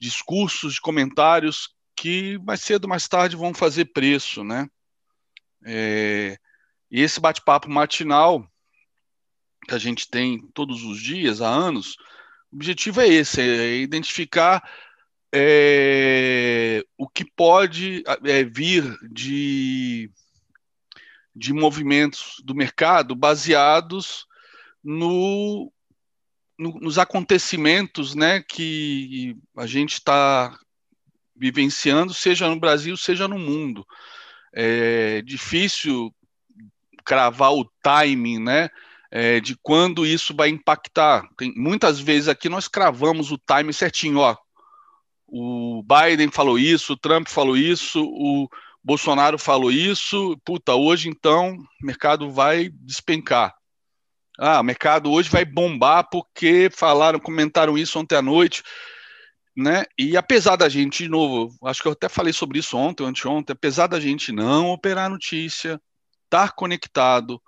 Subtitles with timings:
[0.00, 4.68] discursos, de comentários que mais cedo mais tarde vão fazer preço, né?
[5.64, 6.38] É,
[6.90, 8.50] e esse bate-papo matinal
[9.68, 11.96] que a gente tem todos os dias, há anos,
[12.50, 14.66] o objetivo é esse, é identificar
[15.32, 20.10] é, o que pode é, vir de,
[21.36, 24.26] de movimentos do mercado baseados
[24.82, 25.70] no,
[26.60, 30.54] no, nos acontecimentos né, que a gente está
[31.34, 33.86] vivenciando, seja no Brasil, seja no mundo.
[34.52, 36.14] É difícil
[37.02, 38.68] cravar o timing, né?
[39.10, 41.26] É, de quando isso vai impactar.
[41.36, 44.36] Tem, muitas vezes aqui nós cravamos o time certinho, ó.
[45.26, 48.48] O Biden falou isso, o Trump falou isso, o
[48.84, 50.36] Bolsonaro falou isso.
[50.44, 53.54] Puta, hoje então o mercado vai despencar.
[54.40, 58.62] Ah, o mercado hoje vai bombar porque falaram, comentaram isso ontem à noite
[59.56, 59.84] né?
[59.98, 63.52] E apesar da gente, de novo, acho que eu até falei sobre isso ontem, anteontem,
[63.52, 65.80] apesar da gente não operar notícia,
[66.24, 67.40] estar conectado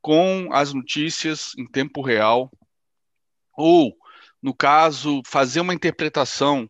[0.00, 2.50] com as notícias em tempo real,
[3.56, 3.94] ou,
[4.42, 6.68] no caso, fazer uma interpretação.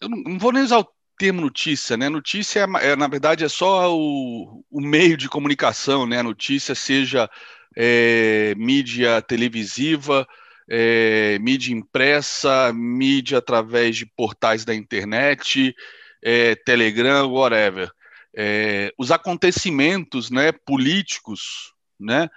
[0.00, 2.08] Eu não, não vou nem usar o termo notícia, né?
[2.08, 6.20] Notícia, é, é, na verdade, é só o, o, meio de comunicação, né?
[6.20, 7.30] A notícia seja
[7.76, 10.26] é, mídia televisiva,
[10.68, 15.74] é, mídia impressa, mídia através de portais da internet,
[16.22, 17.90] é, Telegram, whatever.
[18.34, 22.28] É, os acontecimentos né, políticos, né,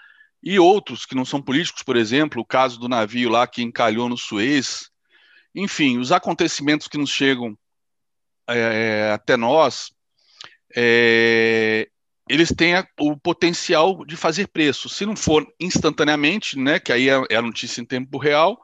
[0.44, 4.10] e outros que não são políticos, por exemplo, o caso do navio lá que encalhou
[4.10, 4.90] no Suez,
[5.56, 7.58] enfim, os acontecimentos que nos chegam
[8.48, 9.92] é, até nós,
[10.76, 11.90] é,
[12.28, 14.90] eles têm a, o potencial de fazer preço.
[14.90, 18.60] Se não for instantaneamente, né, que aí é, é a notícia em tempo real,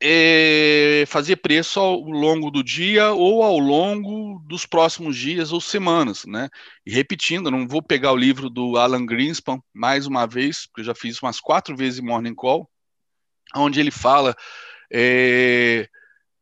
[0.00, 6.24] é fazer preço ao longo do dia ou ao longo dos próximos dias ou semanas,
[6.26, 6.50] né?
[6.84, 10.84] E repetindo, não vou pegar o livro do Alan Greenspan mais uma vez, porque eu
[10.84, 12.68] já fiz umas quatro vezes em Morning Call,
[13.54, 14.36] onde ele fala
[14.92, 15.88] é,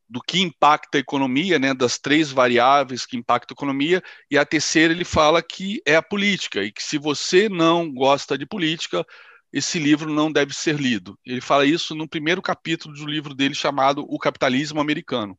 [0.09, 4.45] do que impacta a economia, né, das três variáveis que impactam a economia, e a
[4.45, 9.05] terceira ele fala que é a política, e que se você não gosta de política,
[9.53, 11.19] esse livro não deve ser lido.
[11.25, 15.39] Ele fala isso no primeiro capítulo do livro dele chamado O Capitalismo Americano.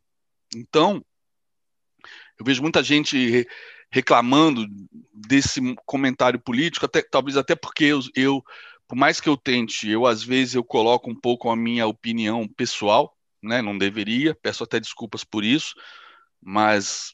[0.56, 1.04] Então,
[2.40, 3.46] eu vejo muita gente
[3.92, 4.66] reclamando
[5.14, 8.44] desse comentário político, até, talvez até porque eu, eu,
[8.88, 12.48] por mais que eu tente, eu às vezes eu coloco um pouco a minha opinião
[12.48, 13.16] pessoal,
[13.46, 13.62] né?
[13.62, 15.76] Não deveria, peço até desculpas por isso,
[16.42, 17.14] mas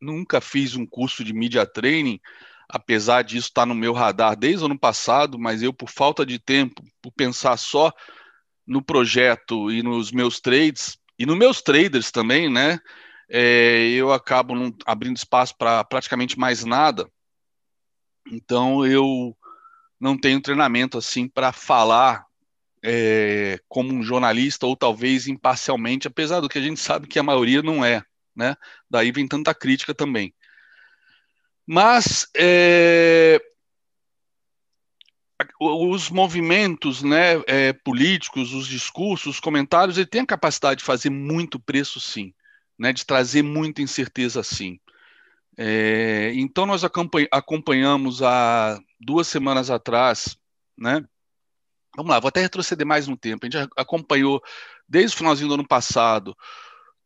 [0.00, 2.20] nunca fiz um curso de media training,
[2.68, 6.38] apesar disso estar no meu radar desde o ano passado, mas eu, por falta de
[6.38, 7.92] tempo, por pensar só
[8.66, 12.78] no projeto e nos meus trades, e nos meus traders também, né?
[13.28, 17.10] É, eu acabo não abrindo espaço para praticamente mais nada.
[18.30, 19.36] Então eu
[19.98, 22.26] não tenho treinamento assim para falar
[22.82, 27.22] é, como um jornalista ou talvez imparcialmente, apesar do que a gente sabe que a
[27.22, 28.04] maioria não é,
[28.34, 28.56] né?
[28.90, 30.34] Daí vem tanta crítica também.
[31.66, 33.40] Mas é,
[35.60, 41.10] os movimentos né, é, políticos, os discursos, os comentários, ele tem a capacidade de fazer
[41.10, 42.34] muito preço, sim,
[42.78, 44.78] né, de trazer muita incerteza, sim.
[45.56, 50.36] É, então, nós acompanhamos há duas semanas atrás,
[50.76, 51.04] né,
[51.96, 53.44] Vamos lá, vou até retroceder mais no tempo.
[53.44, 54.42] A gente acompanhou
[54.88, 56.36] desde o finalzinho do ano passado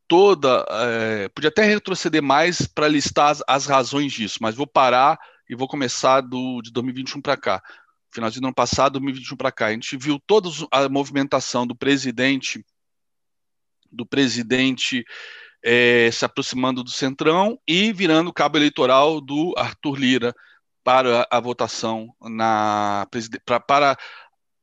[0.06, 0.64] toda.
[0.68, 5.54] É, podia até retroceder mais para listar as, as, razões disso, mas vou parar e
[5.54, 7.62] vou começar do, de 2021 para cá.
[8.12, 9.66] Finalzinho do ano passado, 2021 para cá.
[9.66, 12.64] A gente viu toda a movimentação do presidente,
[13.90, 15.04] do presidente
[15.62, 20.34] é, se aproximando do Centrão e virando cabo eleitoral do Arthur Lira
[20.84, 23.08] para a votação na
[23.44, 23.98] para, para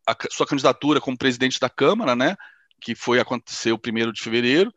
[0.07, 2.35] a sua candidatura como presidente da Câmara, né,
[2.81, 4.73] que foi acontecer o primeiro de fevereiro,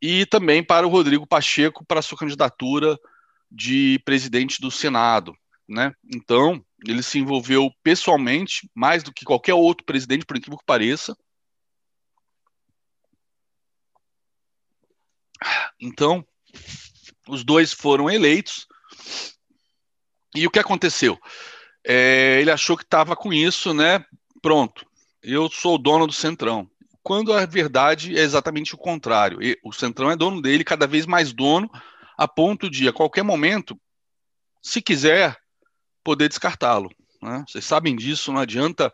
[0.00, 2.98] e também para o Rodrigo Pacheco para a sua candidatura
[3.50, 5.34] de presidente do Senado,
[5.66, 5.92] né?
[6.14, 11.16] Então, ele se envolveu pessoalmente, mais do que qualquer outro presidente, por incrível que pareça.
[15.80, 16.24] Então,
[17.26, 18.66] os dois foram eleitos.
[20.34, 21.18] E o que aconteceu?
[21.84, 24.04] É, ele achou que estava com isso, né?
[24.42, 24.86] Pronto,
[25.22, 26.68] eu sou o dono do Centrão.
[27.02, 29.38] Quando a verdade é exatamente o contrário.
[29.64, 31.70] O Centrão é dono dele, cada vez mais dono,
[32.16, 33.78] a ponto de, a qualquer momento,
[34.62, 35.36] se quiser,
[36.04, 36.90] poder descartá-lo.
[37.22, 37.44] Né?
[37.48, 38.92] Vocês sabem disso, não adianta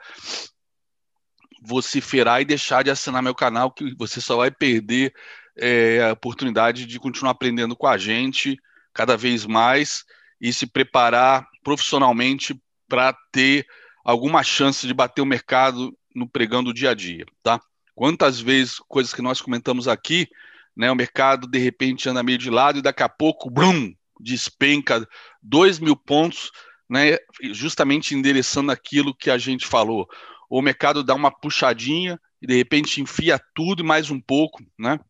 [1.62, 5.12] vociferar e deixar de assinar meu canal, que você só vai perder
[5.56, 8.58] é, a oportunidade de continuar aprendendo com a gente
[8.92, 10.04] cada vez mais
[10.40, 13.66] e se preparar profissionalmente para ter
[14.04, 17.58] alguma chance de bater o mercado no pregando o dia a dia, tá?
[17.94, 20.28] Quantas vezes coisas que nós comentamos aqui,
[20.76, 20.90] né?
[20.90, 25.08] O mercado de repente anda meio de lado e daqui a pouco, brum, despenca
[25.42, 26.50] dois mil pontos,
[26.88, 27.16] né?
[27.52, 30.06] Justamente endereçando aquilo que a gente falou.
[30.50, 35.00] O mercado dá uma puxadinha e de repente enfia tudo e mais um pouco, né?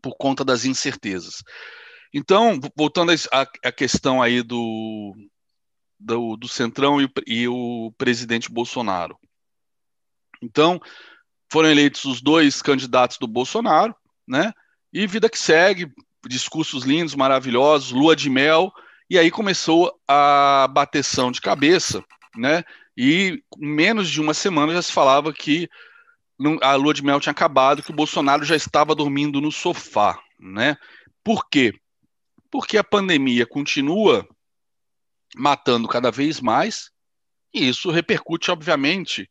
[0.00, 1.42] Por conta das incertezas.
[2.14, 3.12] Então, voltando
[3.62, 5.14] à questão aí do,
[5.98, 9.18] do, do Centrão e, e, o presidente Bolsonaro.
[10.42, 10.80] Então,
[11.50, 13.94] foram eleitos os dois candidatos do Bolsonaro,
[14.26, 14.52] né?
[14.92, 15.92] E vida que segue,
[16.26, 18.72] discursos lindos, maravilhosos, lua de mel,
[19.10, 22.04] e aí começou a bateção de cabeça,
[22.36, 22.62] né?
[22.96, 25.68] E menos de uma semana já se falava que
[26.62, 30.76] a lua de mel tinha acabado, que o Bolsonaro já estava dormindo no sofá, né?
[31.24, 31.74] Por quê?
[32.50, 34.26] Porque a pandemia continua
[35.36, 36.90] matando cada vez mais,
[37.52, 39.28] e isso repercute, obviamente,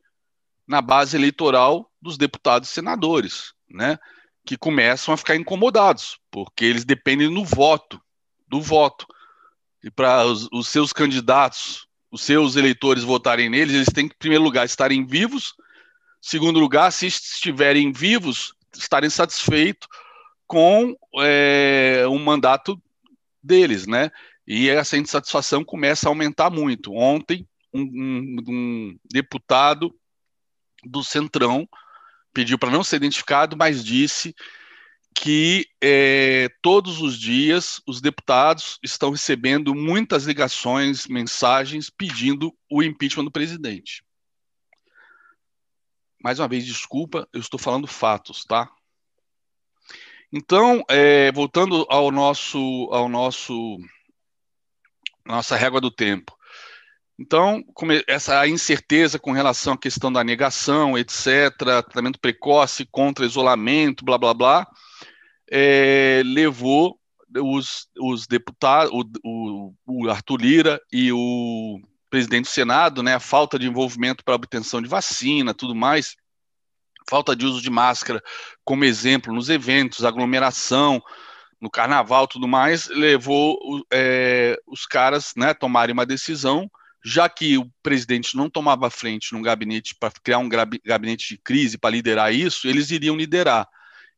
[0.68, 3.98] na base eleitoral dos deputados e senadores, né?
[4.46, 8.02] Que começam a ficar incomodados, porque eles dependem do voto,
[8.48, 9.06] do voto.
[9.84, 14.20] E para os, os seus candidatos, os seus eleitores votarem neles, eles têm que, em
[14.20, 15.54] primeiro lugar, estarem vivos,
[16.22, 19.88] segundo lugar, se estiverem vivos, estarem satisfeitos
[20.46, 22.82] com é, o mandato
[23.44, 24.12] deles, né?
[24.48, 26.94] E essa insatisfação começa a aumentar muito.
[26.94, 29.94] Ontem, um, um, um deputado
[30.86, 31.68] do Centrão
[32.34, 34.34] pediu para não ser identificado, mas disse
[35.14, 43.26] que é, todos os dias os deputados estão recebendo muitas ligações, mensagens pedindo o impeachment
[43.26, 44.04] do presidente.
[46.24, 48.70] Mais uma vez, desculpa, eu estou falando fatos, tá?
[50.32, 53.78] Então, é, voltando ao nosso, ao nosso
[55.36, 56.36] nossa régua do tempo.
[57.20, 57.64] Então,
[58.08, 64.34] essa incerteza com relação à questão da negação, etc., tratamento precoce contra isolamento, blá, blá,
[64.36, 64.68] blá,
[65.52, 67.00] é, levou
[67.36, 73.20] os, os deputados, o, o, o, Arthur Lira e o presidente do Senado, né, a
[73.20, 76.16] falta de envolvimento para obtenção de vacina, tudo mais,
[77.10, 78.22] falta de uso de máscara
[78.64, 81.02] como exemplo nos eventos, aglomeração,
[81.60, 83.58] no carnaval tudo mais, levou
[83.92, 86.70] é, os caras né, tomarem uma decisão,
[87.04, 91.78] já que o presidente não tomava frente num gabinete para criar um gabinete de crise
[91.78, 93.68] para liderar isso, eles iriam liderar.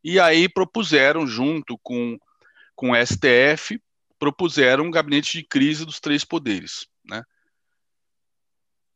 [0.03, 2.17] E aí propuseram, junto com,
[2.75, 3.79] com o STF,
[4.17, 6.87] propuseram um gabinete de crise dos três poderes.
[7.05, 7.23] Né?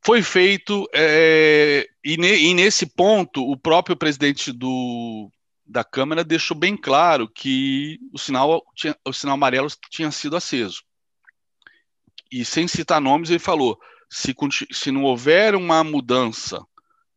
[0.01, 5.29] Foi feito, é, e, ne, e nesse ponto, o próprio presidente do,
[5.65, 8.63] da Câmara deixou bem claro que o sinal,
[9.05, 10.83] o sinal amarelo tinha sido aceso.
[12.31, 13.79] E sem citar nomes, ele falou:
[14.09, 14.35] se,
[14.71, 16.63] se não houver uma mudança,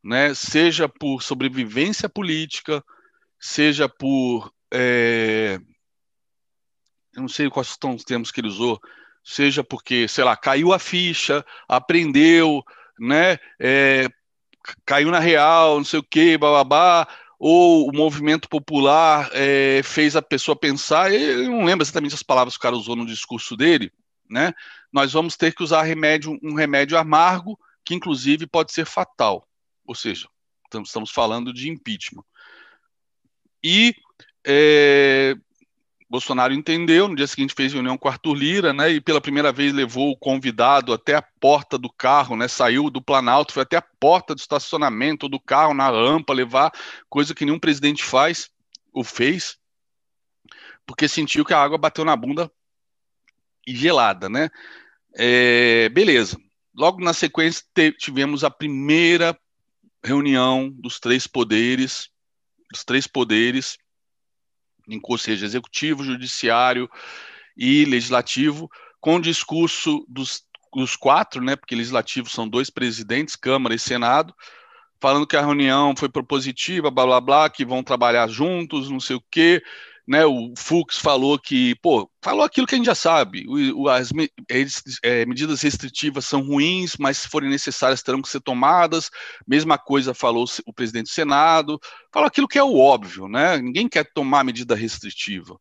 [0.02, 2.84] né, seja por sobrevivência política,
[3.38, 4.52] seja por.
[4.72, 5.58] É,
[7.14, 8.80] eu não sei quais são os termos que ele usou,
[9.24, 12.62] seja porque, sei lá, caiu a ficha, aprendeu,
[12.98, 14.06] né, é,
[14.84, 20.22] caiu na real, não sei o que, bababá, ou o movimento popular é, fez a
[20.22, 23.92] pessoa pensar, eu não lembro exatamente as palavras que o cara usou no discurso dele,
[24.28, 24.54] né?
[24.92, 29.46] Nós vamos ter que usar remédio, um remédio amargo, que inclusive pode ser fatal.
[29.86, 30.28] Ou seja,
[30.82, 32.24] estamos falando de impeachment.
[33.62, 33.94] E
[34.46, 35.34] é,
[36.08, 39.72] Bolsonaro entendeu, no dia seguinte fez reunião com Arthur Lira, né, e pela primeira vez
[39.72, 43.82] levou o convidado até a porta do carro, né, saiu do Planalto, foi até a
[43.82, 46.72] porta do estacionamento do carro, na rampa, levar,
[47.08, 48.48] coisa que nenhum presidente faz,
[48.92, 49.58] ou fez,
[50.86, 52.50] porque sentiu que a água bateu na bunda
[53.66, 54.48] e gelada, né.
[55.18, 56.38] É, beleza.
[56.74, 57.64] Logo na sequência
[57.98, 59.36] tivemos a primeira
[60.04, 62.10] reunião dos três poderes,
[62.70, 63.76] dos três poderes,
[65.02, 66.88] ou seja, executivo, judiciário
[67.56, 70.42] e legislativo, com o discurso dos,
[70.74, 74.34] dos quatro, né, porque legislativo são dois presidentes, Câmara e Senado,
[75.00, 79.16] falando que a reunião foi propositiva, blá blá blá, que vão trabalhar juntos, não sei
[79.16, 79.62] o quê,
[80.06, 83.88] né, o Fux falou que, pô, falou aquilo que a gente já sabe, o, o,
[83.88, 84.30] as me,
[85.02, 89.10] é, medidas restritivas são ruins, mas se forem necessárias terão que ser tomadas,
[89.46, 91.80] mesma coisa falou o presidente do Senado,
[92.12, 95.58] falou aquilo que é o óbvio, né, ninguém quer tomar medida restritiva,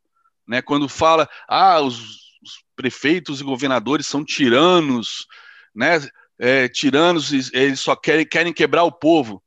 [0.48, 2.00] né, quando fala, ah, os,
[2.44, 5.26] os prefeitos e governadores são tiranos,
[5.74, 9.42] né, é, tiranos, eles só querem, querem quebrar o povo,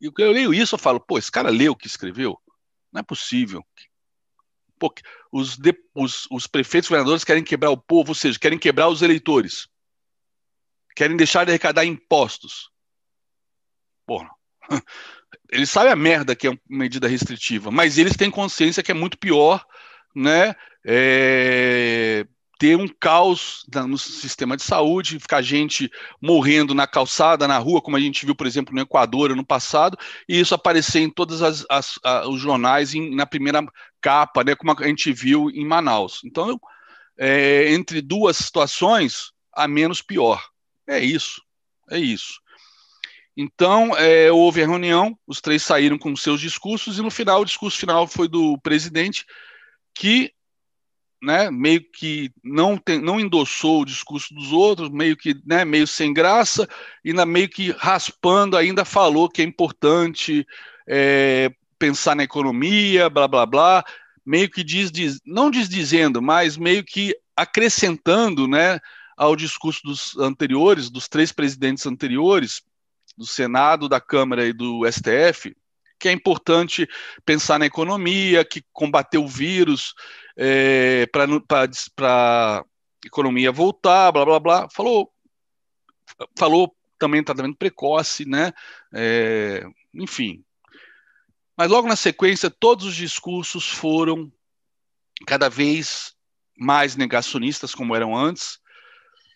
[0.00, 2.38] eu, eu leio isso, eu falo, pô, esse cara leu o que escreveu,
[2.92, 3.64] não é possível
[4.80, 8.58] Porque os, de, os, os prefeitos e governadores querem quebrar o povo, ou seja, querem
[8.58, 9.68] quebrar os eleitores.
[10.96, 12.70] Querem deixar de arrecadar impostos.
[14.06, 14.30] Porra.
[15.52, 18.94] Eles sabem a merda que é uma medida restritiva, mas eles têm consciência que é
[18.94, 19.64] muito pior,
[20.14, 20.54] né?
[20.84, 22.24] É,
[22.60, 25.90] ter um caos no sistema de saúde, ficar gente
[26.20, 29.96] morrendo na calçada, na rua, como a gente viu, por exemplo, no Equador no passado,
[30.28, 33.64] e isso aparecer em todos os jornais em, na primeira
[33.98, 36.20] capa, né, como a gente viu em Manaus.
[36.22, 36.60] Então,
[37.18, 40.46] é, entre duas situações, a menos pior.
[40.86, 41.40] É isso,
[41.90, 42.42] é isso.
[43.34, 47.46] Então, é, houve a reunião, os três saíram com seus discursos, e no final, o
[47.46, 49.24] discurso final foi do presidente,
[49.94, 50.30] que
[51.22, 55.86] né, meio que não, tem, não endossou o discurso dos outros, meio que né, meio
[55.86, 56.68] sem graça,
[57.04, 60.46] e na, meio que raspando ainda falou que é importante
[60.88, 63.84] é, pensar na economia, blá blá blá,
[64.24, 68.78] meio que diz, diz não desdizendo, mas meio que acrescentando né,
[69.16, 72.62] ao discurso dos anteriores, dos três presidentes anteriores,
[73.16, 75.54] do Senado, da Câmara e do STF,
[75.98, 76.88] que é importante
[77.24, 79.94] pensar na economia, que combater o vírus
[80.42, 82.64] é, para
[83.04, 84.68] economia voltar, blá blá blá.
[84.70, 85.12] Falou,
[86.38, 88.50] falou também tratamento precoce, né?
[88.94, 90.42] É, enfim.
[91.54, 94.32] Mas logo na sequência, todos os discursos foram
[95.26, 96.14] cada vez
[96.56, 98.58] mais negacionistas, como eram antes.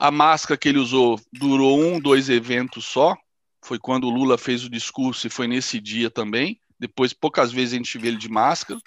[0.01, 3.15] A máscara que ele usou durou um, dois eventos só
[3.63, 6.59] foi quando o Lula fez o discurso e foi nesse dia também.
[6.79, 8.81] Depois, poucas vezes a gente vê ele de máscara,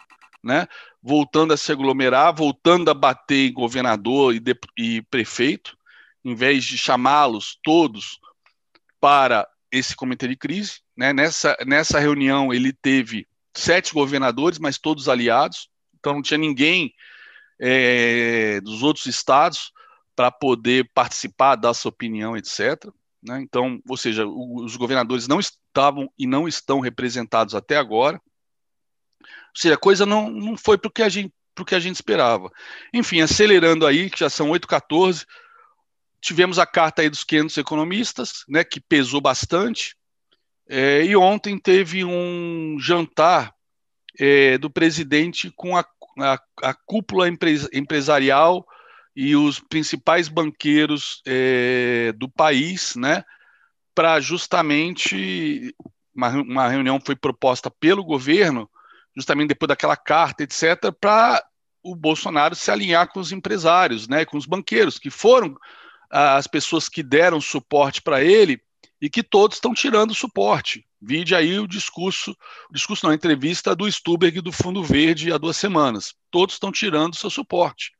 [0.43, 0.67] né?
[1.07, 5.77] Voltando a se aglomerar, voltando a bater em governador e, de, e prefeito,
[6.25, 8.19] em vez de chamá-los todos
[8.99, 10.81] para esse comitê de crise.
[10.97, 11.13] Né?
[11.13, 16.93] Nessa, nessa reunião ele teve sete governadores, mas todos aliados, então não tinha ninguém
[17.57, 19.71] é, dos outros estados
[20.13, 22.85] para poder participar, dar sua opinião, etc.
[23.23, 23.39] Né?
[23.41, 28.21] Então, ou seja, os governadores não estavam e não estão representados até agora.
[29.57, 31.33] Ou seja, a coisa não, não foi para o que, a gente,
[31.65, 32.51] que a gente esperava.
[32.93, 35.25] Enfim, acelerando aí, que já são 8h14,
[36.21, 39.95] tivemos a carta aí dos 500 economistas, né, que pesou bastante.
[40.69, 43.51] É, e ontem teve um jantar
[44.19, 45.83] é, do presidente com a,
[46.19, 48.63] a, a cúpula empresarial
[49.15, 53.23] e os principais banqueiros é, do país, né,
[53.95, 55.73] para justamente
[56.13, 58.69] uma, uma reunião foi proposta pelo governo,
[59.17, 61.43] justamente depois daquela carta, etc., para
[61.81, 65.57] o Bolsonaro se alinhar com os empresários, né, com os banqueiros, que foram
[66.09, 68.61] as pessoas que deram suporte para ele
[69.01, 70.85] e que todos estão tirando suporte.
[71.01, 72.31] Vide aí o discurso,
[72.69, 76.13] o discurso não, a entrevista do Stuberg do Fundo Verde há duas semanas.
[76.29, 77.91] Todos estão tirando seu suporte,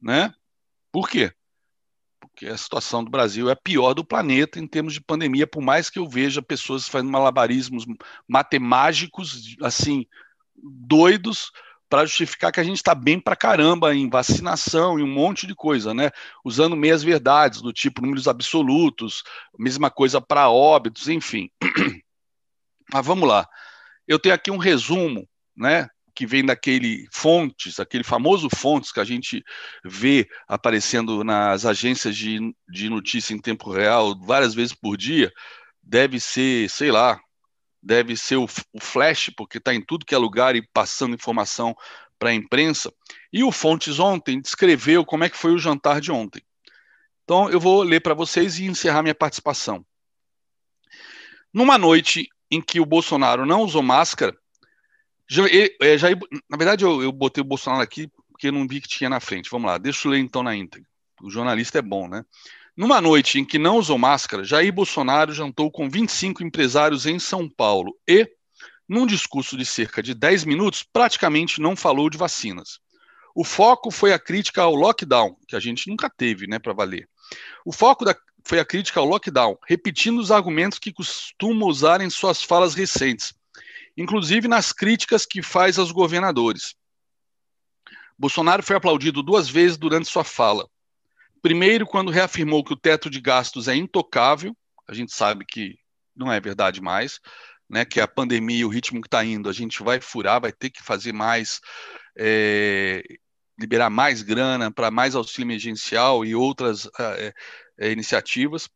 [0.00, 0.32] né?
[0.90, 1.32] Por quê?
[2.20, 5.62] Porque a situação do Brasil é a pior do planeta em termos de pandemia, por
[5.62, 7.84] mais que eu veja pessoas fazendo malabarismos
[8.26, 10.06] matemáticos, assim,
[10.56, 11.50] doidos,
[11.88, 15.54] para justificar que a gente está bem para caramba em vacinação e um monte de
[15.54, 16.10] coisa, né?
[16.44, 19.22] Usando meias verdades, do tipo números absolutos,
[19.58, 21.50] mesma coisa para óbitos, enfim.
[22.92, 23.46] Mas vamos lá.
[24.08, 29.04] Eu tenho aqui um resumo, né, que vem daquele fontes, aquele famoso fontes que a
[29.04, 29.42] gente
[29.84, 35.32] vê aparecendo nas agências de, de notícia em tempo real várias vezes por dia,
[35.82, 37.20] deve ser, sei lá,
[37.84, 41.76] deve ser o, o flash, porque está em tudo que é lugar e passando informação
[42.18, 42.92] para a imprensa.
[43.32, 46.42] E o Fontes ontem descreveu como é que foi o jantar de ontem.
[47.24, 49.84] Então eu vou ler para vocês e encerrar minha participação.
[51.52, 54.36] Numa noite em que o Bolsonaro não usou máscara,
[55.80, 59.08] é, Jair, na verdade, eu, eu botei o Bolsonaro aqui porque não vi que tinha
[59.08, 59.50] na frente.
[59.50, 60.88] Vamos lá, deixa eu ler então na íntegra.
[61.22, 62.24] O jornalista é bom, né?
[62.76, 67.48] Numa noite em que não usou máscara, Jair Bolsonaro jantou com 25 empresários em São
[67.48, 68.28] Paulo e,
[68.88, 72.80] num discurso de cerca de 10 minutos, praticamente não falou de vacinas.
[73.32, 77.08] O foco foi a crítica ao lockdown, que a gente nunca teve, né, para valer.
[77.64, 82.10] O foco da, foi a crítica ao lockdown, repetindo os argumentos que costuma usar em
[82.10, 83.32] suas falas recentes,
[83.96, 86.74] inclusive nas críticas que faz aos governadores.
[88.18, 90.68] Bolsonaro foi aplaudido duas vezes durante sua fala.
[91.44, 94.56] Primeiro, quando reafirmou que o teto de gastos é intocável,
[94.88, 95.76] a gente sabe que
[96.16, 97.20] não é verdade mais,
[97.68, 100.70] né, que a pandemia, o ritmo que está indo, a gente vai furar, vai ter
[100.70, 101.60] que fazer mais,
[102.16, 103.02] é,
[103.60, 107.34] liberar mais grana para mais auxílio emergencial e outras é,
[107.78, 108.66] é, iniciativas.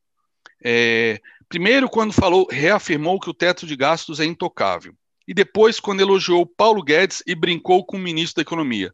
[0.62, 4.94] É, primeiro, quando falou, reafirmou que o teto de gastos é intocável
[5.26, 8.92] e depois quando elogiou Paulo Guedes e brincou com o ministro da Economia.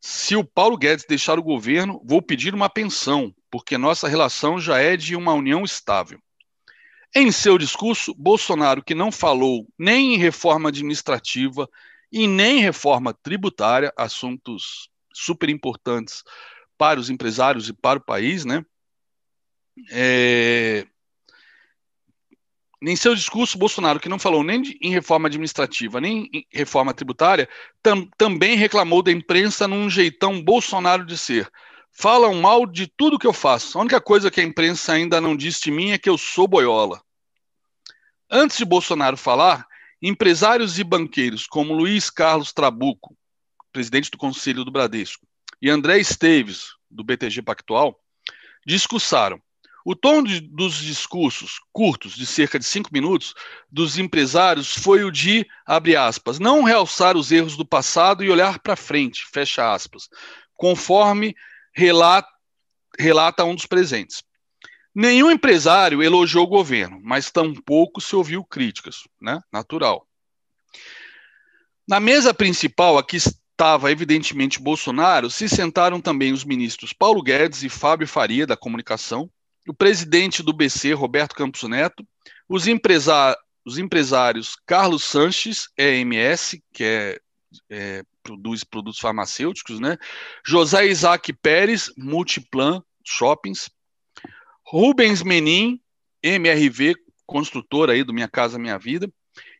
[0.00, 4.78] Se o Paulo Guedes deixar o governo, vou pedir uma pensão, porque nossa relação já
[4.78, 6.20] é de uma união estável.
[7.14, 11.68] Em seu discurso, Bolsonaro, que não falou nem em reforma administrativa
[12.12, 16.22] e nem reforma tributária, assuntos super importantes
[16.76, 18.64] para os empresários e para o país, né?
[19.90, 20.86] É,
[22.80, 26.94] em seu discurso, Bolsonaro, que não falou nem de, em reforma administrativa, nem em reforma
[26.94, 27.48] tributária,
[27.82, 31.50] tam, também reclamou da imprensa num jeitão Bolsonaro de ser.
[31.90, 33.76] Falam mal de tudo que eu faço.
[33.76, 36.46] A única coisa que a imprensa ainda não disse de mim é que eu sou
[36.46, 37.02] boiola.
[38.30, 39.66] Antes de Bolsonaro falar,
[40.00, 43.16] empresários e banqueiros como Luiz Carlos Trabuco,
[43.72, 45.26] presidente do Conselho do Bradesco,
[45.60, 47.98] e André Esteves, do BTG Pactual,
[48.64, 49.42] discursaram
[49.90, 53.32] o tom de, dos discursos curtos, de cerca de cinco minutos,
[53.70, 58.58] dos empresários foi o de, abre aspas, não realçar os erros do passado e olhar
[58.58, 60.10] para frente, fecha aspas,
[60.54, 61.34] conforme
[61.74, 62.28] relata,
[62.98, 64.22] relata um dos presentes.
[64.94, 69.40] Nenhum empresário elogiou o governo, mas tampouco se ouviu críticas, né?
[69.50, 70.06] Natural.
[71.88, 77.70] Na mesa principal, aqui estava evidentemente Bolsonaro, se sentaram também os ministros Paulo Guedes e
[77.70, 79.30] Fábio Faria, da comunicação,
[79.68, 82.02] o presidente do BC, Roberto Campos Neto,
[82.48, 82.64] os,
[83.66, 87.20] os empresários Carlos Sanches, EMS, que é,
[87.68, 89.98] é, produz produtos farmacêuticos, né?
[90.44, 93.70] José Isaac Pérez, Multiplan Shoppings,
[94.64, 95.78] Rubens Menin,
[96.22, 96.94] MRV,
[97.26, 99.12] construtor aí do Minha Casa Minha Vida,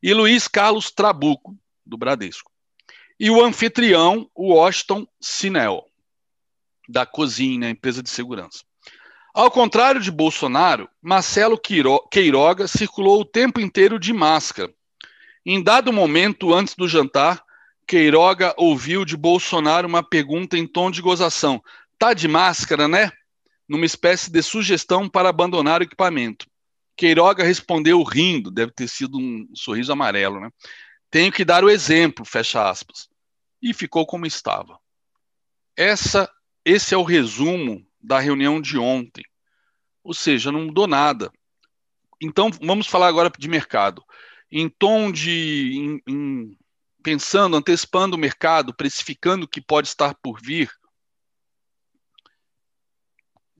[0.02, 2.50] e Luiz Carlos Trabuco, do Bradesco.
[3.20, 5.84] E o anfitrião, o Washington Sinel,
[6.88, 8.67] da Cozinha, empresa de segurança.
[9.38, 11.56] Ao contrário de Bolsonaro, Marcelo
[12.10, 14.74] Queiroga circulou o tempo inteiro de máscara.
[15.46, 17.40] Em dado momento, antes do jantar,
[17.86, 21.62] Queiroga ouviu de Bolsonaro uma pergunta em tom de gozação:
[21.96, 23.12] Tá de máscara, né?
[23.68, 26.44] Numa espécie de sugestão para abandonar o equipamento.
[26.96, 30.50] Queiroga respondeu rindo, deve ter sido um sorriso amarelo, né?
[31.12, 33.08] Tenho que dar o exemplo, fecha aspas.
[33.62, 34.80] E ficou como estava.
[35.76, 36.28] Essa,
[36.64, 39.24] esse é o resumo da reunião de ontem.
[40.02, 41.30] Ou seja, não mudou nada.
[42.20, 44.04] Então, vamos falar agora de mercado.
[44.50, 45.72] Em tom de.
[45.76, 46.58] Em, em,
[47.02, 50.70] pensando, antecipando o mercado, precificando o que pode estar por vir,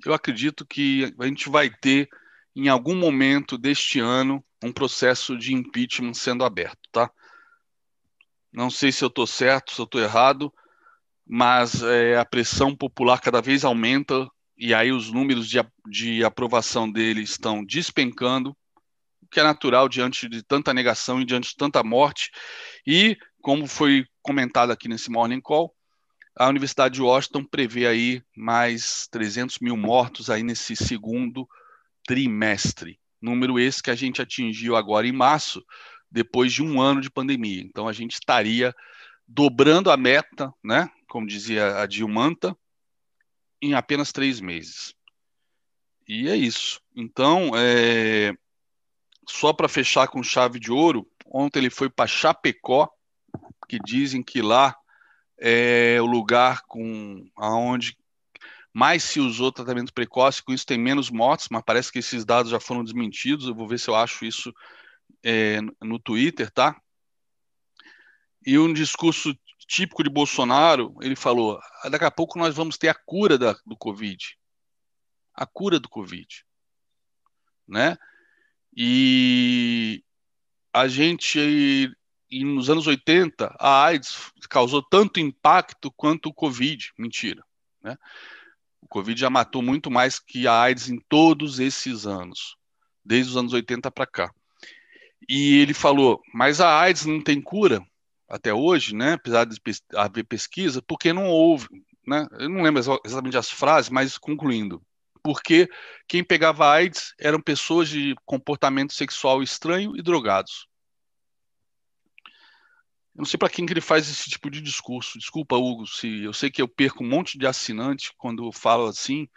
[0.04, 2.08] eu acredito que a gente vai ter,
[2.54, 7.10] em algum momento deste ano, um processo de impeachment sendo aberto, tá?
[8.52, 10.52] Não sei se eu estou certo, se eu estou errado,
[11.26, 16.90] mas é, a pressão popular cada vez aumenta e aí os números de, de aprovação
[16.90, 18.50] dele estão despencando,
[19.22, 22.30] o que é natural diante de tanta negação e diante de tanta morte.
[22.84, 25.72] E, como foi comentado aqui nesse Morning Call,
[26.36, 31.48] a Universidade de Washington prevê aí mais 300 mil mortos aí nesse segundo
[32.06, 32.98] trimestre.
[33.20, 35.64] Número esse que a gente atingiu agora em março,
[36.10, 37.62] depois de um ano de pandemia.
[37.62, 38.74] Então a gente estaria
[39.26, 40.88] dobrando a meta, né?
[41.08, 42.56] Como dizia a Dilmanta,
[43.60, 44.94] em apenas três meses.
[46.06, 46.80] E é isso.
[46.94, 48.32] Então, é...
[49.28, 52.88] só para fechar com chave de ouro, ontem ele foi para Chapecó,
[53.68, 54.74] que dizem que lá
[55.38, 57.96] é o lugar com aonde
[58.72, 62.50] mais se usou tratamento precoce, com isso tem menos mortes, mas parece que esses dados
[62.50, 63.46] já foram desmentidos.
[63.46, 64.54] Eu vou ver se eu acho isso
[65.22, 66.80] é, no Twitter, tá?
[68.46, 69.36] E um discurso
[69.68, 73.76] típico de Bolsonaro, ele falou: daqui a pouco nós vamos ter a cura da, do
[73.76, 74.36] Covid.
[75.34, 76.44] A cura do Covid.
[77.68, 77.96] Né?
[78.74, 80.02] E
[80.72, 81.94] a gente,
[82.30, 86.92] nos anos 80, a AIDS causou tanto impacto quanto o Covid.
[86.98, 87.44] Mentira.
[87.82, 87.96] Né?
[88.80, 92.56] O Covid já matou muito mais que a AIDS em todos esses anos,
[93.04, 94.34] desde os anos 80 para cá.
[95.28, 97.86] E ele falou: mas a AIDS não tem cura?
[98.28, 99.58] Até hoje, né, apesar de
[99.94, 101.66] haver pesquisa, porque não houve,
[102.06, 104.82] né, eu não lembro exatamente as frases, mas concluindo,
[105.22, 105.68] porque
[106.06, 110.68] quem pegava AIDS eram pessoas de comportamento sexual estranho e drogados.
[113.14, 115.18] Eu não sei para quem que ele faz esse tipo de discurso.
[115.18, 118.86] Desculpa, Hugo, se eu sei que eu perco um monte de assinante quando eu falo
[118.86, 119.28] assim,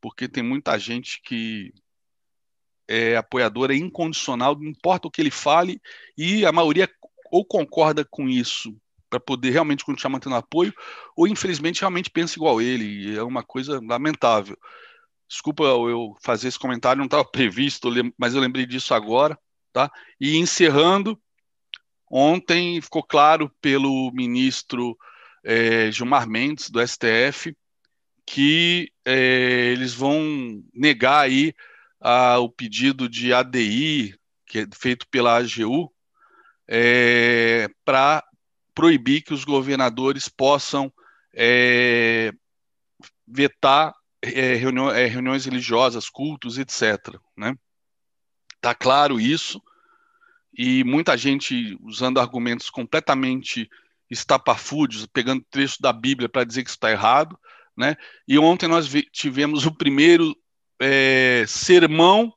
[0.00, 1.70] porque tem muita gente que
[2.88, 5.78] é apoiadora incondicional, não importa o que ele fale,
[6.16, 6.88] e a maioria
[7.30, 8.76] ou concorda com isso
[9.08, 10.72] para poder realmente continuar mantendo apoio,
[11.16, 14.56] ou infelizmente realmente pensa igual ele, é uma coisa lamentável.
[15.28, 19.38] Desculpa eu fazer esse comentário, não estava previsto, mas eu lembrei disso agora,
[19.72, 19.90] tá?
[20.20, 21.18] E encerrando,
[22.10, 24.96] ontem ficou claro pelo ministro
[25.44, 27.56] é, Gilmar Mendes, do STF,
[28.26, 31.54] que é, eles vão negar aí
[32.00, 34.14] a, o pedido de ADI,
[34.46, 35.92] que é feito pela AGU,
[36.68, 38.22] é, para
[38.74, 40.92] proibir que os governadores possam
[41.34, 42.32] é,
[43.26, 47.16] vetar é, reuniões, é, reuniões religiosas, cultos, etc.
[47.36, 47.56] Né?
[48.60, 49.60] Tá claro isso,
[50.56, 53.70] e muita gente usando argumentos completamente
[54.10, 57.38] estapafúdios, pegando trecho da Bíblia para dizer que está errado,
[57.76, 57.94] né?
[58.26, 60.36] E ontem nós tivemos o primeiro
[60.80, 62.32] é, sermão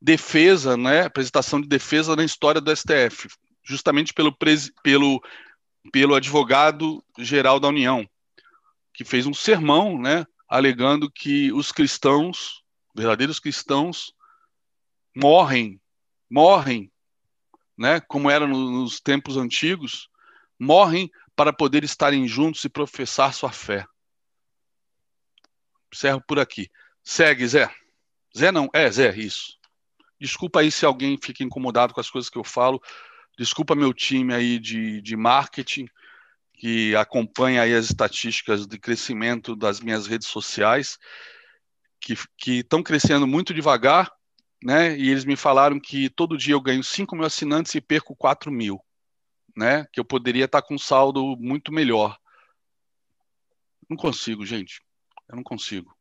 [0.00, 1.02] defesa, né?
[1.02, 3.28] Apresentação de defesa na história do STF,
[3.62, 4.36] justamente pelo,
[4.82, 5.22] pelo,
[5.92, 8.08] pelo advogado geral da União,
[8.92, 10.26] que fez um sermão, né?
[10.48, 12.62] Alegando que os cristãos,
[12.94, 14.12] verdadeiros cristãos,
[15.14, 15.80] morrem,
[16.28, 16.90] morrem,
[17.78, 18.00] né?
[18.00, 20.08] Como era nos tempos antigos,
[20.58, 23.86] morrem para poder estarem juntos e professar sua fé.
[25.92, 26.68] Encerro por aqui.
[27.02, 27.72] Segue, Zé.
[28.36, 29.58] Zé não, é Zé, isso.
[30.20, 32.80] Desculpa aí se alguém fica incomodado com as coisas que eu falo.
[33.40, 35.88] Desculpa meu time aí de, de marketing,
[36.52, 40.98] que acompanha aí as estatísticas de crescimento das minhas redes sociais,
[41.98, 44.12] que estão crescendo muito devagar,
[44.62, 44.94] né?
[44.94, 48.52] E eles me falaram que todo dia eu ganho 5 mil assinantes e perco 4
[48.52, 48.78] mil,
[49.56, 49.86] né?
[49.90, 52.18] Que eu poderia estar com um saldo muito melhor.
[53.88, 54.82] Não consigo, gente.
[55.30, 55.96] Eu não consigo.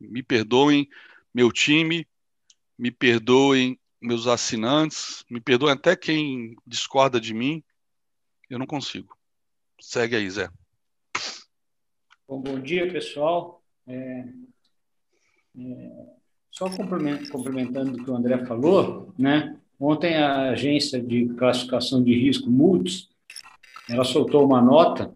[0.00, 0.88] Me perdoem,
[1.34, 2.08] meu time,
[2.78, 7.62] me perdoem meus assinantes, me perdoem até quem discorda de mim.
[8.48, 9.16] Eu não consigo.
[9.80, 10.48] Segue aí, Zé.
[12.26, 13.62] Bom, bom dia, pessoal.
[13.86, 14.24] É,
[15.58, 16.06] é,
[16.50, 19.58] só complementando o que o André falou, né?
[19.78, 23.08] Ontem a agência de classificação de risco Moody's,
[23.88, 25.14] ela soltou uma nota,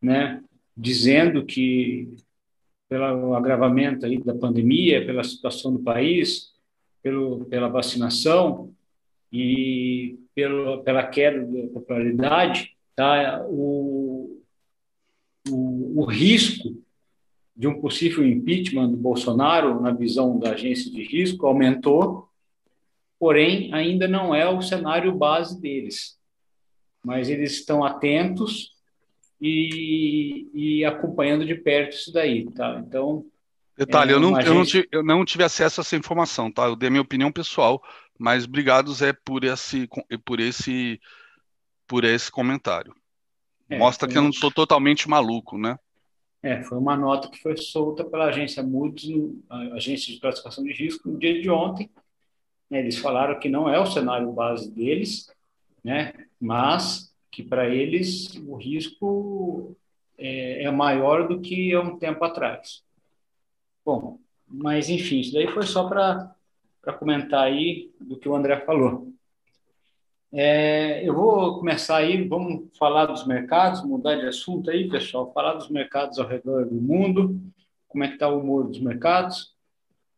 [0.00, 0.42] né,
[0.74, 2.16] dizendo que
[2.88, 6.54] pelo agravamento aí da pandemia, pela situação do país,
[7.02, 8.72] pelo, pela vacinação
[9.32, 13.44] e pelo, pela queda da popularidade, tá?
[13.48, 14.40] o,
[15.48, 16.76] o, o risco
[17.56, 22.28] de um possível impeachment do Bolsonaro, na visão da agência de risco, aumentou,
[23.18, 26.16] porém, ainda não é o cenário base deles.
[27.04, 28.76] Mas eles estão atentos
[29.40, 32.82] e, e acompanhando de perto isso daí, tá?
[32.86, 33.26] Então.
[33.78, 36.64] Detalhe, é, eu, não, eu, não tive, eu não tive acesso a essa informação, tá?
[36.64, 37.80] Eu dei a minha opinião pessoal,
[38.18, 39.88] mas obrigado, Zé, por esse,
[40.24, 41.00] por esse,
[41.86, 42.92] por esse comentário.
[43.70, 45.78] É, Mostra que eu não sou totalmente maluco, né?
[46.42, 49.32] É, foi uma nota que foi solta pela agência Moody's,
[49.72, 51.88] agência de classificação de risco, no dia de ontem.
[52.70, 55.30] Eles falaram que não é o cenário base deles,
[55.84, 56.12] né?
[56.40, 59.76] Mas que para eles o risco
[60.16, 62.82] é, é, maior do que há um tempo atrás.
[63.88, 66.36] Bom, mas enfim, isso daí foi só para
[66.98, 69.10] comentar aí do que o André falou.
[70.30, 75.54] É, eu vou começar aí, vamos falar dos mercados, mudar de assunto aí, pessoal, falar
[75.54, 77.40] dos mercados ao redor do mundo,
[77.88, 79.56] como é que está o humor dos mercados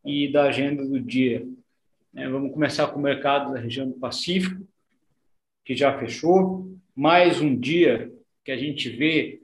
[0.03, 1.47] e da agenda do dia.
[2.13, 4.67] É, vamos começar com o mercado da região do Pacífico,
[5.63, 8.11] que já fechou mais um dia
[8.43, 9.40] que a gente vê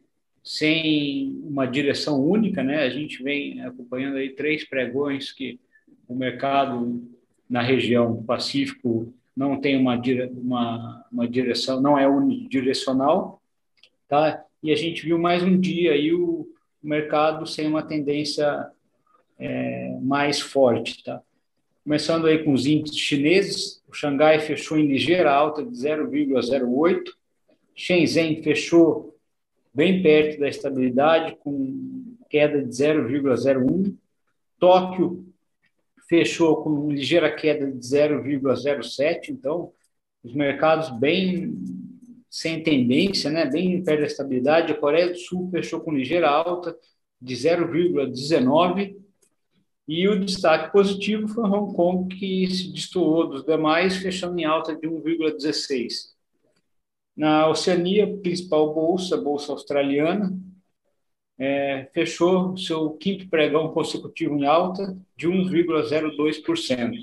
[0.48, 2.84] sem uma direção única, né?
[2.84, 5.60] A gente vem acompanhando aí três pregões que
[6.08, 7.04] o mercado
[7.50, 10.02] na região Pacífico não tem uma,
[10.38, 13.42] uma, uma direção, não é unidirecional,
[14.08, 14.42] tá?
[14.64, 16.48] E a gente viu mais um dia aí o
[16.82, 18.72] mercado sem uma tendência
[19.38, 21.22] é, mais forte, tá?
[21.84, 27.04] Começando aí com os índices chineses, o Xangai fechou em ligeira alta de 0,08,
[27.76, 29.16] Shenzhen fechou
[29.78, 33.96] bem perto da estabilidade, com queda de 0,01.
[34.58, 35.24] Tóquio
[36.10, 39.30] fechou com ligeira queda de 0,07.
[39.30, 39.72] Então,
[40.24, 41.54] os mercados bem
[42.28, 43.46] sem tendência, né?
[43.46, 44.72] bem perto da estabilidade.
[44.72, 46.76] A Coreia do Sul fechou com ligeira alta
[47.22, 48.96] de 0,19.
[49.88, 54.76] E o destaque positivo foi Hong Kong, que se destoou dos demais, fechando em alta
[54.76, 56.16] de 1,16.
[57.17, 60.38] Na Oceania, principal bolsa, bolsa australiana,
[61.39, 66.93] é, fechou seu quinto pregão consecutivo em alta de 1,02%.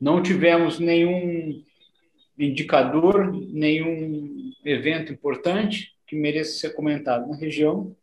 [0.00, 1.62] Não tivemos nenhum
[2.36, 7.94] indicador, nenhum evento importante que mereça ser comentado na região.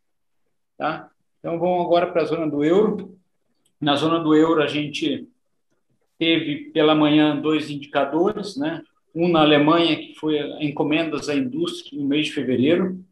[0.78, 1.12] Tá?
[1.40, 3.20] Então, vamos agora para a zona do euro.
[3.82, 5.28] Na zona do euro, a gente
[6.18, 8.82] teve pela manhã dois indicadores, né?
[9.14, 13.04] Um na Alemanha, que foi encomendas à indústria no mês de fevereiro,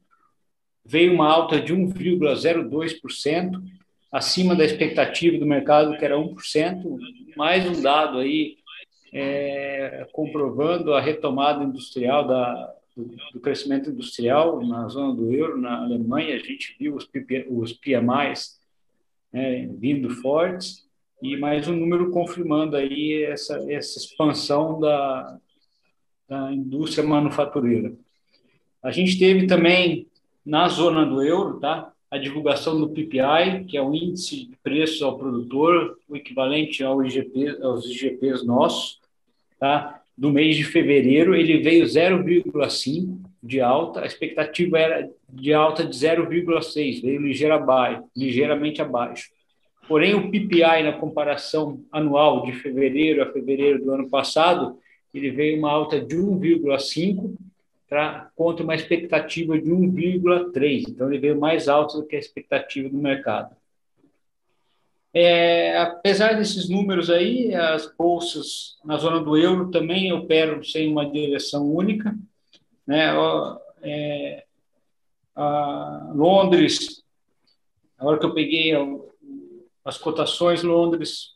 [0.86, 3.62] veio uma alta de 1,02%,
[4.12, 6.98] acima da expectativa do mercado, que era 1%,
[7.36, 8.58] mais um dado aí
[9.12, 16.36] é, comprovando a retomada industrial da, do, crescimento industrial na zona do euro, na Alemanha,
[16.36, 17.08] a gente viu os,
[17.50, 18.60] os PMIs
[19.32, 20.88] né, vindo fortes,
[21.22, 25.40] e mais um número confirmando aí essa, essa expansão da,
[26.28, 27.94] da indústria manufatureira.
[28.84, 30.08] A gente teve também
[30.46, 31.92] na zona do euro, tá?
[32.10, 37.04] A divulgação do PPI, que é o índice de preços ao produtor, o equivalente ao
[37.04, 39.00] IGP, aos IGPs nossos,
[39.60, 40.02] tá?
[40.18, 45.96] Do mês de fevereiro, ele veio 0,5 de alta, a expectativa era de alta de
[45.96, 49.30] 0,6, veio ligeira abaixo, ligeiramente abaixo.
[49.88, 54.78] Porém, o PPI, na comparação anual de fevereiro a fevereiro do ano passado,
[55.14, 57.36] ele veio uma alta de 1,5
[57.90, 58.30] tá?
[58.36, 60.86] contra uma expectativa de 1,3.
[60.90, 63.56] Então, ele veio mais alto do que a expectativa do mercado.
[65.14, 71.10] É, apesar desses números aí, as bolsas na zona do euro também operam sem uma
[71.10, 72.16] direção única.
[72.86, 73.08] Né?
[73.82, 74.44] É,
[76.14, 77.04] Londres,
[77.98, 78.74] a hora que eu peguei
[79.84, 81.36] as cotações, Londres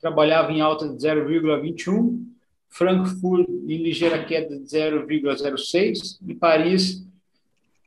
[0.00, 2.22] trabalhava em alta de 0,21,
[2.68, 7.06] Frankfurt em ligeira queda de 0,06 e Paris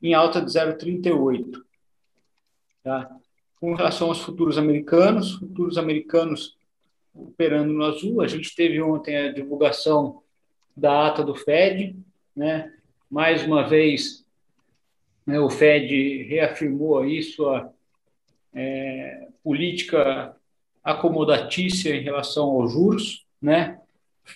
[0.02, 1.62] em alta de 0,38.
[2.84, 3.16] Tá?
[3.60, 6.58] Com relação aos futuros americanos, futuros americanos
[7.14, 10.24] operando no azul, a gente teve ontem a divulgação
[10.76, 11.96] da ata do Fed,
[12.36, 12.74] né?
[13.10, 14.26] Mais uma vez,
[15.26, 17.74] né, o Fed reafirmou aí sua
[18.54, 20.36] é, política
[20.84, 23.80] acomodatícia em relação aos juros, né?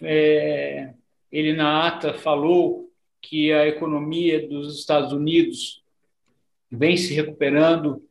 [0.02, 0.94] É,
[1.32, 2.90] ele na ata falou
[3.22, 5.84] que a economia dos Estados Unidos
[6.70, 8.04] vem se recuperando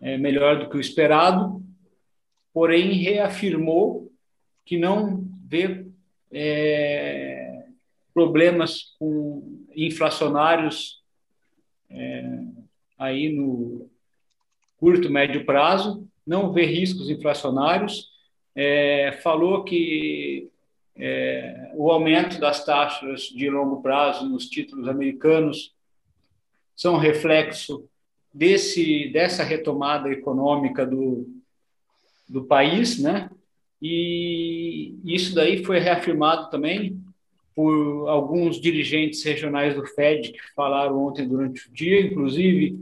[0.00, 1.62] é, melhor do que o esperado,
[2.52, 4.10] porém reafirmou
[4.64, 5.86] que não vê
[6.32, 7.66] é,
[8.12, 11.02] problemas com inflacionários
[11.88, 12.24] é,
[12.98, 13.90] aí no
[14.76, 18.08] curto médio prazo, não vê riscos inflacionários,
[18.54, 20.48] é, falou que
[20.96, 25.72] é, o aumento das taxas de longo prazo nos títulos americanos
[26.76, 27.88] são reflexo
[28.32, 31.28] desse dessa retomada econômica do,
[32.28, 33.30] do país, né?
[33.82, 37.00] E isso daí foi reafirmado também
[37.54, 42.78] por alguns dirigentes regionais do Fed que falaram ontem durante o dia, inclusive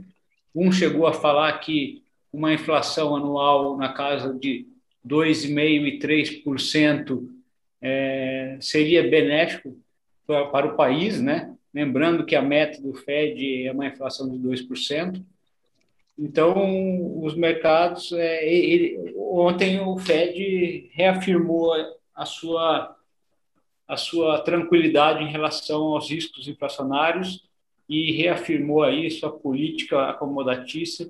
[0.53, 4.67] um chegou a falar que uma inflação anual na casa de
[5.07, 7.38] 2,5% e 3%
[7.81, 9.77] é, seria benéfico
[10.25, 11.55] para, o país, né?
[11.73, 15.23] Lembrando que a meta do Fed é uma inflação de 2%.
[16.17, 18.11] Então, os mercados.
[18.11, 21.73] É, ele, ontem o Fed reafirmou
[22.13, 22.95] a sua,
[23.87, 27.47] a sua tranquilidade em relação aos riscos inflacionários
[27.87, 31.09] e reafirmou aí sua política acomodatícia,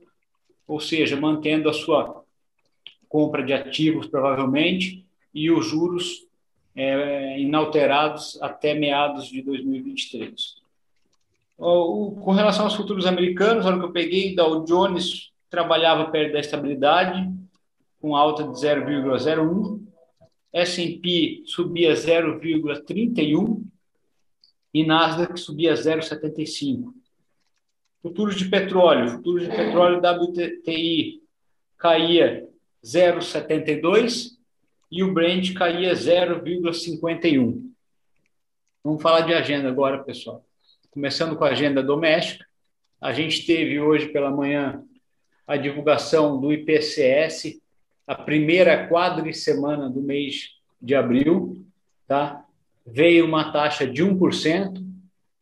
[0.67, 2.23] ou seja, mantendo a sua
[3.09, 5.03] compra de ativos, provavelmente,
[5.33, 6.28] e os juros
[6.79, 10.55] é, inalterados até meados de 2023.
[11.57, 16.33] O, com relação aos futuros americanos, a hora que eu peguei, Dow Jones trabalhava perto
[16.33, 17.29] da estabilidade,
[17.99, 19.81] com alta de 0,01,
[20.53, 23.61] S&P subia 0,31
[24.73, 26.93] e Nasdaq subia 0,75.
[28.01, 31.21] Futuros de petróleo, futuros de petróleo WTI
[31.77, 32.47] caía
[32.81, 34.38] 0,72
[34.91, 37.71] e o Brent caía 0,51.
[38.83, 40.43] Vamos falar de agenda agora, pessoal.
[40.89, 42.45] Começando com a agenda doméstica,
[42.99, 44.83] a gente teve hoje pela manhã
[45.45, 47.61] a divulgação do IPCS,
[48.07, 50.49] a primeira quadricemana do mês
[50.81, 51.65] de abril,
[52.07, 52.45] tá?
[52.85, 54.83] Veio uma taxa de 1%,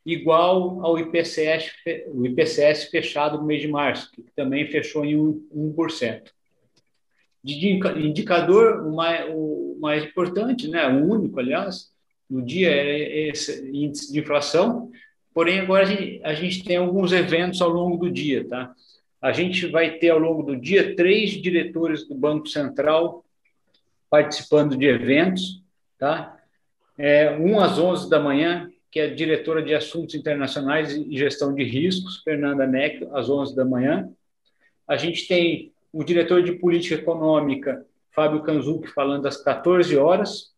[0.05, 1.71] igual ao IPCS,
[2.13, 6.36] o IPCS fechado no mês de março, que também fechou em 1%
[7.43, 11.91] de indicador, o mais, o mais importante, né, o único, aliás,
[12.29, 14.91] no dia é esse índice de inflação,
[15.33, 18.73] porém agora a gente, a gente tem alguns eventos ao longo do dia, tá?
[19.21, 23.23] A gente vai ter ao longo do dia três diretores do Banco Central
[24.09, 25.61] participando de eventos,
[25.97, 26.37] tá?
[26.97, 31.53] É, um às 11 da manhã, que é a diretora de Assuntos Internacionais e Gestão
[31.53, 34.09] de Riscos, Fernanda Neck, às 11 da manhã.
[34.87, 40.53] A gente tem o diretor de política econômica, Fábio Kanzuk, falando às 14 horas,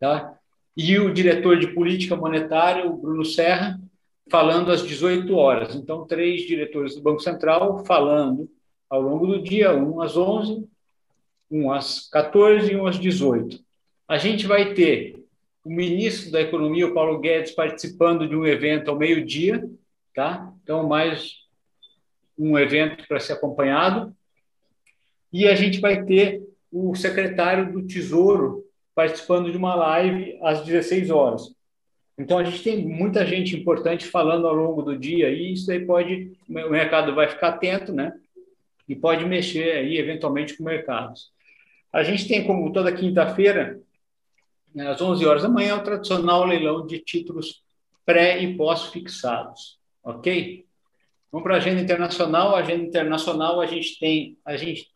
[0.00, 0.36] tá?
[0.76, 3.80] e o diretor de política monetária, o Bruno Serra,
[4.28, 5.76] falando às 18 horas.
[5.76, 8.50] Então, três diretores do Banco Central falando
[8.90, 10.68] ao longo do dia, um às 11,
[11.48, 13.60] um às 14 e um às 18.
[14.08, 15.22] A gente vai ter
[15.64, 19.64] o ministro da Economia, o Paulo Guedes, participando de um evento ao meio-dia,
[20.12, 20.52] tá?
[20.64, 21.42] Então, mais
[22.36, 24.12] um evento para ser acompanhado.
[25.32, 28.64] E a gente vai ter o secretário do Tesouro
[28.94, 31.54] participando de uma live às 16 horas.
[32.18, 35.84] Então, a gente tem muita gente importante falando ao longo do dia e isso aí
[35.84, 38.12] pode, o mercado vai ficar atento, né?
[38.88, 41.32] E pode mexer aí, eventualmente, com mercados.
[41.92, 43.80] A gente tem, como toda quinta-feira,
[44.78, 47.62] às 11 horas da manhã, o tradicional leilão de títulos
[48.04, 50.66] pré e pós-fixados, ok?
[51.30, 52.54] Vamos para a agenda internacional.
[52.54, 54.91] A agenda internacional, a gente tem, a gente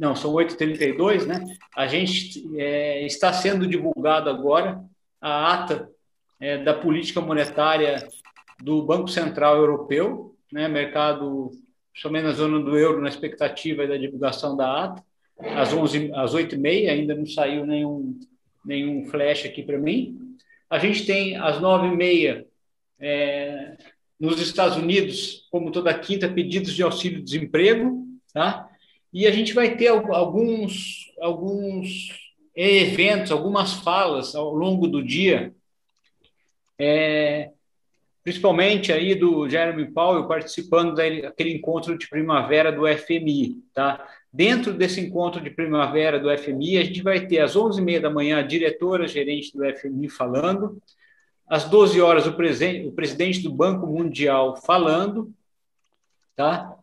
[0.00, 1.44] não, são 8h32, né?
[1.76, 4.82] A gente é, está sendo divulgado agora
[5.20, 5.90] a ata
[6.40, 8.08] é, da política monetária
[8.62, 10.68] do Banco Central Europeu, né?
[10.68, 11.50] Mercado,
[11.94, 15.04] somente na zona do euro, na expectativa da divulgação da ata,
[15.38, 18.18] às, 11, às 8h30, ainda não saiu nenhum,
[18.64, 20.18] nenhum flash aqui para mim.
[20.70, 22.46] A gente tem às 9h30,
[22.98, 23.76] é,
[24.18, 28.69] nos Estados Unidos, como toda quinta, pedidos de auxílio-desemprego, tá?
[29.12, 32.08] E a gente vai ter alguns, alguns
[32.54, 35.52] eventos, algumas falas ao longo do dia,
[36.78, 37.50] é,
[38.22, 44.06] principalmente aí do Jeremy Powell participando daquele encontro de primavera do FMI, tá?
[44.32, 48.38] Dentro desse encontro de primavera do FMI, a gente vai ter às 11h30 da manhã
[48.38, 50.80] a diretora gerente do FMI falando,
[51.48, 55.32] às 12 horas o, presidente do Banco Mundial falando,
[56.36, 56.76] tá?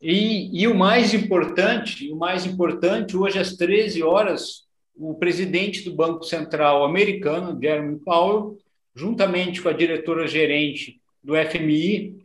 [0.00, 4.62] E, e, o mais importante, o mais importante, hoje às 13 horas,
[4.94, 8.56] o presidente do Banco Central americano, Jeremy Powell,
[8.94, 12.16] juntamente com a diretora gerente do FMI,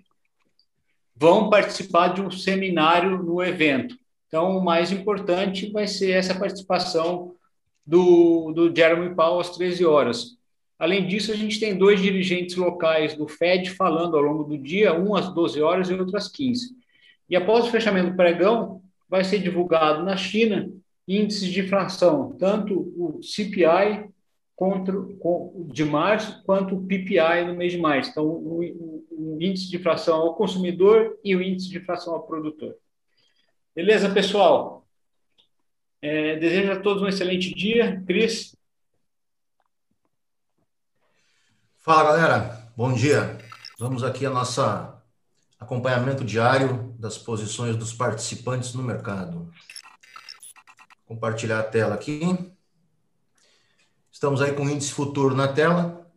[1.15, 3.95] vão participar de um seminário no evento.
[4.27, 7.35] Então, o mais importante vai ser essa participação
[7.85, 10.37] do, do Jeremy Powell às 13 horas.
[10.77, 14.93] Além disso, a gente tem dois dirigentes locais do FED falando ao longo do dia,
[14.93, 16.82] um às 12 horas e outro às 15.
[17.29, 20.69] E após o fechamento do pregão, vai ser divulgado na China
[21.07, 24.09] índices de inflação, tanto o CPI
[24.55, 24.95] contra,
[25.67, 28.11] de março quanto o PPI no mês de março.
[28.11, 32.25] Então, o, o, o índice de inflação ao consumidor e o índice de inflação ao
[32.25, 32.75] produtor.
[33.75, 34.87] Beleza, pessoal?
[36.01, 38.01] É, desejo a todos um excelente dia.
[38.05, 38.55] Cris?
[41.79, 42.71] Fala, galera.
[42.77, 43.37] Bom dia.
[43.79, 44.92] Vamos aqui a nossa
[45.63, 49.51] acompanhamento diário das posições dos participantes no mercado.
[51.05, 52.51] Compartilhar a tela aqui.
[54.11, 56.07] Estamos aí com o índice futuro na tela.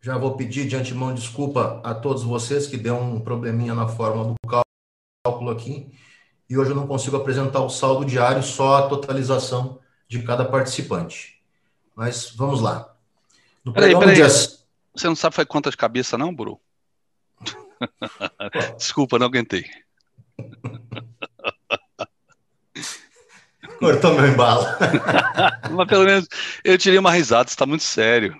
[0.00, 4.24] Já vou pedir de antemão desculpa a todos vocês que deu um probleminha na forma
[4.24, 4.34] do
[5.24, 5.90] cálculo aqui.
[6.48, 11.42] E hoje eu não consigo apresentar o saldo diário, só a totalização de cada participante.
[11.96, 12.94] Mas vamos lá.
[13.64, 14.16] No peraí, peraí.
[14.16, 14.28] Dia...
[14.28, 16.60] Você não sabe foi quantas cabeças, não, Buru?
[18.76, 19.64] Desculpa, não aguentei.
[23.78, 24.66] Cortou meu embalo.
[25.72, 26.28] Mas pelo menos
[26.64, 28.36] eu tirei uma risada, está muito sério.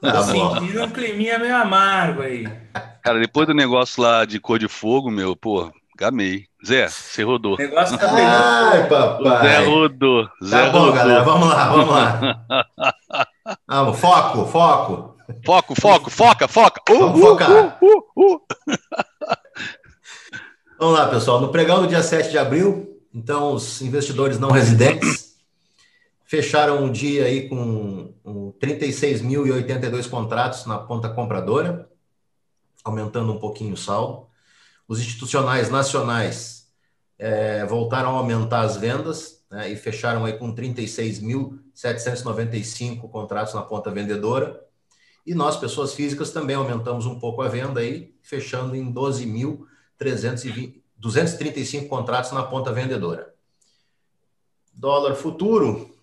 [0.00, 2.46] Tá sentindo um climinha meio amargo aí.
[3.02, 6.46] Cara, depois do negócio lá de cor de fogo, meu, pô, gamei.
[6.66, 7.54] Zé, você rodou.
[7.54, 9.48] O negócio tá Ai, papai.
[9.48, 10.28] Zé rodou.
[10.42, 10.94] Zé tá bom, rodou.
[10.94, 12.66] galera, vamos lá, vamos lá.
[13.68, 15.13] Vamos, foco, foco.
[15.44, 16.92] Foco, foco, foca, foca.
[16.92, 17.78] Uh, Vamos uh, focar.
[17.82, 18.40] Uh, uh, uh,
[20.78, 21.40] Vamos lá, pessoal.
[21.40, 25.36] No pregão do dia 7 de abril, então, os investidores não residentes
[26.24, 28.12] fecharam o dia aí com
[28.60, 31.88] 36.082 contratos na ponta compradora,
[32.82, 34.26] aumentando um pouquinho o saldo.
[34.88, 36.66] Os institucionais nacionais
[37.18, 43.92] é, voltaram a aumentar as vendas né, e fecharam aí com 36.795 contratos na ponta
[43.92, 44.60] vendedora.
[45.26, 52.30] E nós, pessoas físicas, também aumentamos um pouco a venda aí, fechando em 12.235 contratos
[52.32, 53.32] na ponta vendedora.
[54.74, 55.96] Dólar futuro.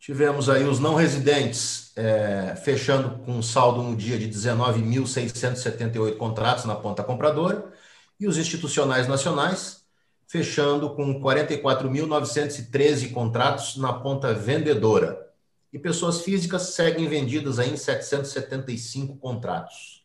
[0.00, 6.64] Tivemos aí os não residentes é, fechando com um saldo no dia de 19.678 contratos
[6.64, 7.70] na ponta compradora
[8.18, 9.84] e os institucionais nacionais
[10.26, 15.27] fechando com 44.913 contratos na ponta vendedora
[15.72, 20.04] e pessoas físicas seguem vendidas em 775 contratos.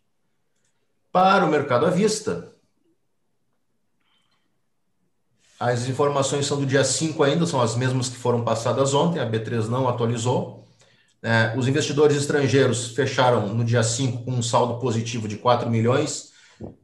[1.12, 2.54] Para o mercado à vista,
[5.60, 9.30] as informações são do dia 5 ainda, são as mesmas que foram passadas ontem, a
[9.30, 10.68] B3 não atualizou.
[11.22, 16.34] É, os investidores estrangeiros fecharam no dia 5 com um saldo positivo de 4 milhões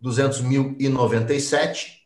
[0.01, 1.99] 200 mil e 97.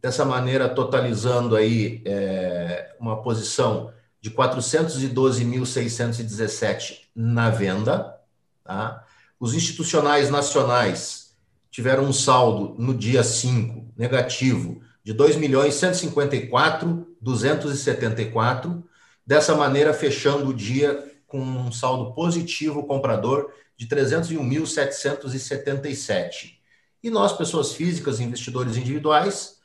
[0.00, 3.92] Dessa maneira, totalizando aí é, uma posição
[4.22, 8.18] de 412.617 na venda.
[8.64, 9.04] Tá?
[9.38, 11.36] Os institucionais nacionais
[11.70, 18.82] tiveram um saldo no dia 5 negativo de 2 milhões 154 274.
[19.26, 26.60] Dessa maneira, fechando o dia com um saldo positivo comprador de 301.777.
[27.02, 29.56] E nós, pessoas físicas, investidores individuais,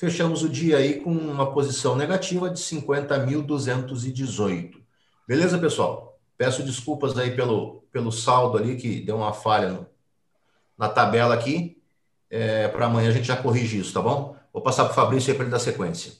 [0.00, 4.80] fechamos o dia aí com uma posição negativa de 50.218.
[5.28, 6.18] Beleza, pessoal?
[6.38, 9.86] Peço desculpas aí pelo, pelo saldo ali, que deu uma falha no,
[10.78, 11.76] na tabela aqui.
[12.30, 14.34] É, para amanhã a gente já corrige isso, tá bom?
[14.50, 16.14] Vou passar para o Fabrício aí para ele dar sequência.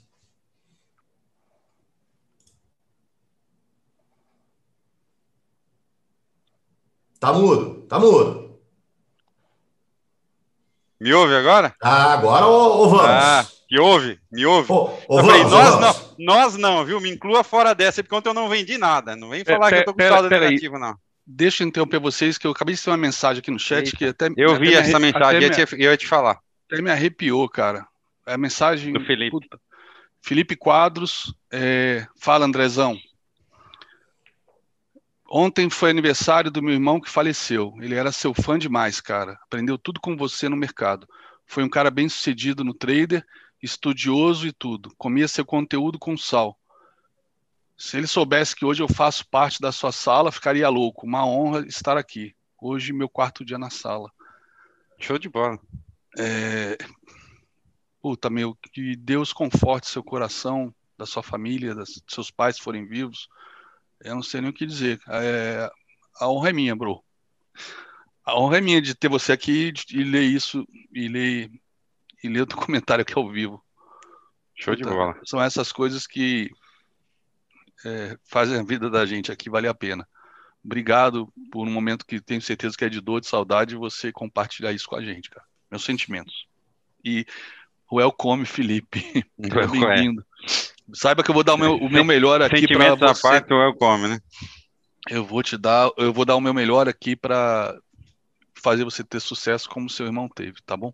[7.19, 8.61] Tá mudo, tá mudo.
[11.01, 11.75] Me ouve agora?
[11.83, 13.07] Ah, agora ou, vamos?
[13.07, 14.73] Ah, me ouve, me ouve.
[14.73, 16.17] Ô, ô, falei, vamos, nós, vamos.
[16.19, 17.01] Não, nós não, viu?
[17.01, 19.15] Me inclua fora dessa, porque ontem eu não vendi nada.
[19.15, 20.97] Não vem falar que eu tô com saldo negativo, não.
[21.25, 23.97] Deixa eu interromper vocês, que eu acabei de ter uma mensagem aqui no chat Eita.
[23.97, 24.29] que até.
[24.37, 26.41] Eu vi essa mensagem, eu, te, eu ia te falar.
[26.67, 27.87] Até me arrepiou, cara.
[28.27, 28.93] É a mensagem.
[28.93, 29.31] Do Felipe.
[29.31, 29.61] Puta.
[30.23, 32.99] Felipe Quadros, é, fala Andrezão.
[35.31, 37.73] Ontem foi aniversário do meu irmão que faleceu.
[37.81, 39.39] Ele era seu fã demais, cara.
[39.45, 41.09] Aprendeu tudo com você no mercado.
[41.47, 43.25] Foi um cara bem sucedido no trader,
[43.63, 44.95] estudioso e tudo.
[44.97, 46.59] Comia seu conteúdo com sal.
[47.77, 51.07] Se ele soubesse que hoje eu faço parte da sua sala, ficaria louco.
[51.07, 52.35] Uma honra estar aqui.
[52.61, 54.11] Hoje, meu quarto dia na sala.
[54.99, 55.59] Show de bola.
[56.19, 56.77] É...
[58.03, 63.29] Puta, meu, que Deus conforte seu coração, da sua família, dos seus pais forem vivos
[64.03, 65.01] eu não sei nem o que dizer.
[65.09, 65.71] É,
[66.19, 67.03] a honra é minha, bro.
[68.25, 71.51] A honra é minha de ter você aqui e ler isso e ler
[72.23, 73.63] e ler o documentário aqui ao vivo.
[74.55, 75.19] Show de então, bola.
[75.25, 76.51] São essas coisas que
[77.85, 80.07] é, fazem a vida da gente aqui valer a pena.
[80.63, 84.73] Obrigado por um momento que tenho certeza que é de dor, de saudade, você compartilhar
[84.73, 85.47] isso com a gente, cara.
[85.71, 86.47] Meus sentimentos.
[87.03, 87.25] E
[87.91, 89.25] welcome, Felipe.
[89.39, 90.25] Bem-vindo.
[90.93, 93.23] Saiba que eu vou dar o meu, o meu melhor aqui para você.
[93.23, 94.21] parte é o come, né?
[95.09, 97.75] Eu vou te dar, eu vou dar o meu melhor aqui para
[98.55, 100.93] fazer você ter sucesso como seu irmão teve, tá bom?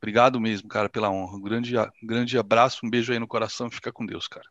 [0.00, 1.36] Obrigado mesmo, cara, pela honra.
[1.36, 4.46] Um grande, grande abraço, um beijo aí no coração, fica com Deus, cara.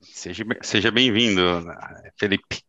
[0.00, 1.40] Seja, seja bem-vindo,
[2.18, 2.60] Felipe.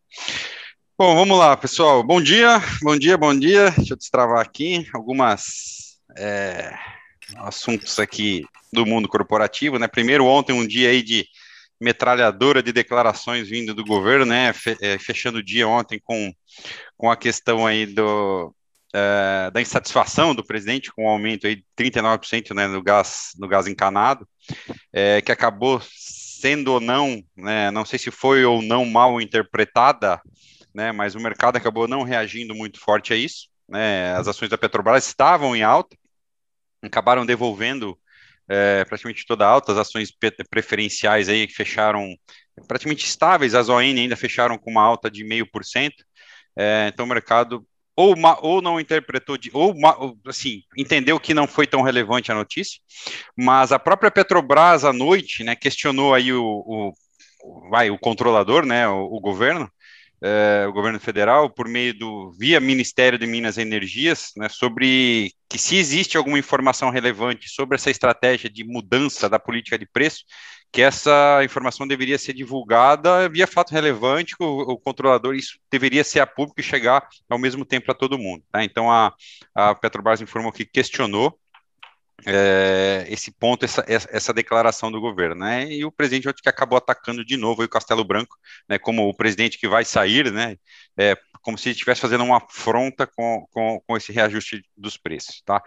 [0.95, 2.03] Bom, vamos lá, pessoal.
[2.03, 3.71] Bom dia, bom dia, bom dia.
[3.71, 6.77] Deixa eu destravar aqui algumas é,
[7.37, 9.87] assuntos aqui do mundo corporativo, né?
[9.87, 11.27] Primeiro, ontem, um dia aí de
[11.81, 14.53] metralhadora de declarações vindo do governo, né?
[14.79, 16.31] É, fechando o dia ontem com,
[16.95, 18.53] com a questão aí do,
[18.93, 23.31] é, da insatisfação do presidente com o um aumento aí de 39% né, no, gás,
[23.39, 24.27] no gás encanado,
[24.91, 30.21] é, que acabou sendo ou não, né, não sei se foi ou não mal interpretada,
[30.73, 33.47] né, mas o mercado acabou não reagindo muito forte a isso.
[33.67, 35.97] Né, as ações da Petrobras estavam em alta,
[36.83, 37.97] acabaram devolvendo
[38.47, 40.11] é, praticamente toda alta, as ações
[40.49, 42.13] preferenciais aí que fecharam
[42.67, 46.03] praticamente estáveis, as ON ainda fecharam com uma alta de meio por cento,
[46.55, 47.65] é, então o mercado
[47.95, 49.75] ou, ou não interpretou, de, ou
[50.27, 52.79] assim, entendeu que não foi tão relevante a notícia,
[53.37, 56.93] mas a própria Petrobras à noite, né, questionou aí o, o
[57.69, 59.69] vai, o controlador, né, o, o governo,
[60.21, 65.33] eh, o governo federal, por meio do via Ministério de Minas e Energias, né, sobre
[65.49, 70.23] que se existe alguma informação relevante sobre essa estratégia de mudança da política de preço,
[70.73, 76.19] que essa informação deveria ser divulgada via fato relevante, o, o controlador, isso deveria ser
[76.19, 78.43] a público e chegar ao mesmo tempo para todo mundo.
[78.51, 78.63] Tá?
[78.63, 79.13] Então a,
[79.53, 81.39] a Petrobras informou que questionou
[82.25, 85.71] é, esse ponto, essa, essa declaração do governo, né?
[85.71, 88.35] E o presidente ontem que acabou atacando de novo o Castelo Branco,
[88.67, 88.79] né?
[88.79, 90.55] Como o presidente que vai sair, né?
[90.97, 95.61] É, como se estivesse fazendo uma afronta com, com, com esse reajuste dos preços, tá?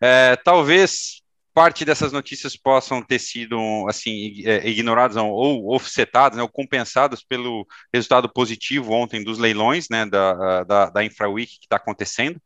[0.00, 1.23] É, talvez
[1.54, 3.56] parte dessas notícias possam ter sido
[3.88, 10.04] assim é, ignoradas ou offsetadas, né, ou compensadas pelo resultado positivo ontem dos leilões, né,
[10.04, 12.40] da, da, da InfraWeek que está acontecendo.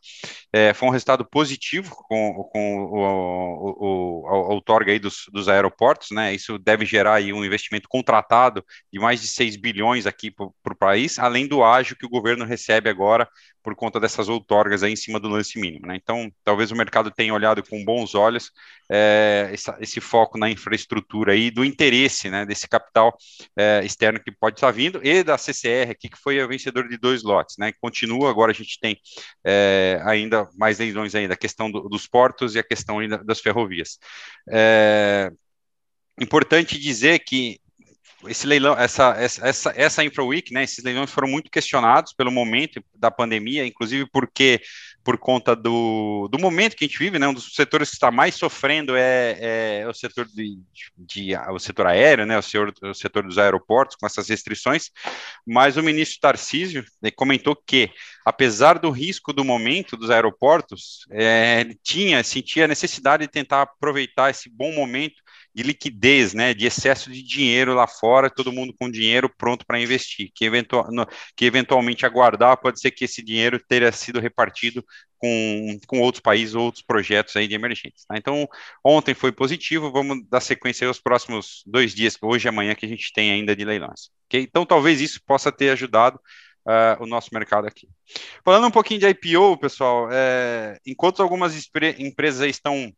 [0.53, 5.49] É, foi um resultado positivo com, com o, o, o, o outorga aí dos, dos
[5.49, 10.31] aeroportos, né, isso deve gerar aí um investimento contratado de mais de 6 bilhões aqui
[10.31, 13.27] para o país, além do ágio que o governo recebe agora
[13.69, 15.87] por conta dessas outorgas aí em cima do lance mínimo.
[15.87, 15.97] Né?
[15.97, 18.51] Então, talvez o mercado tenha olhado com bons olhos
[18.91, 23.15] é, esse, esse, foco na infraestrutura e do interesse né, desse capital
[23.55, 26.97] é, externo que pode estar vindo e da CCR aqui, que foi a vencedora de
[26.97, 27.71] dois lotes, né?
[27.79, 28.97] Continua, agora a gente tem
[29.45, 33.41] é, ainda mais leilões ainda, a questão do, dos portos e a questão ainda das
[33.41, 33.99] ferrovias.
[34.49, 35.31] É,
[36.19, 37.61] importante dizer que
[38.27, 42.83] esse leilão, essa, essa, essa Infra Week, né, esses leilões foram muito questionados pelo momento
[42.97, 44.61] da pandemia, inclusive porque
[45.05, 48.11] por conta do, do momento que a gente vive, né, um dos setores que está
[48.11, 50.59] mais sofrendo é, é o setor de,
[50.97, 54.91] de, o setor aéreo, né, o, senhor, o setor dos aeroportos com essas restrições,
[55.47, 57.91] mas o ministro Tarcísio né, comentou que,
[58.25, 63.63] apesar do risco do momento dos aeroportos, é, ele tinha, sentia a necessidade de tentar
[63.63, 65.23] aproveitar esse bom momento
[65.59, 69.81] de liquidez, né, de excesso de dinheiro lá fora, todo mundo com dinheiro pronto para
[69.81, 70.87] investir, que, eventual,
[71.37, 74.85] que eventualmente aguardar, pode ser que esse dinheiro teria sido repartido
[75.19, 78.05] com, com outros países, outros projetos aí de emergentes.
[78.07, 78.17] Tá?
[78.17, 78.49] Então,
[78.85, 82.89] ontem foi positivo, vamos dar sequência aos próximos dois dias, hoje e amanhã, que a
[82.89, 84.11] gente tem ainda de leilões.
[84.29, 84.43] Okay?
[84.43, 86.21] Então, talvez isso possa ter ajudado
[86.67, 87.89] Uh, o nosso mercado aqui.
[88.45, 91.55] Falando um pouquinho de IPO, pessoal, é, enquanto algumas
[91.99, 92.93] empresas estão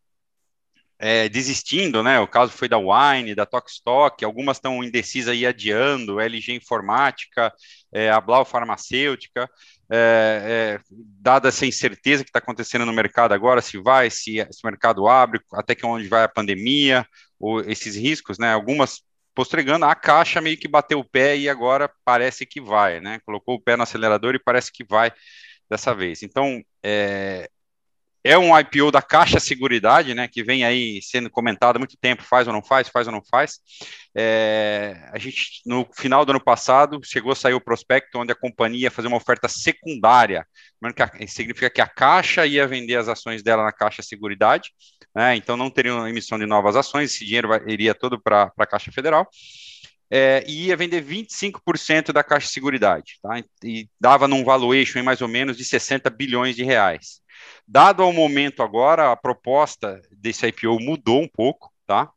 [1.03, 2.21] é, desistindo, né?
[2.21, 7.51] O caso foi da Wine, da Tokstok, algumas estão indecisas e adiando, LG Informática,
[7.91, 9.49] é, a Blau Farmacêutica,
[9.91, 14.67] é, é, dada essa incerteza que está acontecendo no mercado agora, se vai, se, o
[14.67, 17.07] mercado abre, até que onde vai a pandemia,
[17.39, 18.53] ou esses riscos, né?
[18.53, 19.01] Algumas
[19.35, 23.21] postregando, a caixa meio que bateu o pé e agora parece que vai, né?
[23.25, 25.11] Colocou o pé no acelerador e parece que vai
[25.71, 26.23] dessa vez.
[26.23, 27.49] Então, é,
[28.23, 32.23] é um IPO da Caixa Seguridade, né, que vem aí sendo comentado há muito tempo,
[32.23, 33.59] faz ou não faz, faz ou não faz.
[34.15, 38.37] É, a gente, no final do ano passado, chegou a sair o prospecto onde a
[38.37, 40.47] companhia ia fazer uma oferta secundária,
[41.19, 44.71] que significa que a Caixa ia vender as ações dela na Caixa Seguridade,
[45.15, 48.53] né, então não teria uma emissão de novas ações, esse dinheiro vai, iria todo para
[48.57, 49.27] a Caixa Federal.
[50.13, 53.41] É, e ia vender 25% da Caixa Seguridade, tá?
[53.63, 57.21] e dava num valuation em mais ou menos de 60 bilhões de reais.
[57.67, 62.11] Dado ao momento agora, a proposta desse IPO mudou um pouco, tá?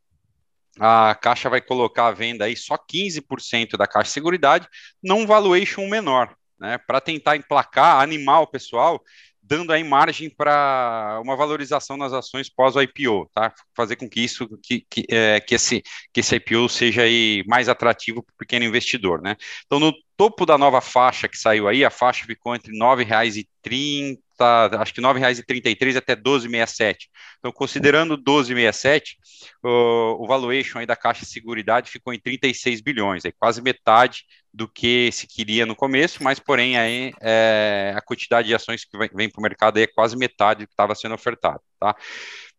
[0.79, 4.67] A Caixa vai colocar à venda aí só 15% da Caixa de Seguridade,
[5.03, 6.77] num valuation menor, né?
[6.79, 9.01] Para tentar emplacar, animar o pessoal,
[9.43, 13.53] dando aí margem para uma valorização nas ações pós o IPO, tá?
[13.75, 17.67] Fazer com que isso, que, que, é, que, esse, que esse IPO seja aí mais
[17.67, 19.35] atrativo para o pequeno investidor, né?
[19.65, 24.17] Então, no topo da nova faixa que saiu aí, a faixa ficou entre R$ 9,30
[24.33, 26.95] está, acho que R$ 9,33 até R$ 12,67.
[27.39, 29.15] Então, considerando 12,67,
[29.63, 34.23] o, o valuation aí da Caixa de Seguridade ficou em 36 bilhões, aí quase metade
[34.53, 38.97] do que se queria no começo, mas porém aí é, a quantidade de ações que
[38.97, 41.95] vem, vem para o mercado é quase metade do que estava sendo ofertado, tá?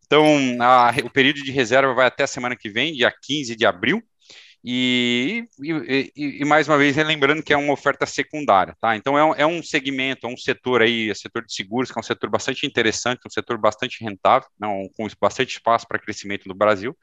[0.07, 0.27] Então,
[0.61, 4.03] a, o período de reserva vai até a semana que vem, dia 15 de abril,
[4.67, 8.97] e, e, e, mais uma vez, lembrando que é uma oferta secundária, tá?
[8.97, 11.99] Então, é um, é um segmento, é um setor aí, é setor de seguros, que
[11.99, 16.49] é um setor bastante interessante, um setor bastante rentável, não, com bastante espaço para crescimento
[16.49, 16.97] no Brasil.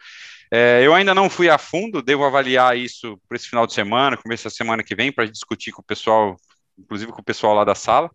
[0.52, 4.18] É, eu ainda não fui a fundo, devo avaliar isso para esse final de semana,
[4.18, 6.36] começo da semana que vem, para discutir com o pessoal,
[6.80, 8.10] inclusive com o pessoal lá da sala,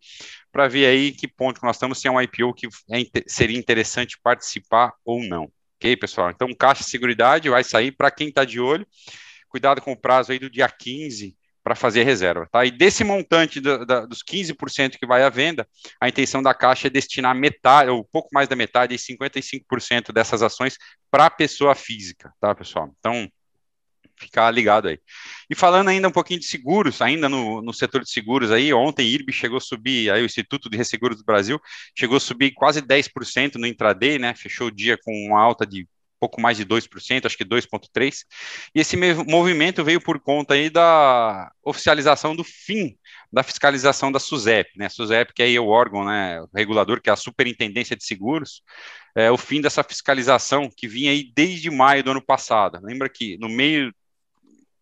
[0.51, 3.57] para ver aí que ponto que nós estamos, se é um IPO que é, seria
[3.57, 5.49] interessante participar ou não.
[5.77, 6.31] Ok, pessoal?
[6.31, 8.85] Então, Caixa de Seguridade vai sair para quem está de olho
[9.49, 11.37] cuidado com o prazo aí do dia 15
[11.67, 12.65] para fazer reserva, tá?
[12.65, 15.67] E desse montante do, da, dos 15% que vai à venda,
[16.01, 20.79] a intenção da Caixa é destinar metade, ou pouco mais da metade, 55% dessas ações
[21.11, 22.95] para a pessoa física, tá, pessoal?
[23.01, 23.29] Então,
[24.17, 24.99] ficar ligado aí.
[25.51, 29.07] E falando ainda um pouquinho de seguros, ainda no, no setor de seguros aí, ontem
[29.07, 31.61] IRB chegou a subir, aí o Instituto de Resseguros do Brasil
[31.99, 34.35] chegou a subir quase 10% no intraday, né?
[34.35, 35.87] Fechou o dia com uma alta de
[36.19, 38.25] pouco mais de 2%, acho que 2,3%.
[38.75, 42.97] E esse movimento veio por conta aí da oficialização do fim
[43.33, 44.89] da fiscalização da SUSEP, né?
[44.89, 48.63] SUSEP, que é o órgão né, o regulador, que é a Superintendência de Seguros,
[49.15, 52.79] é, o fim dessa fiscalização que vinha aí desde maio do ano passado.
[52.83, 53.93] Lembra que no meio,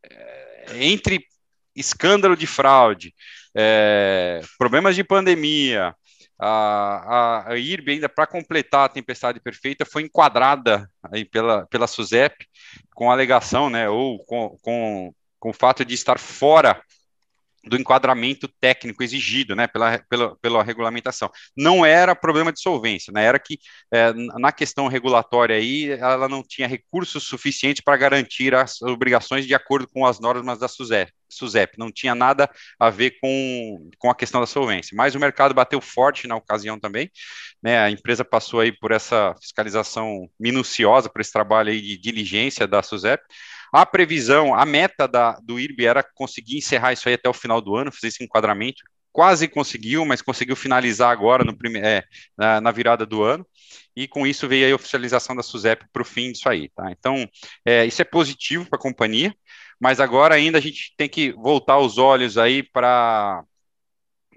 [0.09, 1.26] é, entre
[1.74, 3.14] escândalo de fraude,
[3.57, 5.95] é, problemas de pandemia,
[6.39, 11.87] a, a, a IRB, ainda para completar a tempestade perfeita, foi enquadrada aí pela, pela
[11.87, 12.47] SUSEP
[12.95, 16.80] com alegação, né, ou com, com, com o fato de estar fora
[17.66, 21.30] do enquadramento técnico exigido, né, pela, pela, pela regulamentação.
[21.56, 23.58] Não era problema de solvência, né, era que
[23.92, 29.54] é, na questão regulatória aí, ela não tinha recursos suficientes para garantir as obrigações de
[29.54, 32.48] acordo com as normas da SUSEP, SUSEP, não tinha nada
[32.78, 36.78] a ver com, com a questão da solvência, mas o mercado bateu forte na ocasião
[36.78, 37.10] também,
[37.62, 42.66] né, a empresa passou aí por essa fiscalização minuciosa, por esse trabalho aí de diligência
[42.66, 43.22] da SUSEP,
[43.75, 47.61] a previsão, a meta da, do IRB era conseguir encerrar isso aí até o final
[47.61, 48.81] do ano, fazer esse enquadramento.
[49.11, 52.05] Quase conseguiu, mas conseguiu finalizar agora no prime, é,
[52.39, 53.45] na, na, virada do ano.
[53.97, 56.68] E com isso veio a oficialização da SUSEP para o fim disso aí.
[56.68, 56.89] Tá?
[56.93, 57.29] Então,
[57.64, 59.35] é, isso é positivo para a companhia,
[59.81, 63.43] mas agora ainda a gente tem que voltar os olhos aí para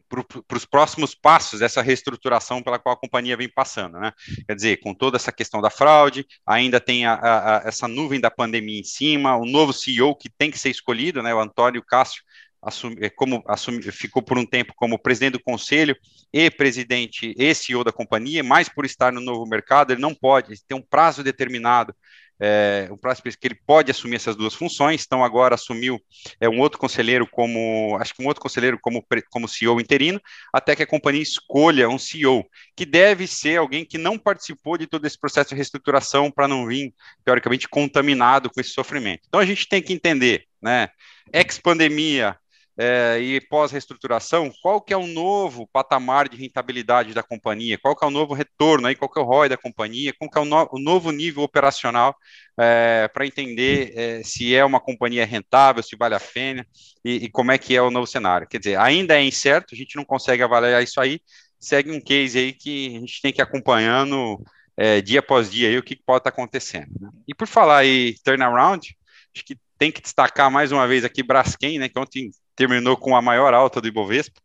[0.08, 4.12] para os próximos passos dessa reestruturação pela qual a companhia vem passando, né?
[4.46, 8.20] Quer dizer, com toda essa questão da fraude, ainda tem a, a, a, essa nuvem
[8.20, 11.34] da pandemia em cima, o novo CEO que tem que ser escolhido, né?
[11.34, 12.24] O Antônio Cássio
[12.62, 15.96] assumi, é, como assumi, ficou por um tempo como presidente do conselho
[16.34, 20.62] e presidente e CEO da companhia, mas por estar no novo mercado, ele não pode,
[20.68, 21.96] tem um prazo determinado
[22.40, 26.00] é, o próximo que ele pode assumir essas duas funções, então agora assumiu
[26.40, 30.22] é, um outro conselheiro como, acho que um outro conselheiro como, como CEO interino,
[30.54, 34.88] até que a companhia escolha um CEO, que deve ser alguém que não participou de
[34.88, 39.24] todo esse processo de reestruturação para não vir, teoricamente, contaminado com esse sofrimento.
[39.28, 40.90] Então a gente tem que entender, né,
[41.34, 42.38] ex-pandemia,
[42.78, 48.06] é, e pós-reestruturação, qual que é o novo patamar de rentabilidade da companhia, qual que
[48.06, 50.42] é o novo retorno, aí, qual que é o ROI da companhia, qual que é
[50.42, 52.16] o, no, o novo nível operacional
[52.60, 56.66] é, para entender é, se é uma companhia rentável, se vale a pena
[57.04, 58.48] e, e, como é que é o novo cenário.
[58.48, 61.20] Quer dizer, ainda é incerto, a gente não consegue avaliar isso aí,
[61.60, 64.40] segue um case aí que a gente tem que ir acompanhando
[64.78, 66.92] é, dia após dia aí, o que pode estar tá acontecendo.
[67.00, 67.10] Né?
[67.28, 68.96] E por falar aí turnaround,
[69.36, 73.16] acho que tem que destacar mais uma vez aqui Braskem, né, que ontem terminou com
[73.16, 74.42] a maior alta do Ibovespa.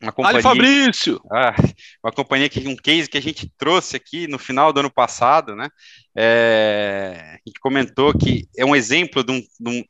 [0.00, 1.20] Uma companhia, Fabrício!
[1.32, 1.54] Ah,
[2.04, 5.56] uma companhia que um case que a gente trouxe aqui no final do ano passado,
[5.56, 5.68] né?
[6.14, 9.84] É, a gente comentou que é um exemplo de um, de um,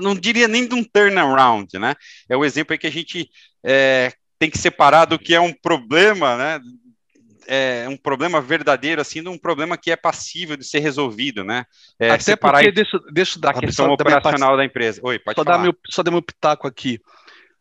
[0.00, 1.94] não diria nem de um turnaround, né?
[2.28, 3.30] É um exemplo aí que a gente
[3.64, 6.60] é, tem que separar do que é um problema, né?
[7.46, 11.64] É um problema verdadeiro, assim, de um problema que é passível de ser resolvido, né?
[11.98, 15.00] É, Até separar porque, deixa, deixa eu dar a questão operacional da empresa.
[15.02, 15.56] Oi, pode só falar.
[15.56, 17.00] Dar meu, só dar meu pitaco aqui.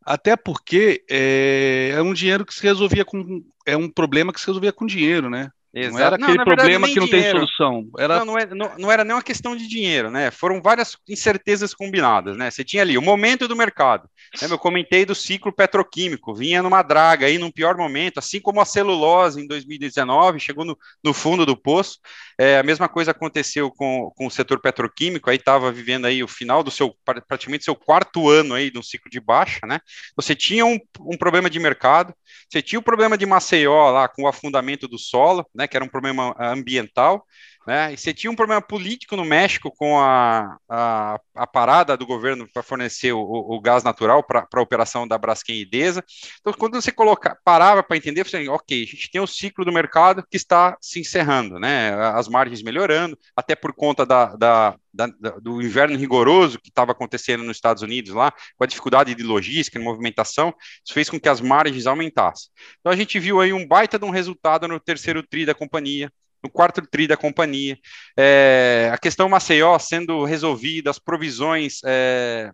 [0.05, 3.43] Até porque é, é um dinheiro que se resolvia com.
[3.65, 5.51] É um problema que se resolvia com dinheiro, né?
[5.73, 5.93] Exato.
[5.93, 7.39] Não era aquele não, problema verdade, que não dinheiro.
[7.39, 7.89] tem solução.
[7.97, 8.19] Era...
[8.19, 10.29] Não, não, é, não, não, era nem uma questão de dinheiro, né?
[10.29, 12.51] Foram várias incertezas combinadas, né?
[12.51, 14.09] Você tinha ali o momento do mercado.
[14.41, 14.47] Né?
[14.51, 18.65] Eu comentei do ciclo petroquímico, vinha numa draga aí num pior momento, assim como a
[18.65, 21.99] celulose em 2019 chegou no, no fundo do poço.
[22.37, 26.27] É, a mesma coisa aconteceu com, com o setor petroquímico, aí estava vivendo aí o
[26.27, 29.79] final do seu, praticamente seu quarto ano aí no ciclo de baixa, né?
[30.15, 32.13] Você tinha um, um problema de mercado,
[32.49, 35.60] você tinha o problema de Maceió lá com o afundamento do solo, né?
[35.61, 37.25] Né, que era um problema ambiental,
[37.65, 42.07] né, e você tinha um problema político no México com a, a, a parada do
[42.07, 46.03] governo para fornecer o, o, gás natural para a operação da Braskem e Idesa.
[46.39, 49.71] Então, quando você coloca, parava para entender, você, ok, a gente tem o ciclo do
[49.71, 55.07] mercado que está se encerrando, né, as margens melhorando, até por conta da, da, da,
[55.39, 59.77] do inverno rigoroso que estava acontecendo nos Estados Unidos lá, com a dificuldade de logística,
[59.77, 60.53] de movimentação,
[60.83, 62.49] isso fez com que as margens aumentassem.
[62.79, 66.11] Então a gente viu aí um baita de um resultado no terceiro tri da companhia,
[66.43, 67.77] no quarto tri da companhia.
[68.17, 72.51] É, a questão Maceió sendo resolvida, as provisões é,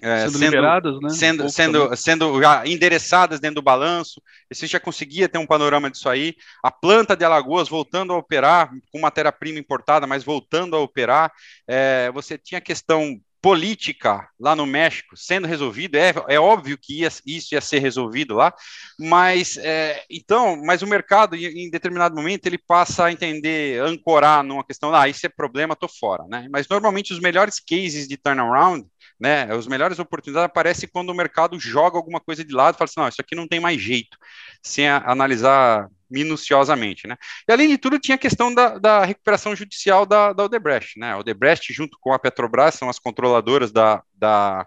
[0.00, 1.08] é, sendo, sendo, liberadas, né?
[1.10, 6.08] Sendo, um sendo, sendo endereçadas dentro do balanço, você já conseguia ter um panorama disso
[6.08, 6.34] aí.
[6.62, 11.32] A planta de Alagoas voltando a operar, com matéria-prima importada, mas voltando a operar.
[11.68, 17.00] É, você tinha a questão política lá no México sendo resolvido, é, é óbvio que
[17.00, 18.54] ia, isso ia ser resolvido lá,
[18.98, 24.64] mas é, então, mas o mercado em determinado momento ele passa a entender, ancorar numa
[24.64, 26.46] questão, ah, isso é problema, tô fora, né?
[26.52, 28.86] Mas normalmente os melhores cases de turnaround,
[29.18, 33.00] né, as melhores oportunidades aparecem quando o mercado joga alguma coisa de lado fala assim,
[33.00, 34.16] não, isso aqui não tem mais jeito,
[34.62, 37.16] sem a, analisar minuciosamente, né?
[37.48, 41.12] E além de tudo, tinha a questão da, da recuperação judicial da, da Odebrecht, né?
[41.12, 44.66] A Odebrecht, junto com a Petrobras, são as controladoras da, da,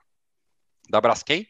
[0.90, 1.48] da Braskem,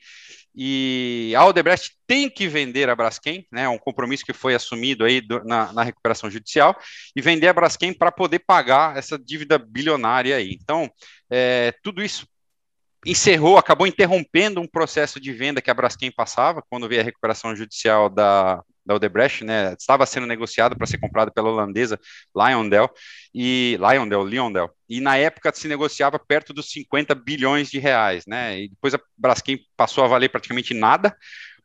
[0.57, 5.19] e a Odebrecht tem que vender a Braskem, né, um compromisso que foi assumido aí
[5.19, 6.79] do, na, na, recuperação judicial,
[7.13, 10.57] e vender a Braskem para poder pagar essa dívida bilionária aí.
[10.61, 10.89] Então,
[11.29, 12.25] é, tudo isso
[13.05, 17.53] encerrou, acabou interrompendo um processo de venda que a Braskem passava, quando veio a recuperação
[17.55, 19.73] judicial da, da Odebrecht, né?
[19.77, 21.99] Estava sendo negociado para ser comprado pela holandesa
[22.35, 22.89] Lyondell
[23.33, 24.69] e Lyondell, Lyondell.
[24.87, 28.59] E na época se negociava perto dos 50 bilhões de reais, né?
[28.59, 31.15] E depois a Braskem passou a valer praticamente nada.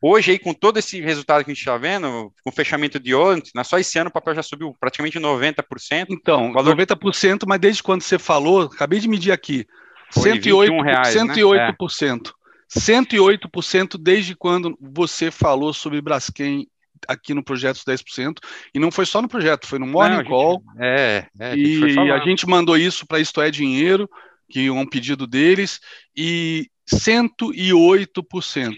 [0.03, 3.13] Hoje, aí, com todo esse resultado que a gente está vendo, com o fechamento de
[3.13, 6.07] ontem, né, só esse ano o papel já subiu praticamente 90%.
[6.09, 6.75] Então, valor...
[6.75, 9.67] 90%, mas desde quando você falou, acabei de medir aqui,
[10.09, 10.83] Foi 108%.
[10.83, 12.25] reais, 108%.
[12.25, 12.31] Né?
[12.75, 16.67] 108% desde quando você falou sobre Braskem
[17.07, 18.35] aqui no projeto 10%,
[18.73, 22.11] e não foi só no projeto, foi no Morning Não, Call, gente- é, é, e
[22.11, 24.09] a gente mandou isso para Isto é Dinheiro,
[24.49, 25.79] que é um pedido deles,
[26.15, 28.75] e 108%.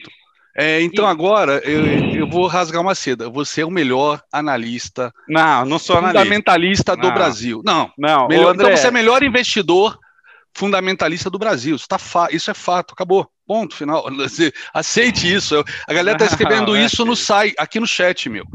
[0.56, 1.84] É, então E- agora eu,
[2.16, 3.28] eu vou rasgar uma seda.
[3.30, 6.20] Você é o melhor analista, Não, não sou analista.
[6.20, 7.14] fundamentalista do Não.
[7.14, 7.62] Brasil.
[7.66, 9.98] Não, Não, melhor- ô, André, então você é o melhor investidor
[10.56, 11.76] fundamentalista do Brasil.
[11.76, 13.28] Isso, tá fa- isso é fato, acabou.
[13.46, 14.06] Ponto final.
[14.74, 15.56] Aceite isso.
[15.56, 18.46] Eu- A galera está escrevendo é isso no site, aqui no chat, meu.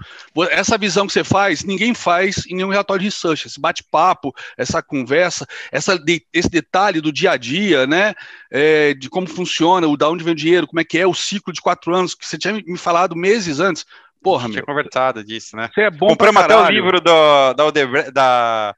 [0.50, 3.46] Essa visão que você faz, ninguém faz em nenhum relatório de research.
[3.46, 5.98] Esse bate-papo, essa conversa, essa
[6.32, 8.14] esse detalhe do dia a dia, né?
[8.50, 11.14] é, de como funciona, o da onde vem o dinheiro, como é que é o
[11.14, 13.84] ciclo de quatro anos, que você tinha me falado meses antes.
[14.22, 14.54] Porra, meu.
[14.54, 15.70] tinha conversado disso, né?
[15.72, 18.74] Você é bom Compramos pra até o livro do, da Odebrecht, da...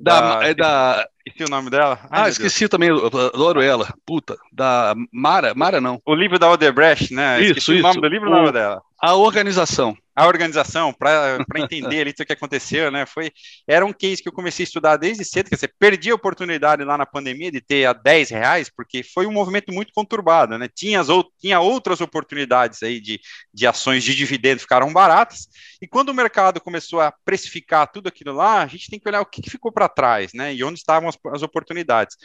[0.00, 1.98] da, é da Esqueci o nome dela.
[2.04, 2.36] Ai, Ah, meu Deus.
[2.38, 3.92] esqueci também, adoro ela.
[4.06, 6.00] Puta, da Mara, Mara não.
[6.04, 7.40] O livro da Odebrecht, né?
[7.40, 8.00] Isso, Esqueci o nome isso.
[8.00, 8.82] do livro O- ou o nome dela?
[9.02, 9.96] A organização.
[10.14, 13.06] a organização para entender ali o que aconteceu, né?
[13.06, 13.32] Foi
[13.66, 16.84] era um case que eu comecei a estudar desde cedo, quer dizer, perdi a oportunidade
[16.84, 20.68] lá na pandemia de ter a 10 reais, porque foi um movimento muito conturbado, né?
[20.68, 21.08] Tinha, as,
[21.40, 23.18] tinha outras oportunidades aí de,
[23.54, 25.48] de ações de dividendo ficaram baratas,
[25.80, 29.22] e quando o mercado começou a precificar tudo aquilo lá, a gente tem que olhar
[29.22, 30.54] o que, ficou para trás, né?
[30.54, 32.16] E onde estavam as, as oportunidades.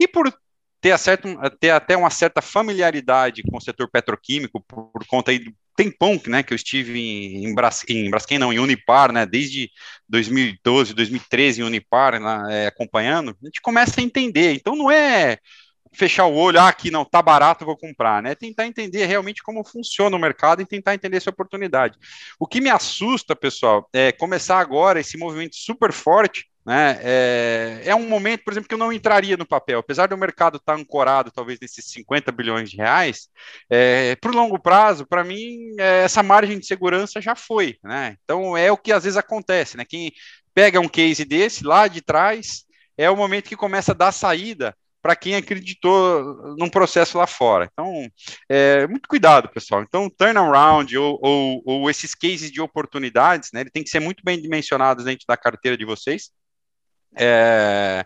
[0.00, 0.32] E por
[0.80, 1.28] ter, acerto,
[1.60, 6.20] ter até uma certa familiaridade com o setor petroquímico, por, por conta aí do tempão
[6.26, 9.70] né, que eu estive em, em, Bras, em Braskem, não, em Unipar, né, desde
[10.08, 14.54] 2012, 2013 em Unipar, lá, é, acompanhando, a gente começa a entender.
[14.54, 15.38] Então não é
[15.92, 18.34] fechar o olho, ah, aqui não, tá barato, vou comprar, né?
[18.34, 21.96] Tentar entender realmente como funciona o mercado e tentar entender essa oportunidade.
[22.38, 26.98] O que me assusta, pessoal, é começar agora esse movimento super forte né?
[27.02, 30.56] É, é, um momento, por exemplo, que eu não entraria no papel, apesar do mercado
[30.56, 33.28] estar ancorado talvez nesses 50 bilhões de reais,
[33.68, 37.76] é, para o longo prazo, para mim, é, essa margem de segurança já foi.
[37.82, 38.16] Né?
[38.24, 39.76] Então é o que às vezes acontece.
[39.76, 39.84] Né?
[39.84, 40.12] Quem
[40.54, 42.64] pega um case desse lá de trás
[42.96, 47.68] é o momento que começa a dar saída para quem acreditou num processo lá fora.
[47.70, 48.08] Então,
[48.48, 49.82] é, muito cuidado, pessoal.
[49.82, 54.24] Então, turnaround ou, ou, ou esses cases de oportunidades, né, ele tem que ser muito
[54.24, 56.30] bem dimensionados dentro da carteira de vocês.
[57.16, 58.04] É,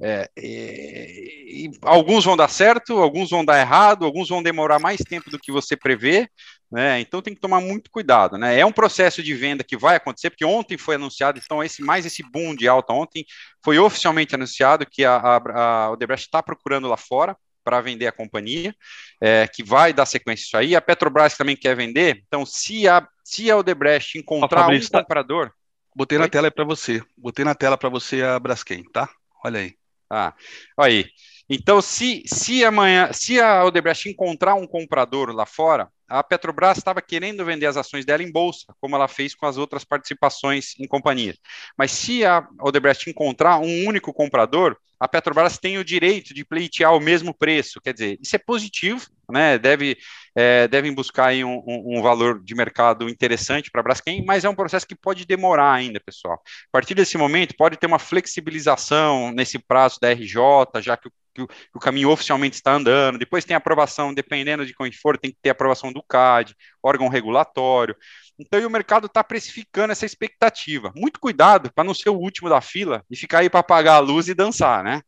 [0.00, 5.00] é, e, e alguns vão dar certo, alguns vão dar errado, alguns vão demorar mais
[5.00, 6.28] tempo do que você prevê,
[6.70, 7.00] né?
[7.00, 8.58] Então tem que tomar muito cuidado, né?
[8.58, 12.04] É um processo de venda que vai acontecer, porque ontem foi anunciado, então esse mais
[12.04, 13.24] esse boom de alta ontem
[13.64, 18.12] foi oficialmente anunciado que a, a, a Odebrecht está procurando lá fora para vender a
[18.12, 18.74] companhia,
[19.20, 20.76] é, que vai dar sequência isso aí.
[20.76, 25.50] A Petrobras também quer vender, então se a se a Odebrecht encontrar um comprador
[25.94, 26.24] Botei Oi?
[26.24, 27.02] na tela para você.
[27.16, 29.08] Botei na tela para você a Braskem, tá?
[29.44, 29.74] Olha aí.
[30.10, 30.34] Ah,
[30.78, 31.06] aí.
[31.48, 37.02] Então, se, se amanhã, se a Odebrecht encontrar um comprador lá fora, a Petrobras estava
[37.02, 40.86] querendo vender as ações dela em bolsa, como ela fez com as outras participações em
[40.86, 41.36] companhias.
[41.76, 46.94] Mas se a Odebrecht encontrar um único comprador, a Petrobras tem o direito de pleitear
[46.94, 47.80] o mesmo preço.
[47.80, 49.58] Quer dizer, isso é positivo, né?
[49.58, 49.98] Deve,
[50.36, 54.44] é, devem buscar aí um, um, um, valor de mercado interessante para a Braskem, mas
[54.44, 56.34] é um processo que pode demorar ainda, pessoal.
[56.34, 60.38] A partir desse momento, pode ter uma flexibilização nesse prazo da RJ,
[60.80, 64.64] já que o que o, que o, caminho oficialmente está andando, depois tem aprovação, dependendo
[64.64, 67.96] de como for, tem que ter aprovação do CAD, órgão regulatório.
[68.38, 70.92] Então, o mercado está precificando essa expectativa.
[70.94, 74.00] Muito cuidado para não ser o último da fila e ficar aí para apagar a
[74.00, 75.02] luz e dançar, né?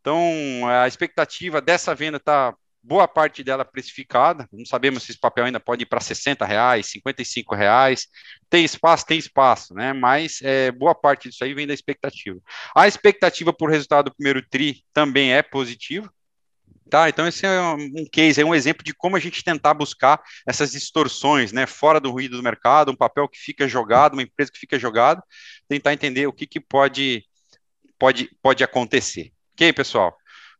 [0.00, 0.22] Então,
[0.66, 2.54] a expectativa dessa venda está
[2.88, 4.48] boa parte dela precificada.
[4.50, 8.08] Não sabemos se esse papel ainda pode ir para 60 reais, 55 reais.
[8.48, 9.92] Tem espaço, tem espaço, né?
[9.92, 12.40] Mas é, boa parte disso aí vem da expectativa.
[12.74, 16.10] A expectativa por resultado do primeiro TRI também é positiva.
[16.90, 20.22] Tá, então esse é um case, é um exemplo de como a gente tentar buscar
[20.46, 24.50] essas distorções, né, fora do ruído do mercado, um papel que fica jogado, uma empresa
[24.50, 25.22] que fica jogada,
[25.68, 27.22] tentar entender o que, que pode,
[27.98, 29.32] pode, pode acontecer.
[29.52, 30.17] Ok, pessoal?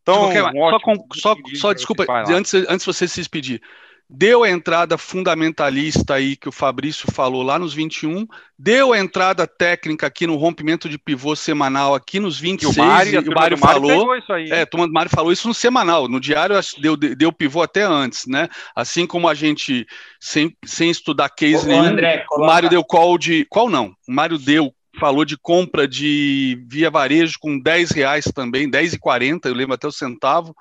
[0.09, 3.61] Então, um só, com, só, só desculpa, antes, antes de você se despedir,
[4.09, 8.27] deu a entrada fundamentalista aí que o Fabrício falou lá nos 21,
[8.59, 12.87] deu a entrada técnica aqui no rompimento de pivô semanal aqui nos 26, E o
[12.87, 14.51] Mário, e o Mário falou, isso aí.
[14.51, 18.49] é, do Mário falou isso no semanal, no diário deu, deu pivô até antes, né?
[18.75, 19.87] Assim como a gente,
[20.19, 23.95] sem, sem estudar case Ô, nenhum, André, o Mário deu call de, qual não?
[24.09, 29.55] O Mário deu, falou de compra de via varejo com 10 reais também, 10,40, eu
[29.55, 30.55] lembro até o centavo,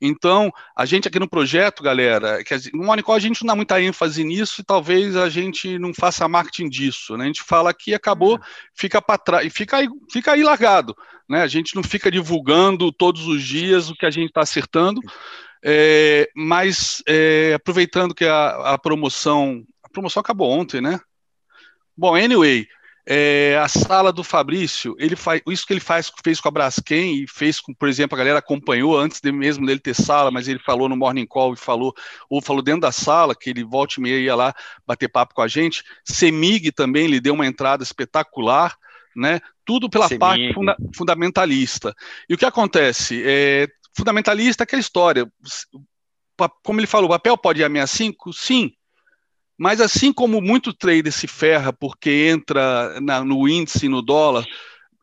[0.00, 3.82] então, a gente aqui no projeto, galera, que no Monicol a gente não dá muita
[3.82, 7.24] ênfase nisso e talvez a gente não faça marketing disso, né?
[7.24, 8.40] A gente fala aqui, acabou,
[8.72, 10.96] fica para trás, e fica aí, fica aí largado,
[11.28, 11.42] né?
[11.42, 15.00] A gente não fica divulgando todos os dias o que a gente está acertando,
[15.64, 21.00] é, mas é, aproveitando que a, a promoção, a promoção acabou ontem, né?
[21.96, 22.68] Bom, anyway,
[23.10, 27.22] é, a sala do Fabrício, ele faz isso que ele faz, fez com a Braskem
[27.22, 30.46] e fez com, por exemplo, a galera acompanhou antes de mesmo dele ter sala, mas
[30.46, 31.94] ele falou no Morning Call e falou,
[32.28, 34.54] ou falou dentro da sala, que ele volta e meia ia lá
[34.86, 35.82] bater papo com a gente.
[36.04, 38.76] Semig também lhe deu uma entrada espetacular,
[39.16, 39.40] né?
[39.64, 40.20] Tudo pela Semig.
[40.20, 41.94] parte funda- fundamentalista.
[42.28, 43.22] E o que acontece?
[43.24, 45.26] É, fundamentalista é aquela história.
[46.62, 48.34] Como ele falou, o papel pode ir a 65?
[48.34, 48.70] Sim.
[49.58, 54.46] Mas assim como muito trader se ferra porque entra na- no índice no dólar,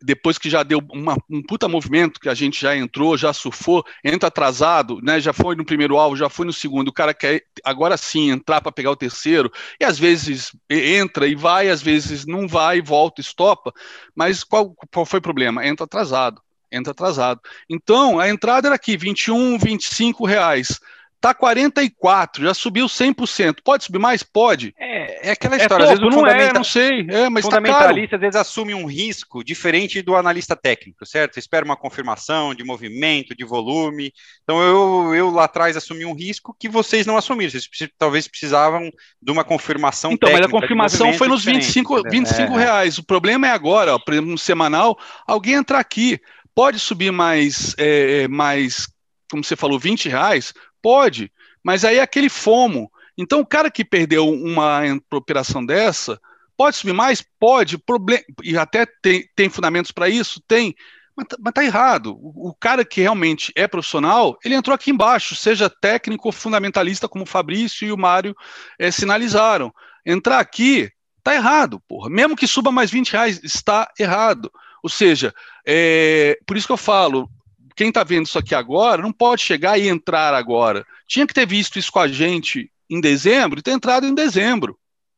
[0.02, 3.84] depois que já deu uma- um puta movimento, que a gente já entrou, já surfou,
[4.04, 5.20] entra atrasado, né?
[5.20, 8.62] Já foi no primeiro alvo, já foi no segundo, o cara quer agora sim entrar
[8.62, 13.20] para pegar o terceiro, e às vezes entra e vai, às vezes não vai, volta,
[13.22, 13.74] estopa.
[14.14, 15.66] Mas qual, qual foi o problema?
[15.66, 16.42] Entra atrasado.
[16.72, 17.40] Entra atrasado.
[17.70, 20.80] Então, a entrada era aqui, 21, 25 reais.
[21.26, 23.56] Tá 44, já subiu 100%.
[23.64, 24.22] Pode subir mais?
[24.22, 24.76] Pode.
[24.78, 25.86] É, é aquela É história.
[25.88, 27.08] pouco, às vezes o não é, fundamenta- não sei.
[27.10, 27.66] É, mas tá caro.
[27.66, 31.40] fundamentalista às vezes assume um risco diferente do analista técnico, certo?
[31.40, 34.14] Espera uma confirmação de movimento, de volume.
[34.44, 37.50] Então eu, eu lá atrás assumi um risco que vocês não assumiram.
[37.52, 37.68] Vocês
[37.98, 41.94] talvez precisavam de uma confirmação Então, mas a técnica de confirmação foi nos diferente, 25,
[42.00, 42.12] entendeu?
[42.12, 42.98] 25 É, reais.
[43.00, 44.96] O problema é agora, ó, por exemplo, no semanal,
[45.28, 46.20] alguém entrar aqui.
[46.54, 48.88] Pode subir mais, é, mais,
[49.32, 50.54] como você falou, 20 reais?
[50.86, 51.32] Pode,
[51.64, 52.92] mas aí é aquele FOMO.
[53.18, 54.82] Então, o cara que perdeu uma
[55.12, 56.22] operação dessa,
[56.56, 57.26] pode subir mais?
[57.40, 57.76] Pode.
[57.80, 60.40] Proble e até tem, tem fundamentos para isso?
[60.48, 60.76] Tem.
[61.18, 62.16] Mas tá, mas tá errado.
[62.22, 67.10] O, o cara que realmente é profissional, ele entrou aqui embaixo, seja técnico ou fundamentalista,
[67.10, 68.36] como o Fabrício e o Mário
[68.78, 69.74] eh, sinalizaram.
[70.06, 70.92] Entrar aqui
[71.24, 72.12] tá errado, porra.
[72.12, 74.52] Mesmo que suba mais 20 reais, está errado.
[74.84, 75.34] Ou seja,
[75.66, 77.28] é, por isso que eu falo,
[77.76, 80.86] quem está vendo isso aqui agora não pode chegar e entrar agora.
[81.08, 84.78] Tinha que ter visto isso com a gente em dezembro e ter entrado em dezembro.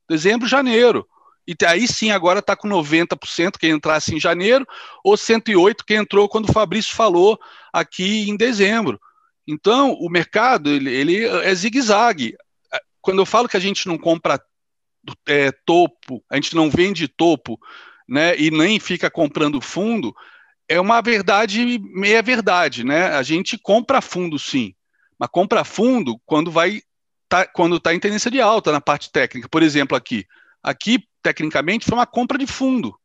[0.10, 1.08] Dezembro, janeiro.
[1.48, 4.68] E aí sim, agora está com 90% quem entrasse em janeiro,
[5.04, 7.40] ou 108% quem entrou quando o Fabrício falou
[7.72, 9.00] aqui em dezembro.
[9.48, 12.36] Então, o mercado ele, ele é zigue-zague.
[13.00, 14.42] Quando eu falo que a gente não compra
[15.26, 17.58] é, topo, a gente não vende topo,
[18.10, 20.14] né, e nem fica comprando fundo,
[20.68, 23.08] é uma verdade meia verdade, né?
[23.16, 24.74] A gente compra fundo sim,
[25.18, 26.82] mas compra fundo quando vai
[27.30, 29.48] tá, quando está em tendência de alta na parte técnica.
[29.50, 30.26] Por exemplo, aqui,
[30.62, 32.98] aqui tecnicamente foi uma compra de fundo,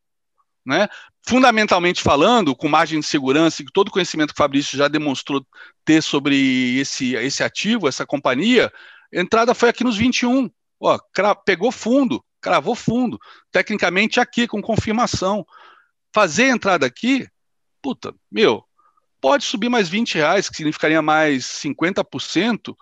[0.66, 0.88] né?
[1.26, 5.46] Fundamentalmente falando, com margem de segurança e todo o conhecimento que o Fabrício já demonstrou
[5.84, 8.72] ter sobre esse esse ativo, essa companhia,
[9.14, 10.50] a entrada foi aqui nos 21.
[10.80, 10.98] Ó,
[11.44, 13.20] pegou fundo, cravou fundo,
[13.52, 15.46] tecnicamente aqui com confirmação.
[16.12, 17.28] Fazer a entrada aqui
[17.82, 18.64] puta, meu,
[19.20, 22.74] pode subir mais 20 reais, que significaria mais 50%,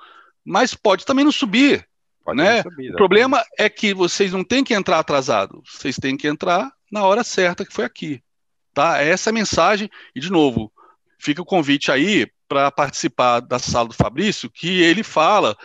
[0.45, 1.89] mas pode também não subir.
[2.25, 2.63] Pode né?
[2.63, 6.71] subir, o problema é que vocês não têm que entrar atrasado, vocês têm que entrar
[6.93, 8.23] na hora certa, que foi aqui.
[8.75, 9.03] Tá?
[9.03, 10.73] Essa é a mensagem, e de novo,
[11.19, 15.57] fica o convite aí para participar da sala do Fabrício, que ele fala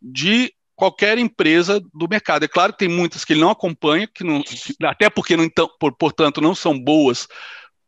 [0.00, 2.44] de qualquer empresa do mercado.
[2.44, 4.42] É claro que tem muitas que ele não acompanha, que não,
[4.84, 7.26] até porque, não, então, por, portanto, não são boas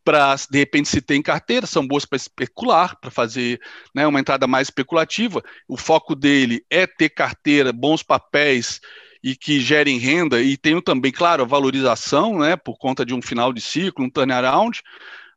[0.03, 3.59] para, de repente, se ter em carteira, são boas para especular, para fazer
[3.93, 5.43] né, uma entrada mais especulativa.
[5.67, 8.79] O foco dele é ter carteira, bons papéis
[9.23, 13.21] e que gerem renda, e tem também, claro, a valorização, né, por conta de um
[13.21, 14.81] final de ciclo, um turnaround,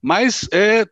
[0.01, 0.87] mas é,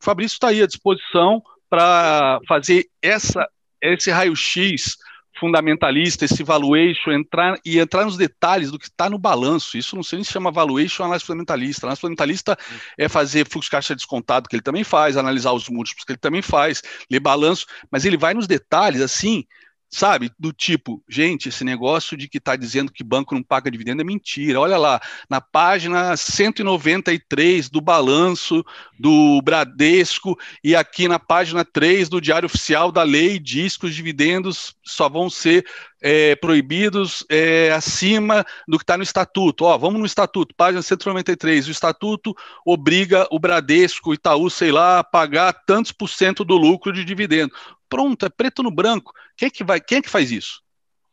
[0.00, 3.48] Fabrício está aí à disposição para fazer essa,
[3.82, 4.96] esse raio-x
[5.38, 9.76] fundamentalista, esse valuation, entrar e entrar nos detalhes do que está no balanço.
[9.76, 11.86] Isso não sei se chama valuation análise fundamentalista.
[11.86, 12.56] Análise fundamentalista
[12.96, 16.18] é fazer fluxo de caixa descontado, que ele também faz, analisar os múltiplos, que ele
[16.18, 19.44] também faz, ler balanço, mas ele vai nos detalhes, assim,
[19.90, 20.30] sabe?
[20.38, 24.04] Do tipo, gente, esse negócio de que está dizendo que banco não paga dividendo é
[24.04, 24.60] mentira.
[24.60, 28.64] Olha lá, na página 193 do balanço
[28.98, 33.94] do Bradesco e aqui na página 3 do Diário Oficial da Lei diz que os
[33.94, 35.64] dividendos só vão ser
[36.00, 39.64] é, proibidos é, acima do que está no estatuto.
[39.64, 41.68] Ó, vamos no estatuto, página 193.
[41.68, 42.34] O estatuto
[42.64, 47.04] obriga o Bradesco, o Itaú, sei lá, a pagar tantos por cento do lucro de
[47.04, 47.52] dividendo.
[47.88, 49.12] Pronto, é preto no branco.
[49.36, 49.80] Quem é que vai?
[49.80, 50.62] Quem é que faz isso?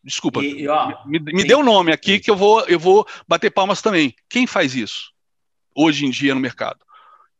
[0.03, 0.43] Desculpa.
[0.43, 3.81] E, ó, me, me dê um nome aqui que eu vou, eu vou bater palmas
[3.81, 4.13] também.
[4.29, 5.11] Quem faz isso
[5.75, 6.85] hoje em dia no mercado?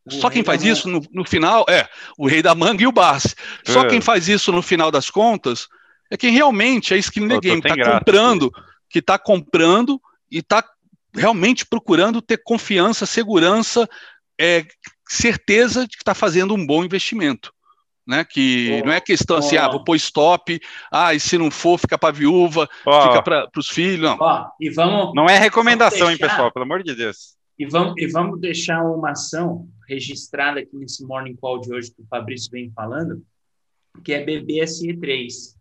[0.08, 3.36] Só quem faz isso no, no, final é o rei da manga e o Barsi.
[3.64, 3.88] Só é.
[3.88, 5.68] quem faz isso no final das contas
[6.10, 8.52] é quem realmente é skin the game, está comprando,
[8.90, 10.00] que está comprando
[10.32, 10.64] e está
[11.14, 13.88] realmente procurando ter confiança, segurança,
[14.40, 14.66] é,
[15.08, 17.54] certeza de que está fazendo um bom investimento.
[18.08, 19.62] Né, que oh, não é questão assim, oh.
[19.62, 23.02] ah, vou pôr stop, ah, e se não for, fica para viúva, oh.
[23.02, 24.16] fica para os filhos.
[24.16, 24.52] Não.
[24.62, 27.36] e vamos, não é recomendação, hein, pessoal, pelo amor de Deus.
[27.58, 32.02] E vamos, e vamos deixar uma ação registrada aqui nesse Morning Call de hoje que
[32.04, 33.24] o Fabrício vem falando,
[34.04, 35.55] que é BBSE3.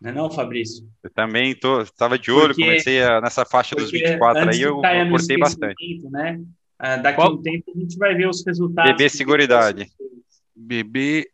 [0.00, 0.88] Não é não, Fabrício?
[1.02, 1.50] Eu também
[1.82, 4.80] estava de olho, porque, comecei a, nessa faixa dos 24 aí, eu,
[5.10, 6.08] cortei bastante.
[6.10, 6.40] Né?
[6.78, 7.32] Ah, daqui Qual?
[7.32, 8.92] a um tempo a gente vai ver os resultados.
[8.92, 9.90] BB Seguridade.
[10.54, 11.28] BB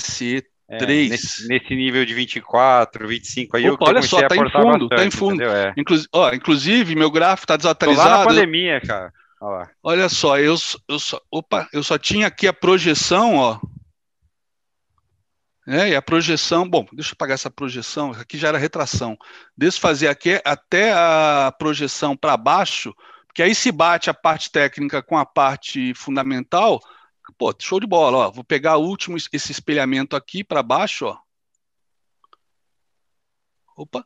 [0.00, 0.44] SE
[0.78, 1.06] 3.
[1.06, 4.88] É, nesse, nesse, nível de 24, 25 aí, Opa, eu olha só, tá em fundo,
[4.88, 5.42] bastante, tá em fundo.
[5.42, 5.74] É.
[5.76, 8.08] Inclu ó, inclusive, meu gráfico tá desatualizado.
[8.08, 9.12] Tô lá na pandemia, cara.
[9.40, 10.54] Olha, olha só, eu,
[10.88, 13.60] eu só, opa, eu só tinha aqui a projeção, ó,
[15.66, 19.16] é, e a projeção, bom, deixa eu apagar essa projeção, aqui já era retração.
[19.56, 22.92] Desfazer aqui até a projeção para baixo,
[23.26, 26.80] porque aí se bate a parte técnica com a parte fundamental,
[27.38, 28.30] pô, show de bola, ó.
[28.30, 31.18] Vou pegar o último, esse espelhamento aqui para baixo, ó.
[33.76, 34.04] Opa.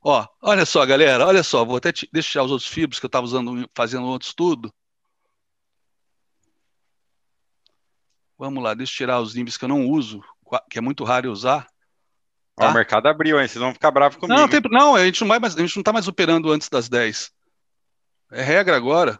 [0.00, 3.24] Ó, olha só, galera, olha só, vou até deixar os outros fibros que eu estava
[3.24, 4.72] usando, fazendo outro estudo.
[8.38, 10.22] Vamos lá, deixa eu tirar os níveis que eu não uso,
[10.70, 11.66] que é muito raro usar.
[12.56, 12.70] Tá?
[12.70, 13.48] o mercado abriu, hein?
[13.48, 14.38] Vocês vão ficar bravos comigo.
[14.38, 16.68] Não, tem, não a gente não vai mais, a gente não está mais operando antes
[16.68, 17.32] das 10.
[18.30, 19.18] É regra agora.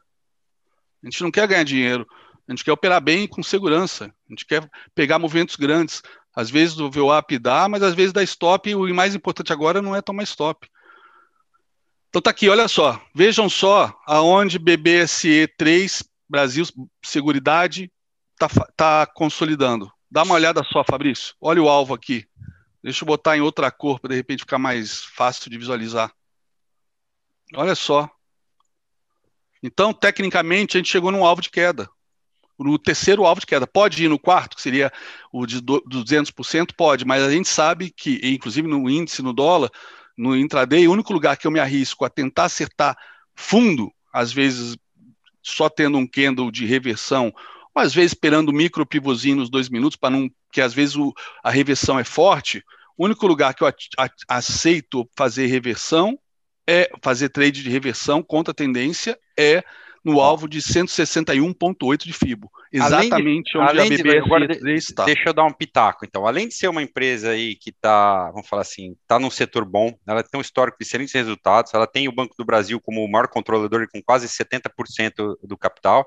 [1.03, 2.07] A gente não quer ganhar dinheiro.
[2.49, 4.07] A gente quer operar bem com segurança.
[4.07, 6.03] A gente quer pegar movimentos grandes.
[6.35, 8.71] Às vezes o VWAP dá, mas às vezes dá stop.
[8.71, 10.69] E o mais importante agora não é tomar stop.
[12.09, 13.01] Então tá aqui, olha só.
[13.15, 16.65] Vejam só aonde BBSE 3 Brasil
[17.05, 17.91] Seguridade
[18.35, 19.93] está tá consolidando.
[20.15, 21.35] Dá uma olhada só, Fabrício.
[21.41, 22.25] Olha o alvo aqui.
[22.81, 26.13] Deixa eu botar em outra cor para de repente ficar mais fácil de visualizar.
[27.53, 28.09] Olha só.
[29.61, 31.91] Então, tecnicamente, a gente chegou num alvo de queda.
[32.57, 33.67] No terceiro alvo de queda.
[33.67, 34.93] Pode ir no quarto, que seria
[35.33, 36.77] o de 200%?
[36.77, 39.69] Pode, mas a gente sabe que, inclusive no índice, no dólar,
[40.17, 42.97] no intraday, o único lugar que eu me arrisco a tentar acertar
[43.35, 44.77] fundo, às vezes
[45.43, 47.35] só tendo um candle de reversão
[47.75, 50.31] às vezes esperando o micro pivôzinho nos dois minutos, para não.
[50.53, 51.13] que às vezes o,
[51.43, 52.63] a reversão é forte.
[52.97, 56.19] O único lugar que eu a, a, aceito fazer reversão
[56.67, 59.63] é fazer trade de reversão contra tendência é
[60.05, 62.51] no alvo de 161,8 de FIBO.
[62.71, 65.05] Exatamente de, onde a BBS está.
[65.05, 66.05] Deixa eu dar um pitaco.
[66.05, 69.65] Então, além de ser uma empresa aí que está, vamos falar assim, está num setor
[69.65, 73.03] bom, ela tem um histórico de excelentes resultados, ela tem o Banco do Brasil como
[73.03, 76.07] o maior controlador com quase 70% do capital.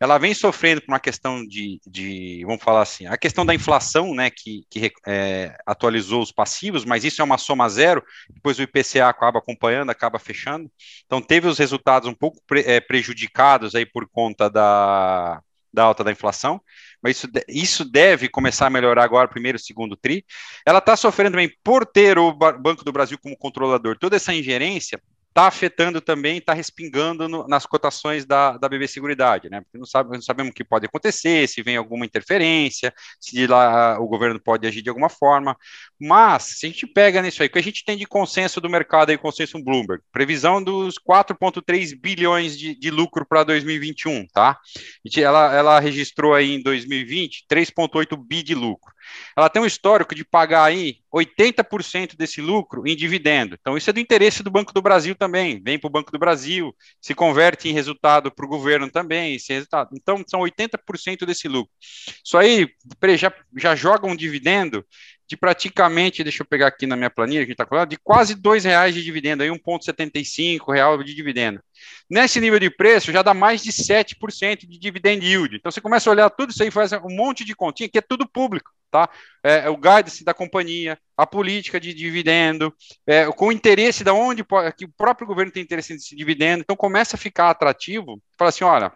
[0.00, 4.14] Ela vem sofrendo por uma questão de, de vamos falar assim, a questão da inflação,
[4.14, 8.62] né, que, que é, atualizou os passivos, mas isso é uma soma zero, depois o
[8.62, 10.70] IPCA acaba acompanhando, acaba fechando.
[11.04, 15.82] Então, teve os resultados um pouco pre, é, prejudicados prejudicados aí por conta da, da
[15.82, 16.60] alta da inflação,
[17.02, 20.24] mas isso, isso deve começar a melhorar agora, primeiro segundo TRI.
[20.64, 25.02] Ela está sofrendo também por ter o Banco do Brasil como controlador, toda essa ingerência
[25.34, 29.62] está afetando também, está respingando no, nas cotações da, da BB Seguridade, né?
[29.62, 33.98] Porque não, sabe, não sabemos o que pode acontecer, se vem alguma interferência, se lá
[33.98, 35.56] o governo pode agir de alguma forma.
[36.00, 38.70] Mas, se a gente pega nisso aí, o que a gente tem de consenso do
[38.70, 44.56] mercado aí, consenso Bloomberg, previsão dos 4,3 bilhões de, de lucro para 2021, tá?
[45.16, 48.94] Ela, ela registrou aí em 2020 3,8 bi de lucro
[49.36, 53.56] ela tem um histórico de pagar aí 80% desse lucro em dividendo.
[53.60, 55.62] Então, isso é do interesse do Banco do Brasil também.
[55.62, 59.34] Vem para o Banco do Brasil, se converte em resultado para o governo também.
[59.34, 59.90] Esse resultado.
[59.92, 61.72] Então, são 80% desse lucro.
[62.24, 62.68] Isso aí
[63.16, 64.84] já, já joga um dividendo
[65.26, 68.34] de praticamente, deixa eu pegar aqui na minha planilha, a gente está falando, de quase
[68.34, 71.60] R$ reais de dividendo, aí 1,75 real de dividendo.
[72.08, 75.56] Nesse nível de preço, já dá mais de 7% de dividend yield.
[75.56, 78.02] Então, você começa a olhar tudo isso aí, faz um monte de continha, que é
[78.02, 79.08] tudo público, tá?
[79.42, 82.74] É, é o guidance da companhia, a política de dividendo,
[83.06, 84.44] é, com o interesse da onde
[84.76, 86.62] que o próprio governo tem interesse nesse dividendo.
[86.62, 88.92] Então, começa a ficar atrativo, fala assim, olha,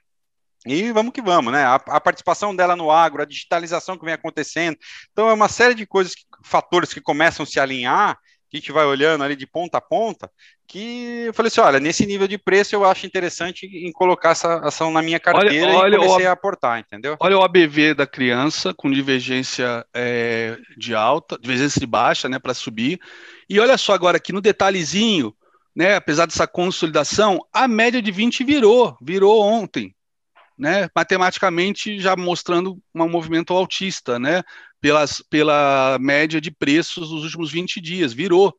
[0.67, 1.65] e vamos que vamos, né?
[1.65, 4.77] A, a, participação dela no agro, a digitalização que vem acontecendo.
[5.13, 8.19] Então, é uma série de coisas, fatores que começam a se alinhar
[8.51, 10.31] que a gente vai olhando ali de ponta a ponta,
[10.67, 14.59] que eu falei assim, olha, nesse nível de preço eu acho interessante em colocar essa
[14.61, 17.17] ação na minha carteira olha, e comecei a aportar, entendeu?
[17.21, 22.55] Olha o ABV da criança com divergência é, de alta, divergência de baixa, né, para
[22.55, 22.99] subir.
[23.49, 25.35] E olha só agora aqui no detalhezinho,
[25.77, 29.95] né, apesar dessa consolidação, a média de 20 virou, virou ontem,
[30.59, 34.43] né, matematicamente já mostrando um movimento altista, né,
[34.81, 38.55] pelas, pela média de preços dos últimos 20 dias, virou.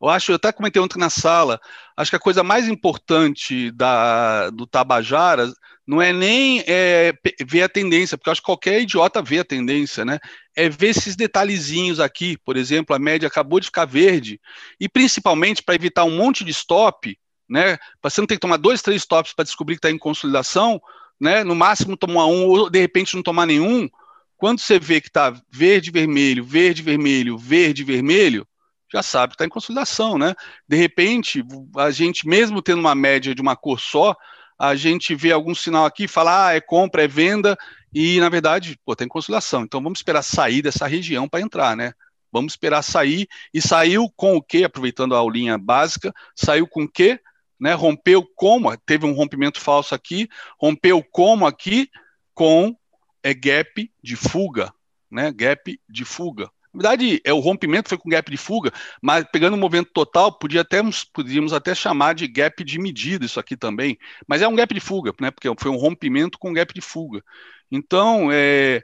[0.00, 1.58] Eu acho, eu até comentei ontem na sala,
[1.96, 5.50] acho que a coisa mais importante da, do Tabajara
[5.86, 7.14] não é nem é,
[7.46, 10.18] ver a tendência, porque acho que qualquer idiota vê a tendência, né?
[10.54, 14.40] É ver esses detalhezinhos aqui, por exemplo, a média acabou de ficar verde,
[14.80, 17.16] e principalmente para evitar um monte de stop,
[17.48, 17.78] né?
[18.02, 20.80] Você não tem que tomar dois, três stops para descobrir que está em consolidação,
[21.20, 21.44] né?
[21.44, 23.88] No máximo tomar um, ou de repente não tomar nenhum.
[24.36, 28.46] Quando você vê que está verde, vermelho, verde, vermelho, verde, vermelho,
[28.92, 30.34] já sabe que está em consolidação, né?
[30.68, 31.42] De repente,
[31.76, 34.14] a gente, mesmo tendo uma média de uma cor só,
[34.58, 37.56] a gente vê algum sinal aqui fala, ah, é compra, é venda,
[37.92, 39.62] e na verdade, pô, tem consolidação.
[39.62, 41.92] Então vamos esperar sair dessa região para entrar, né?
[42.32, 44.64] Vamos esperar sair, e saiu com o quê?
[44.64, 47.18] Aproveitando a aulinha básica, saiu com o quê?
[47.58, 50.28] Né, rompeu como, teve um rompimento falso aqui,
[50.58, 51.88] rompeu como aqui
[52.34, 52.76] com
[53.22, 54.72] é gap de fuga,
[55.10, 55.32] né?
[55.32, 56.50] Gap de fuga.
[56.72, 60.30] Na verdade, é o rompimento foi com gap de fuga, mas pegando o movimento total,
[60.30, 60.82] podia até,
[61.14, 63.98] podíamos até chamar de gap de medida isso aqui também,
[64.28, 65.30] mas é um gap de fuga, né?
[65.30, 67.24] Porque foi um rompimento com gap de fuga.
[67.72, 68.82] Então, é,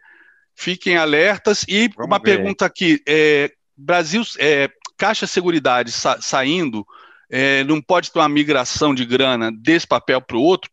[0.54, 1.64] fiquem alertas.
[1.68, 2.36] E Vamos uma ver.
[2.36, 6.86] pergunta aqui: é, Brasil, é, Caixa Seguridade sa saindo,
[7.32, 10.70] é, não pode ter uma migração de grana desse papel para o outro?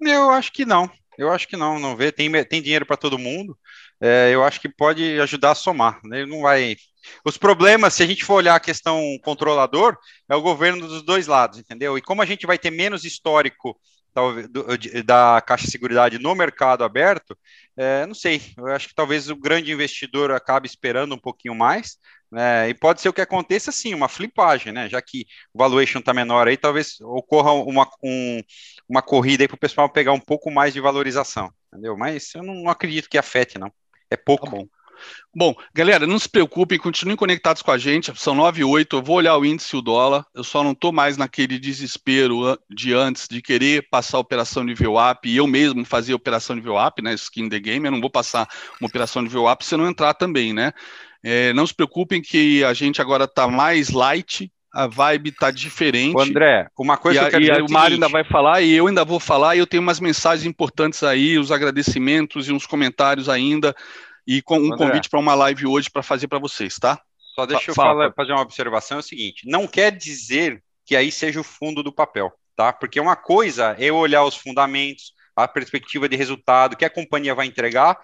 [0.00, 0.90] Eu acho que não.
[1.16, 2.10] Eu acho que não, não vê.
[2.10, 3.56] Tem, tem dinheiro para todo mundo.
[4.00, 6.00] É, eu acho que pode ajudar a somar.
[6.02, 6.26] Né?
[6.26, 6.76] Não vai.
[7.24, 9.96] Os problemas, se a gente for olhar a questão controlador,
[10.28, 11.96] é o governo dos dois lados, entendeu?
[11.96, 13.78] E como a gente vai ter menos histórico
[15.04, 17.38] da Caixa de Seguridade no mercado aberto,
[17.76, 21.96] é, não sei, eu acho que talvez o grande investidor acabe esperando um pouquinho mais,
[22.30, 25.98] né, e pode ser o que aconteça sim, uma flipagem, né, já que o valuation
[25.98, 28.40] está menor aí, talvez ocorra uma, um,
[28.88, 31.96] uma corrida aí para o pessoal pegar um pouco mais de valorização, entendeu?
[31.96, 33.72] Mas eu não, não acredito que afete, não,
[34.10, 34.46] é pouco.
[34.46, 34.66] Tá bom.
[35.34, 38.12] Bom, galera, não se preocupem, continuem conectados com a gente.
[38.16, 38.96] São 9 e 8.
[38.96, 40.24] Eu vou olhar o índice e o dólar.
[40.34, 44.74] Eu só não estou mais naquele desespero de antes de querer passar a operação de
[44.74, 47.14] VWAP e eu mesmo fazer a operação de VWAP, né?
[47.14, 47.86] Skin the game.
[47.86, 48.48] Eu não vou passar
[48.80, 50.72] uma operação de VWAP se eu não entrar também, né?
[51.22, 56.16] É, não se preocupem que a gente agora está mais light, a vibe tá diferente.
[56.16, 58.24] Ô André, uma coisa e, que eu quero e dizer é o Mário ainda vai
[58.24, 62.48] falar e eu ainda vou falar e eu tenho umas mensagens importantes aí, os agradecimentos
[62.48, 63.74] e uns comentários ainda
[64.26, 64.76] e com um André.
[64.76, 67.00] convite para uma live hoje para fazer para vocês, tá?
[67.34, 71.10] Só deixa eu falar, fazer uma observação, é o seguinte, não quer dizer que aí
[71.10, 72.72] seja o fundo do papel, tá?
[72.72, 77.34] Porque uma coisa é eu olhar os fundamentos, a perspectiva de resultado que a companhia
[77.34, 77.98] vai entregar,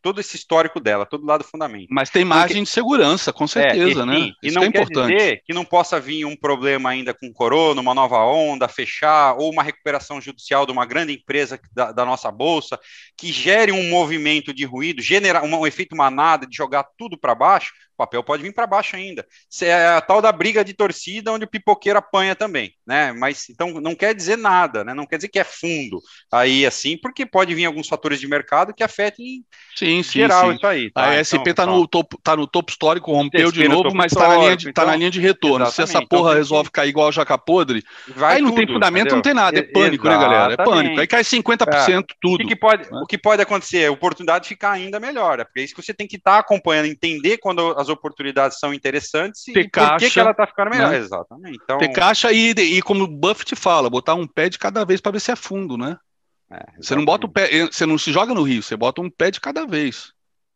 [0.00, 1.88] todo esse histórico dela, todo lado fundamento.
[1.90, 4.32] Mas tem margem Porque, de segurança, com certeza, é, e, né?
[4.42, 5.16] E, não é quer importante.
[5.16, 9.50] dizer que não possa vir um problema ainda com corona, uma nova onda, fechar, ou
[9.50, 12.78] uma recuperação judicial de uma grande empresa da, da nossa bolsa,
[13.16, 17.34] que gere um movimento de ruído, genera um, um efeito manada de jogar tudo para
[17.34, 19.26] baixo, o papel pode vir para baixo ainda.
[19.50, 23.12] Isso é a tal da briga de torcida onde o pipoqueiro apanha também, né?
[23.12, 24.94] Mas então não quer dizer nada, né?
[24.94, 26.00] Não quer dizer que é fundo
[26.30, 29.41] aí assim, porque pode vir alguns fatores de mercado que afetem
[29.76, 30.56] sim, sim, geral sim.
[30.56, 30.90] isso aí.
[30.90, 31.10] Tá?
[31.10, 34.28] A SP está então, no, topo, tá no topo histórico, rompeu de novo, mas está
[34.28, 35.66] na, linha de, então, tá na linha de retorno.
[35.66, 37.82] Se essa porra então, resolve cair igual a jaca podre,
[38.16, 39.16] aí não tudo, tem fundamento, entendeu?
[39.16, 39.58] não tem nada.
[39.58, 40.30] É pânico, Exatamente.
[40.30, 40.52] né, galera?
[40.54, 41.00] É pânico.
[41.00, 42.14] Aí cai 50% é.
[42.20, 42.44] tudo.
[42.44, 43.00] O que, pode, né?
[43.02, 43.78] o que pode acontecer?
[43.78, 45.40] É a oportunidade de ficar ainda melhor.
[45.40, 48.58] É porque é isso que você tem que estar tá acompanhando, entender quando as oportunidades
[48.58, 50.90] são interessantes ter e caixa, por que, que ela está ficando melhor.
[50.90, 50.98] Né?
[50.98, 51.58] Exatamente.
[51.62, 51.78] Então...
[51.78, 55.12] Ter caixa e, e, como o Buffett fala, botar um pé de cada vez para
[55.12, 55.96] ver se é fundo, né?
[56.52, 59.08] É, você não bota o pé, você não se joga no rio, você bota um
[59.08, 60.12] pé de cada vez.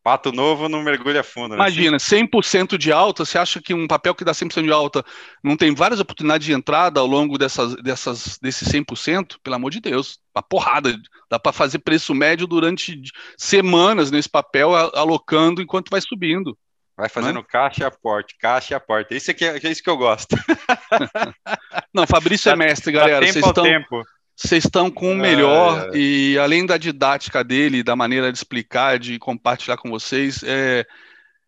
[0.07, 1.49] Pato novo não mergulha fundo.
[1.49, 1.57] Né?
[1.57, 5.05] Imagina, 100% de alta, você acha que um papel que dá 100% de alta
[5.43, 9.39] não tem várias oportunidades de entrada ao longo dessas, dessas, desses 100%?
[9.43, 10.97] Pelo amor de Deus, uma porrada.
[11.29, 13.03] Dá para fazer preço médio durante
[13.37, 16.57] semanas nesse papel, alocando enquanto vai subindo.
[16.97, 17.47] Vai fazendo né?
[17.49, 19.15] caixa e aporte, caixa e aporte.
[19.15, 20.37] Isso, aqui é, é isso que eu gosto.
[21.93, 23.27] não, Fabrício é mestre, galera.
[23.27, 24.03] Vocês estão, tempo.
[24.37, 25.99] Vocês estão com o melhor é, é.
[25.99, 30.87] e além da didática dele, da maneira de explicar, de compartilhar com vocês, é,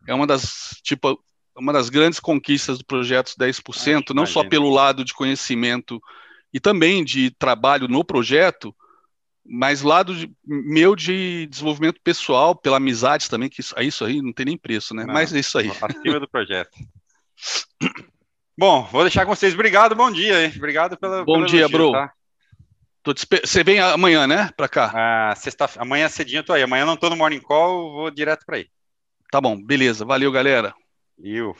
[0.07, 1.23] é uma das tipo
[1.55, 6.01] uma das grandes conquistas do projeto 10%, ah, não só pelo lado de conhecimento
[6.53, 8.73] e também de trabalho no projeto,
[9.45, 14.31] mas lado de, meu de desenvolvimento pessoal, pela amizade também, que isso, isso aí não
[14.31, 15.05] tem nem preço, né?
[15.05, 15.69] Não, mas é isso aí.
[15.69, 16.71] Acima do projeto.
[18.57, 19.53] Bom, vou deixar com vocês.
[19.53, 20.45] Obrigado, bom dia.
[20.45, 20.53] Hein?
[20.55, 21.23] Obrigado pela.
[21.23, 21.91] Bom pelo dia, elogio, Bro.
[21.93, 22.11] tá?
[23.11, 24.49] Esper- Você vem amanhã, né?
[24.55, 24.91] Pra cá.
[25.31, 25.69] Ah, sexta...
[25.77, 26.63] Amanhã cedinho eu tô aí.
[26.63, 28.67] Amanhã eu não tô no Morning Call, vou direto para aí.
[29.31, 30.05] Tá bom, beleza.
[30.05, 30.73] Valeu, galera.
[31.17, 31.55] Eu.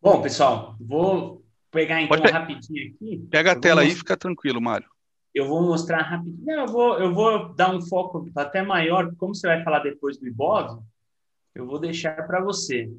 [0.00, 3.26] Bom, pessoal, vou pegar então Pode pe- rapidinho aqui.
[3.30, 4.88] Pega a tela aí mostrar- fica tranquilo, Mário.
[5.34, 6.44] Eu vou mostrar rapidinho.
[6.46, 10.16] Não, eu vou, eu vou dar um foco até maior, como você vai falar depois
[10.16, 10.82] do Ibov,
[11.54, 12.90] eu vou deixar para você.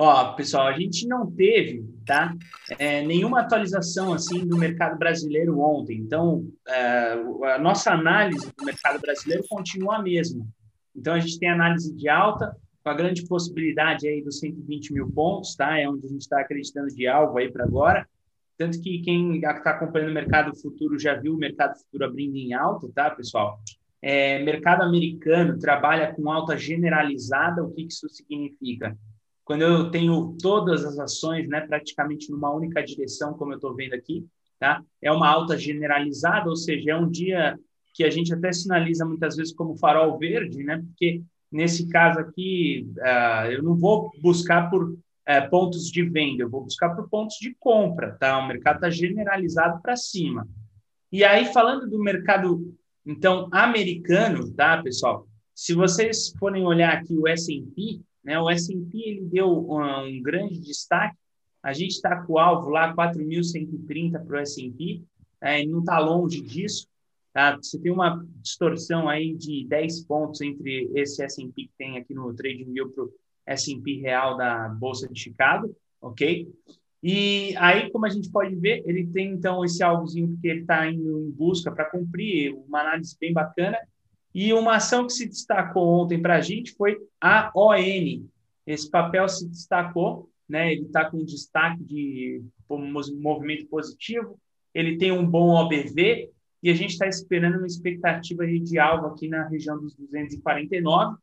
[0.00, 2.32] Ó, pessoal, a gente não teve, tá?
[2.78, 5.98] é, nenhuma atualização assim do mercado brasileiro ontem.
[5.98, 7.14] Então, é,
[7.54, 10.46] a nossa análise do mercado brasileiro continua a mesma.
[10.94, 15.10] Então, a gente tem análise de alta, com a grande possibilidade aí dos 120 mil
[15.10, 15.76] pontos, tá?
[15.76, 18.08] É onde a gente está acreditando de alvo aí para agora.
[18.56, 22.54] Tanto que quem está acompanhando o mercado futuro já viu o mercado futuro abrindo em
[22.54, 23.58] alta, tá, pessoal?
[24.00, 27.64] É, mercado americano trabalha com alta generalizada.
[27.64, 28.96] O que, que isso significa?
[29.48, 33.94] Quando eu tenho todas as ações, né, praticamente numa única direção, como eu estou vendo
[33.94, 34.26] aqui,
[34.58, 34.84] tá?
[35.00, 37.58] É uma alta generalizada, ou seja, é um dia
[37.94, 40.84] que a gente até sinaliza muitas vezes como farol verde, né?
[40.84, 46.50] Porque nesse caso aqui, uh, eu não vou buscar por uh, pontos de venda, eu
[46.50, 48.38] vou buscar por pontos de compra, tá?
[48.38, 50.46] O mercado está generalizado para cima.
[51.10, 52.76] E aí, falando do mercado,
[53.06, 55.26] então, americano, tá, pessoal?
[55.54, 61.16] Se vocês forem olhar aqui o S&P, né, o S&P deu um, um grande destaque,
[61.62, 65.02] a gente está com o alvo lá, 4.130 para o S&P,
[65.40, 66.86] é, não está longe disso,
[67.32, 67.56] Tá?
[67.56, 72.34] Você tem uma distorção aí de 10 pontos entre esse S&P que tem aqui no
[72.34, 73.12] TradingView para o
[73.46, 76.52] S&P real da Bolsa de Chicago, ok?
[77.00, 80.90] E aí, como a gente pode ver, ele tem então esse alvozinho que ele está
[80.90, 83.78] indo em busca para cumprir, uma análise bem bacana.
[84.34, 88.24] E uma ação que se destacou ontem para a gente foi a ON.
[88.66, 90.72] Esse papel se destacou, né?
[90.72, 94.38] Ele está com destaque de movimento positivo,
[94.74, 96.30] ele tem um bom OBV,
[96.62, 101.16] e a gente está esperando uma expectativa de alvo aqui na região dos 249.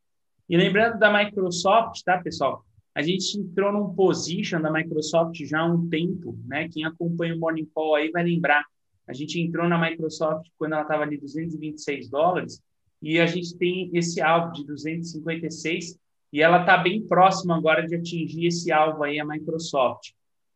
[0.48, 2.65] E lembrando da Microsoft, tá, pessoal?
[2.94, 6.69] A gente entrou num position da Microsoft já há um tempo, né?
[6.69, 8.64] Quem acompanha o Morning Call aí vai lembrar.
[9.07, 12.61] A gente entrou na Microsoft quando ela estava ali 226 dólares
[13.06, 15.95] e a gente tem esse alvo de 256
[16.34, 20.10] e ela está bem próxima agora de atingir esse alvo aí, a Microsoft.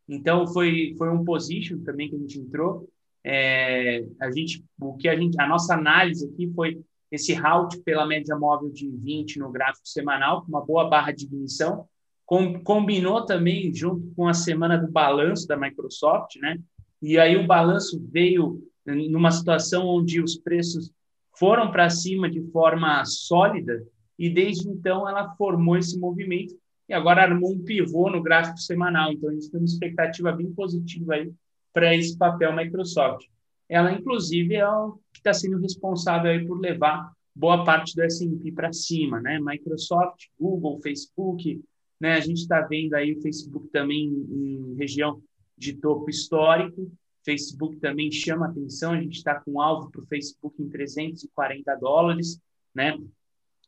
[0.08, 2.90] Então, foi, foi um position também que a gente entrou.
[3.24, 6.82] É, a gente, o que a gente, a nossa análise aqui foi
[7.12, 11.26] esse halt pela média móvel de 20 no gráfico semanal, com uma boa barra de
[11.26, 11.86] ignição,
[12.26, 16.58] com, combinou também junto com a semana do balanço da Microsoft, né?
[17.00, 20.92] E aí o balanço veio numa situação onde os preços
[21.40, 23.82] foram para cima de forma sólida
[24.18, 26.54] e desde então ela formou esse movimento
[26.90, 29.14] e agora armou um pivô no gráfico semanal.
[29.14, 31.32] Então a gente tem uma expectativa bem positiva aí
[31.74, 33.26] para esse papel Microsoft.
[33.70, 38.52] Ela, inclusive, é o que está sendo responsável aí por levar boa parte do S&P
[38.52, 39.40] para cima, né?
[39.40, 41.62] Microsoft, Google, Facebook,
[42.02, 42.16] né?
[42.16, 45.22] A gente está vendo aí o Facebook também em região
[45.56, 46.92] de topo histórico.
[47.24, 48.94] Facebook também chama atenção.
[48.94, 52.40] A gente está com alvo para o Facebook em 340 dólares,
[52.74, 52.98] né?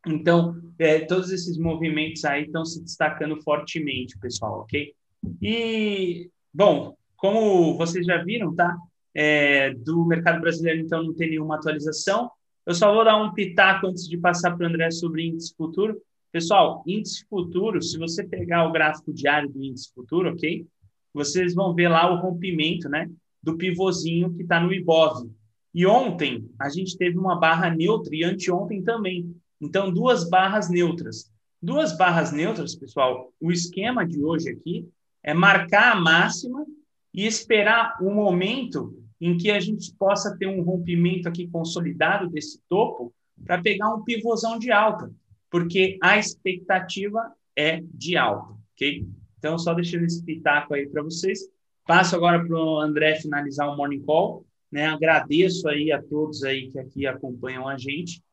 [0.08, 4.94] Então, é, todos esses movimentos aí estão se destacando fortemente, pessoal, ok?
[5.42, 8.76] E, bom, como vocês já viram, tá?
[9.14, 12.32] É, do mercado brasileiro, então, não tem nenhuma atualização.
[12.66, 16.02] Eu só vou dar um pitaco antes de passar para o André sobre índice futuro.
[16.32, 20.66] Pessoal, índice futuro, se você pegar o gráfico diário do índice futuro, ok?
[21.14, 23.10] Vocês vão ver lá o rompimento, né?
[23.42, 25.30] Do pivôzinho que está no IBOV.
[25.74, 29.36] E ontem a gente teve uma barra neutra e anteontem também.
[29.60, 31.32] Então, duas barras neutras.
[31.62, 34.90] Duas barras neutras, pessoal, o esquema de hoje aqui
[35.24, 36.66] é marcar a máxima
[37.14, 42.28] e esperar o um momento em que a gente possa ter um rompimento aqui consolidado
[42.28, 43.14] desse topo
[43.46, 45.12] para pegar um pivôzão de alta,
[45.50, 49.08] porque a expectativa é de alta, ok?
[49.38, 51.48] Então, só deixando esse pitaco aí para vocês.
[51.92, 54.46] Passo agora para o André finalizar o Morning Call.
[54.72, 54.88] Né?
[54.88, 58.24] Agradeço aí a todos aí que aqui acompanham a gente.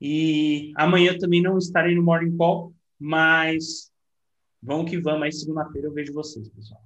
[0.00, 3.92] E amanhã também não estarei no Morning Call, mas
[4.62, 5.24] vamos que vamos.
[5.24, 6.80] Aí segunda-feira eu vejo vocês, pessoal.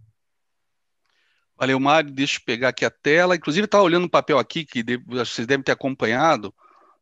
[1.57, 2.11] Valeu, Mário.
[2.11, 3.37] Deixa eu pegar aqui a tela.
[3.37, 6.53] Inclusive, estava olhando um papel aqui que vocês devem ter acompanhado.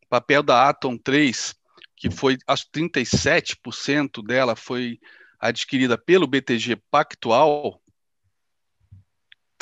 [0.05, 1.55] O papel da Atom 3,
[1.97, 5.01] que foi, acho 37% dela foi
[5.41, 7.81] adquirida pelo BTG Pactual.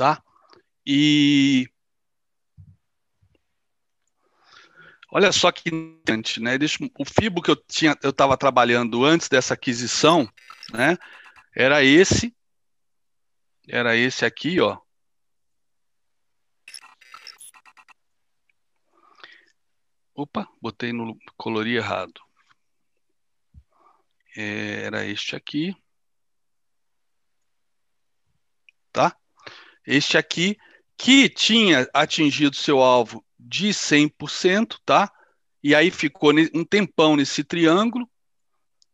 [0.03, 0.21] Tá?
[0.85, 1.71] E
[5.13, 6.59] Olha só que interessante, né?
[6.99, 10.29] O FIBO que eu tinha, eu estava trabalhando antes dessa aquisição,
[10.73, 10.99] né?
[11.55, 12.35] Era esse,
[13.69, 14.81] era esse aqui, ó.
[20.17, 22.21] Opa, botei no colori errado.
[24.35, 25.77] Era este aqui.
[28.91, 29.17] Tá?
[29.87, 30.57] Este aqui
[30.97, 35.11] que tinha atingido seu alvo de 100%, tá?
[35.63, 38.09] E aí ficou um tempão nesse triângulo.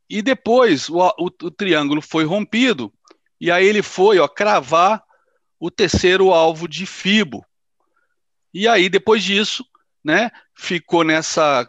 [0.08, 2.92] E depois o, o, o triângulo foi rompido.
[3.40, 5.02] E aí ele foi ó, cravar
[5.58, 7.44] o terceiro alvo de Fibo.
[8.52, 9.64] E aí, depois disso,
[10.02, 11.68] né, ficou nessa,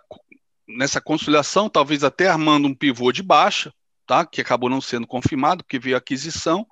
[0.67, 3.73] nessa conciliação, talvez até armando um pivô de baixa,
[4.07, 4.25] tá?
[4.25, 6.65] Que acabou não sendo confirmado, porque veio a aquisição,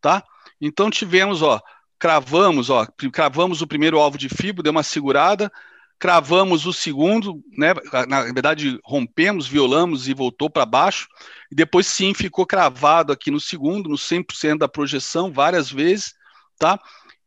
[0.00, 0.22] tá?
[0.60, 1.60] Então tivemos, ó,
[1.98, 5.50] cravamos, ó, cravamos o primeiro alvo de fibra, deu uma segurada,
[5.98, 7.74] cravamos o segundo, né?
[8.06, 11.08] Na verdade, rompemos, violamos e voltou para baixo,
[11.50, 16.14] e depois sim ficou cravado aqui no segundo, no 100% da projeção, várias vezes,
[16.58, 16.78] tá?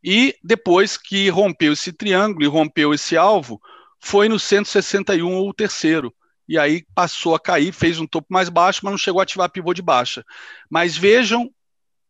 [0.02, 3.60] E depois que rompeu esse triângulo e rompeu esse alvo,
[4.00, 6.12] foi no 161 ou o terceiro.
[6.48, 9.48] E aí passou a cair, fez um topo mais baixo, mas não chegou a ativar
[9.50, 10.24] pivô de baixa.
[10.68, 11.48] Mas vejam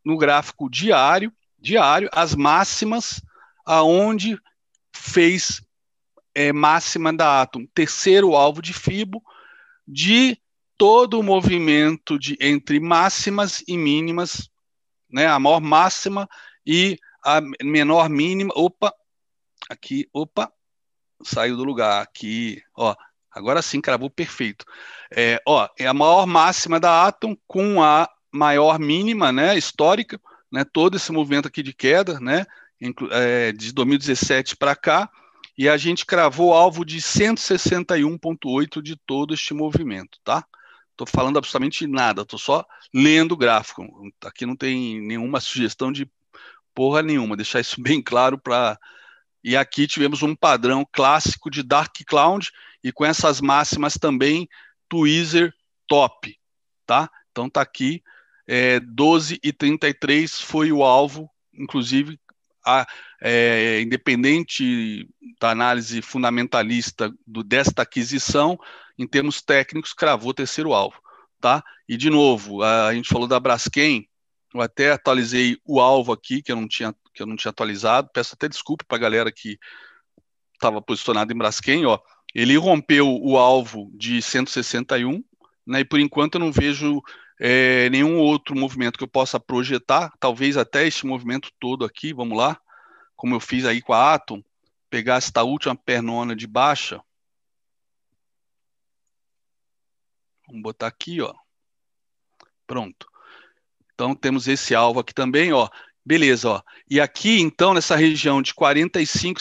[0.05, 1.31] no gráfico diário,
[1.63, 3.23] diário, as máximas
[3.65, 4.37] aonde
[4.93, 5.63] fez
[6.35, 9.23] é, máxima da Atom, terceiro alvo de Fibo,
[9.87, 10.37] de
[10.77, 14.51] todo o movimento de entre máximas e mínimas,
[15.09, 16.29] né, a maior máxima
[16.67, 18.93] e a menor mínima, opa,
[19.71, 20.53] aqui, opa,
[21.23, 22.97] saiu do lugar, aqui, ó,
[23.31, 24.65] agora sim, cravou perfeito.
[25.15, 30.21] É, ó, é a maior máxima da Atom com a maior mínima, né, histórica,
[30.53, 32.45] né, todo esse movimento aqui de queda, né,
[33.11, 35.11] é, de 2017 para cá,
[35.57, 40.45] e a gente cravou alvo de 161,8 de todo este movimento, tá?
[40.91, 43.85] Estou falando absolutamente nada, estou só lendo o gráfico.
[44.25, 46.11] Aqui não tem nenhuma sugestão de
[46.75, 48.79] porra nenhuma, deixar isso bem claro para.
[49.45, 52.51] E aqui tivemos um padrão clássico de Dark Cloud
[52.83, 54.49] e com essas máximas também
[54.89, 55.53] Tweezer
[55.89, 56.39] top,
[56.87, 57.11] tá?
[57.31, 58.03] Então tá aqui,
[58.47, 62.19] é, 12 e 33 foi o alvo, inclusive
[62.65, 62.87] a,
[63.21, 65.09] é, independente
[65.41, 68.59] da análise fundamentalista do, desta aquisição,
[68.99, 70.97] em termos técnicos, cravou terceiro alvo,
[71.41, 71.63] tá?
[71.89, 74.09] E de novo, a, a gente falou da Braskem,
[74.55, 78.11] eu até atualizei o alvo aqui, que eu não tinha, que eu não tinha atualizado.
[78.13, 79.59] Peço até desculpa para a galera que
[80.55, 81.87] estava posicionada em Braskem.
[81.87, 81.99] Ó.
[82.35, 85.25] Ele rompeu o alvo de 161,
[85.67, 87.01] né, e por enquanto eu não vejo
[87.45, 92.39] é, nenhum outro movimento que eu possa projetar, talvez até este movimento todo aqui, vamos
[92.39, 92.57] lá,
[93.17, 94.41] como eu fiz aí com a Atom,
[94.89, 97.03] pegar esta última pernona de baixa,
[100.47, 101.35] vamos botar aqui, ó,
[102.65, 103.09] pronto.
[103.93, 105.69] Então temos esse alvo aqui também, ó.
[106.05, 106.63] Beleza, ó.
[106.89, 109.41] E aqui, então, nessa região de 45,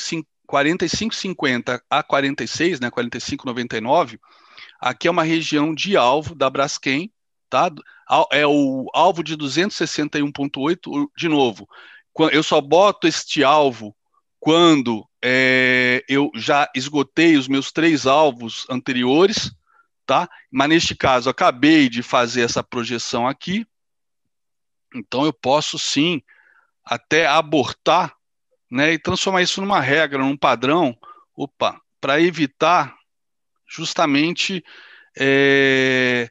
[0.49, 4.19] 45,50 a 46, né, 45,99,
[4.79, 7.11] aqui é uma região de alvo da Braskem,
[7.51, 7.69] tá?
[8.31, 11.67] É o alvo de 261,8, de novo.
[12.31, 13.95] Eu só boto este alvo
[14.39, 19.51] quando é, eu já esgotei os meus três alvos anteriores,
[20.05, 20.29] tá?
[20.49, 23.67] Mas neste caso, acabei de fazer essa projeção aqui,
[24.95, 26.21] então eu posso sim
[26.83, 28.15] até abortar
[28.69, 30.97] né, e transformar isso numa regra, num padrão,
[31.35, 32.95] opa, para evitar
[33.67, 34.63] justamente
[35.17, 36.29] é,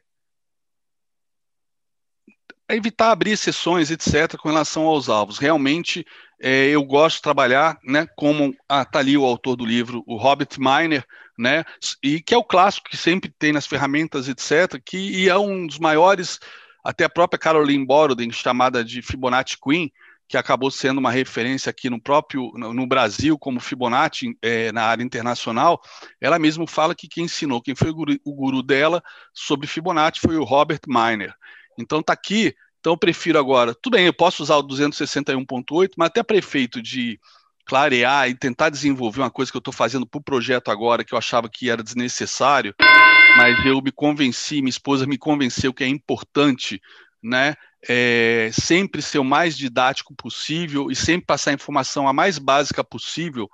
[2.75, 5.37] evitar abrir sessões, etc., com relação aos alvos.
[5.37, 6.05] Realmente,
[6.41, 10.17] é, eu gosto de trabalhar, né, como ah, tá ali o autor do livro, o
[10.17, 11.05] Robert Miner,
[11.37, 11.63] né,
[12.03, 15.67] e que é o clássico que sempre tem nas ferramentas, etc., que e é um
[15.67, 16.39] dos maiores
[16.83, 19.91] até a própria Caroline Boroden, chamada de Fibonacci Queen,
[20.31, 25.03] que acabou sendo uma referência aqui no próprio no Brasil como Fibonacci é, na área
[25.03, 25.81] internacional,
[26.21, 29.03] ela mesma fala que quem ensinou, quem foi o guru, o guru dela
[29.33, 31.35] sobre Fibonacci foi o Robert Miner.
[31.81, 36.07] Então tá aqui, então eu prefiro agora, tudo bem, eu posso usar o 261.8, mas
[36.07, 37.19] até prefeito de
[37.65, 41.13] clarear e tentar desenvolver uma coisa que eu estou fazendo para o projeto agora, que
[41.13, 42.75] eu achava que era desnecessário,
[43.37, 46.81] mas eu me convenci, minha esposa me convenceu que é importante,
[47.21, 47.55] né?
[47.87, 52.83] É, sempre ser o mais didático possível e sempre passar a informação a mais básica
[52.83, 53.49] possível,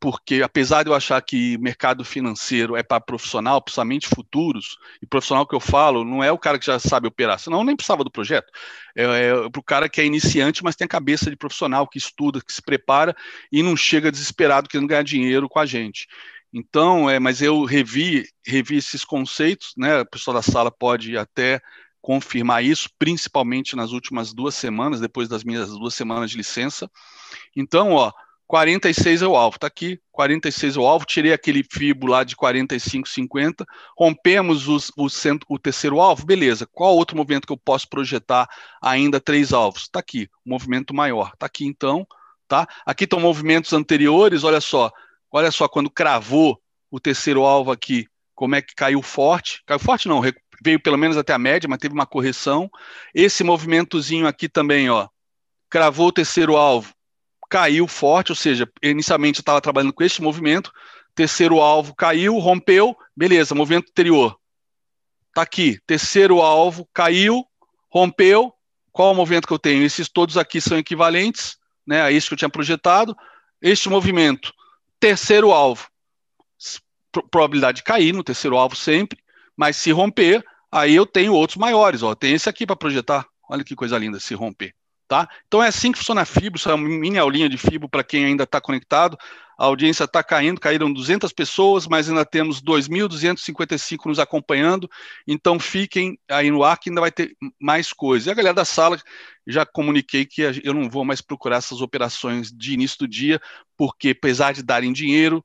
[0.00, 5.46] porque apesar de eu achar que mercado financeiro é para profissional, principalmente futuros, e profissional
[5.46, 8.04] que eu falo não é o cara que já sabe operar, senão eu nem precisava
[8.04, 8.52] do projeto.
[8.96, 11.98] É, é para o cara que é iniciante, mas tem a cabeça de profissional, que
[11.98, 13.16] estuda, que se prepara
[13.50, 16.06] e não chega desesperado querendo ganhar dinheiro com a gente.
[16.52, 20.00] Então, é, mas eu revi, revi esses conceitos, né?
[20.00, 21.60] A pessoa da sala pode até
[22.00, 26.90] confirmar isso, principalmente nas últimas duas semanas, depois das minhas duas semanas de licença.
[27.54, 28.12] Então, ó,
[28.48, 32.34] 46 é o alvo, tá aqui, 46 é o alvo, tirei aquele fibo lá de
[32.34, 33.66] 45,50,
[33.96, 38.48] rompemos os, o, centro, o terceiro alvo, beleza, qual outro movimento que eu posso projetar
[38.80, 39.86] ainda três alvos?
[39.86, 42.06] Tá aqui, um movimento maior, tá aqui então,
[42.48, 42.66] tá?
[42.86, 44.90] Aqui estão movimentos anteriores, olha só,
[45.30, 46.58] olha só, quando cravou
[46.90, 50.22] o terceiro alvo aqui, como é que caiu forte, caiu forte não,
[50.64, 52.70] veio pelo menos até a média, mas teve uma correção,
[53.14, 55.06] esse movimentozinho aqui também, ó,
[55.68, 56.94] cravou o terceiro alvo,
[57.48, 60.70] caiu forte, ou seja, inicialmente eu estava trabalhando com esse movimento,
[61.14, 64.38] terceiro alvo caiu, rompeu, beleza, movimento anterior.
[65.28, 67.44] Está aqui, terceiro alvo caiu,
[67.88, 68.52] rompeu,
[68.92, 69.84] qual o movimento que eu tenho?
[69.84, 71.56] Esses todos aqui são equivalentes,
[71.86, 73.16] né, a esse que eu tinha projetado.
[73.62, 74.52] Este movimento,
[75.00, 75.88] terceiro alvo,
[77.30, 79.18] probabilidade de cair no terceiro alvo sempre,
[79.56, 83.26] mas se romper, aí eu tenho outros maiores, ó, tem esse aqui para projetar.
[83.48, 84.74] Olha que coisa linda se romper.
[85.08, 85.26] Tá?
[85.46, 88.26] Então é assim que funciona a isso é uma mini aulinha de Fibro para quem
[88.26, 89.16] ainda está conectado.
[89.58, 94.88] A audiência está caindo, caíram 200 pessoas, mas ainda temos 2.255 nos acompanhando.
[95.26, 98.26] Então fiquem aí no ar que ainda vai ter mais coisas.
[98.26, 99.00] E a galera da sala,
[99.46, 103.40] já comuniquei que eu não vou mais procurar essas operações de início do dia,
[103.78, 105.42] porque apesar de darem dinheiro,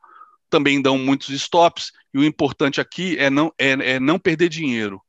[0.50, 1.94] também dão muitos stops.
[2.14, 5.02] E o importante aqui é não, é, é não perder dinheiro,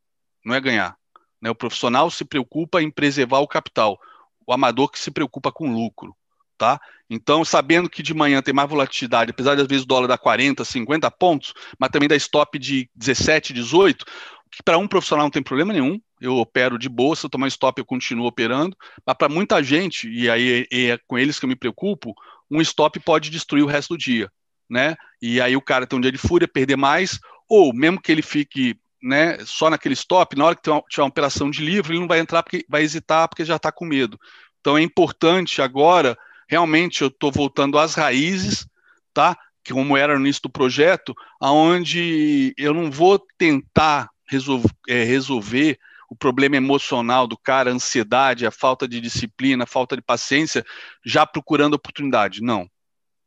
[0.45, 0.97] não é ganhar.
[1.43, 1.51] Né?
[1.51, 3.99] O profissional se preocupa em preservar o capital
[4.47, 6.15] o amador que se preocupa com lucro,
[6.57, 6.81] tá?
[7.09, 10.19] Então, sabendo que de manhã tem mais volatilidade, apesar de às vezes o dólar dar
[10.19, 14.05] 40, 50 pontos, mas também dá stop de 17, 18,
[14.51, 17.85] que para um profissional não tem problema nenhum, eu opero de eu tomar stop eu
[17.85, 22.15] continuo operando, mas para muita gente, e aí é com eles que eu me preocupo,
[22.51, 24.31] um stop pode destruir o resto do dia,
[24.71, 24.97] né?
[25.21, 27.19] E aí o cara tem um dia de fúria, perder mais,
[27.49, 31.51] ou mesmo que ele fique né, só naquele stop, na hora que tiver uma operação
[31.51, 34.19] de livro, ele não vai entrar porque vai hesitar porque já está com medo.
[34.61, 36.17] Então é importante agora,
[36.49, 38.67] realmente eu estou voltando às raízes,
[39.13, 39.37] tá?
[39.71, 45.79] Como era no início do projeto, aonde eu não vou tentar resolver, é, resolver
[46.09, 50.65] o problema emocional do cara, a ansiedade, a falta de disciplina, a falta de paciência,
[51.05, 52.43] já procurando oportunidade.
[52.43, 52.67] Não.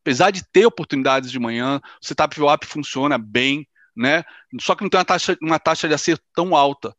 [0.02, 3.68] Apesar de ter oportunidades de manhã, o setup VWAP funciona bem,
[3.98, 4.24] né?
[4.62, 6.96] Só que não tem uma taxa, uma taxa de acerto tão alta.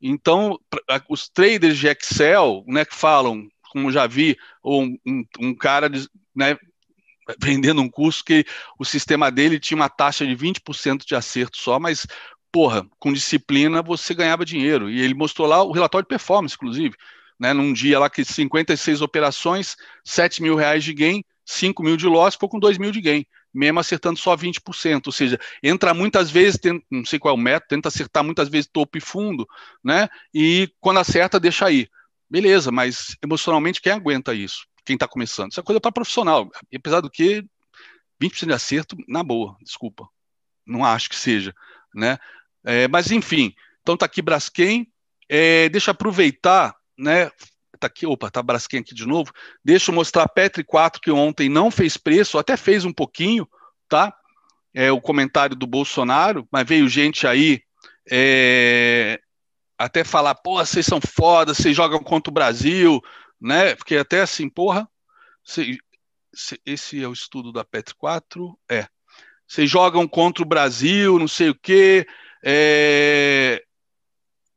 [0.00, 0.58] Então,
[1.08, 5.90] os traders de Excel, né, que falam, como já vi, um, um, um cara
[6.34, 6.56] né,
[7.42, 8.44] vendendo um curso que
[8.78, 12.06] o sistema dele tinha uma taxa de 20% de acerto só, mas,
[12.52, 14.88] porra, com disciplina você ganhava dinheiro.
[14.88, 16.94] E ele mostrou lá o relatório de performance, inclusive.
[17.38, 22.06] Né, num dia lá que 56 operações, 7 mil reais de gain, 5 mil de
[22.06, 23.26] loss, ficou com 2 mil de gain
[23.56, 27.40] mesmo acertando só 20%, ou seja, entra muitas vezes, tenta, não sei qual é o
[27.40, 29.48] método, tenta acertar muitas vezes topo e fundo,
[29.82, 30.08] né?
[30.32, 31.88] E quando acerta, deixa aí.
[32.28, 34.66] Beleza, mas emocionalmente quem aguenta isso?
[34.84, 35.52] Quem está começando?
[35.52, 36.50] Isso é coisa para profissional.
[36.74, 37.44] Apesar do que
[38.22, 40.06] 20% de acerto, na boa, desculpa.
[40.66, 41.54] Não acho que seja,
[41.94, 42.18] né?
[42.64, 44.86] É, mas enfim, então tá aqui Braskem.
[45.28, 47.30] É, deixa eu aproveitar, né?
[47.76, 49.32] Tá aqui, opa, tá Braskem aqui de novo.
[49.64, 53.48] Deixa eu mostrar a Petri 4 que ontem não fez preço, até fez um pouquinho,
[53.88, 54.14] tá?
[54.74, 57.62] É o comentário do Bolsonaro, mas veio gente aí
[58.10, 59.20] é,
[59.78, 63.00] até falar, pô, vocês são foda, vocês jogam contra o Brasil,
[63.40, 63.74] né?
[63.74, 64.88] Porque até assim, porra,
[65.44, 65.78] cê,
[66.34, 68.86] cê, esse é o estudo da Petri 4, é.
[69.46, 72.06] Vocês jogam contra o Brasil, não sei o quê,
[72.44, 73.62] é,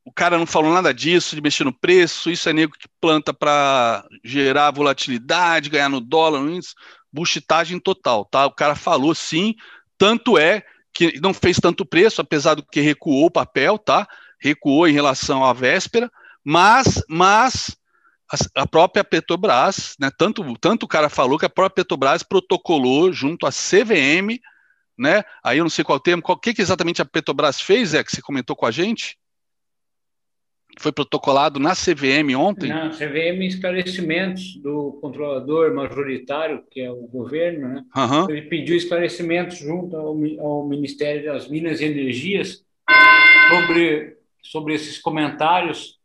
[0.09, 3.31] o cara não falou nada disso, de mexer no preço, isso é nego que planta
[3.31, 6.73] para gerar volatilidade, ganhar no dólar, no índice,
[7.13, 8.47] buchitagem total, tá?
[8.47, 9.53] O cara falou sim,
[9.99, 14.07] tanto é que não fez tanto preço, apesar do que recuou o papel, tá?
[14.41, 16.11] Recuou em relação à véspera,
[16.43, 17.77] mas, mas
[18.55, 20.09] a, própria Petrobras, né?
[20.17, 24.39] Tanto, tanto o cara falou que a própria Petrobras protocolou junto à CVM,
[24.97, 25.21] né?
[25.43, 28.11] Aí eu não sei qual termo, o que, que exatamente a Petrobras fez, é que
[28.11, 29.19] você comentou com a gente?
[30.79, 32.69] Foi protocolado na CVM ontem?
[32.69, 37.85] Na CVM, esclarecimentos do controlador majoritário, que é o governo, né?
[37.95, 38.29] Uhum.
[38.29, 42.63] Ele pediu esclarecimentos junto ao, ao, Ministério das Minas e Energias
[43.49, 45.99] sobre, sobre esses comentários,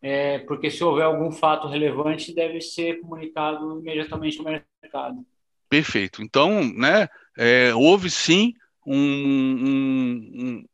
[0.00, 5.26] é, porque se houver algum fato relevante, deve ser comunicado imediatamente ao mercado.
[5.68, 6.22] Perfeito.
[6.22, 8.54] Então, né, é, houve sim
[8.86, 10.64] um, um,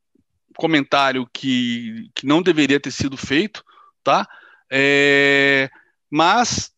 [0.58, 3.64] comentário que, que não deveria ter sido feito,
[4.04, 4.26] tá?
[4.70, 5.70] É,
[6.10, 6.70] mas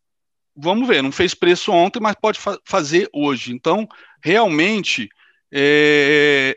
[0.55, 3.53] vamos ver, não fez preço ontem, mas pode fa fazer hoje.
[3.53, 3.89] Então,
[4.23, 5.09] realmente,
[5.53, 6.57] É,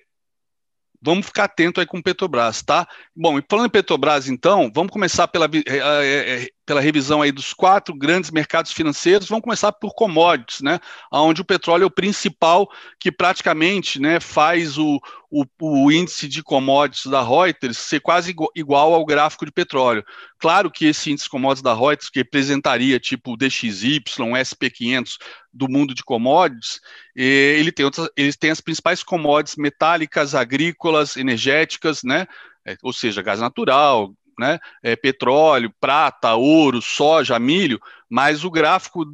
[1.02, 2.88] vamos ficar atento aí com Petrobras, tá?
[3.16, 7.54] Bom, e falando em Petrobras, então, vamos começar pela, é, é, pela revisão aí dos
[7.54, 9.28] quatro grandes mercados financeiros.
[9.28, 10.80] Vamos começar por commodities, né?
[11.12, 12.70] Onde o petróleo é o principal
[13.00, 15.00] que praticamente, né, faz o,
[15.30, 20.04] o, o índice de commodities da Reuters ser quase igual ao gráfico de petróleo.
[20.40, 25.18] Claro que esse índice de commodities da Reuters, que representaria tipo DXY, SP500
[25.52, 26.80] do mundo de commodities,
[27.16, 32.26] ele tem outras, eles têm as principais commodities metálicas, agrícolas, energéticas, né?
[32.66, 37.80] É, ou seja, gás natural, né, é, petróleo, prata, ouro, soja, milho,
[38.10, 39.06] mas o gráfico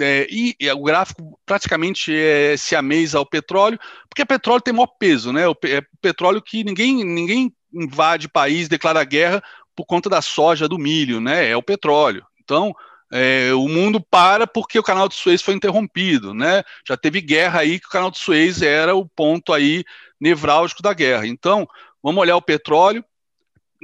[0.00, 3.78] é, e, e, o gráfico praticamente é siamês ao petróleo,
[4.08, 5.48] porque o petróleo tem maior peso, né?
[5.48, 9.42] O, é petróleo que ninguém, ninguém invade país, declara guerra
[9.74, 11.48] por conta da soja, do milho, né?
[11.48, 12.24] É o petróleo.
[12.42, 12.74] Então,
[13.12, 16.62] é, o mundo para porque o canal de Suez foi interrompido, né?
[16.86, 19.84] Já teve guerra aí que o canal de Suez era o ponto aí
[20.20, 21.26] nevrálgico da guerra.
[21.26, 21.68] Então,
[22.02, 23.04] vamos olhar o petróleo,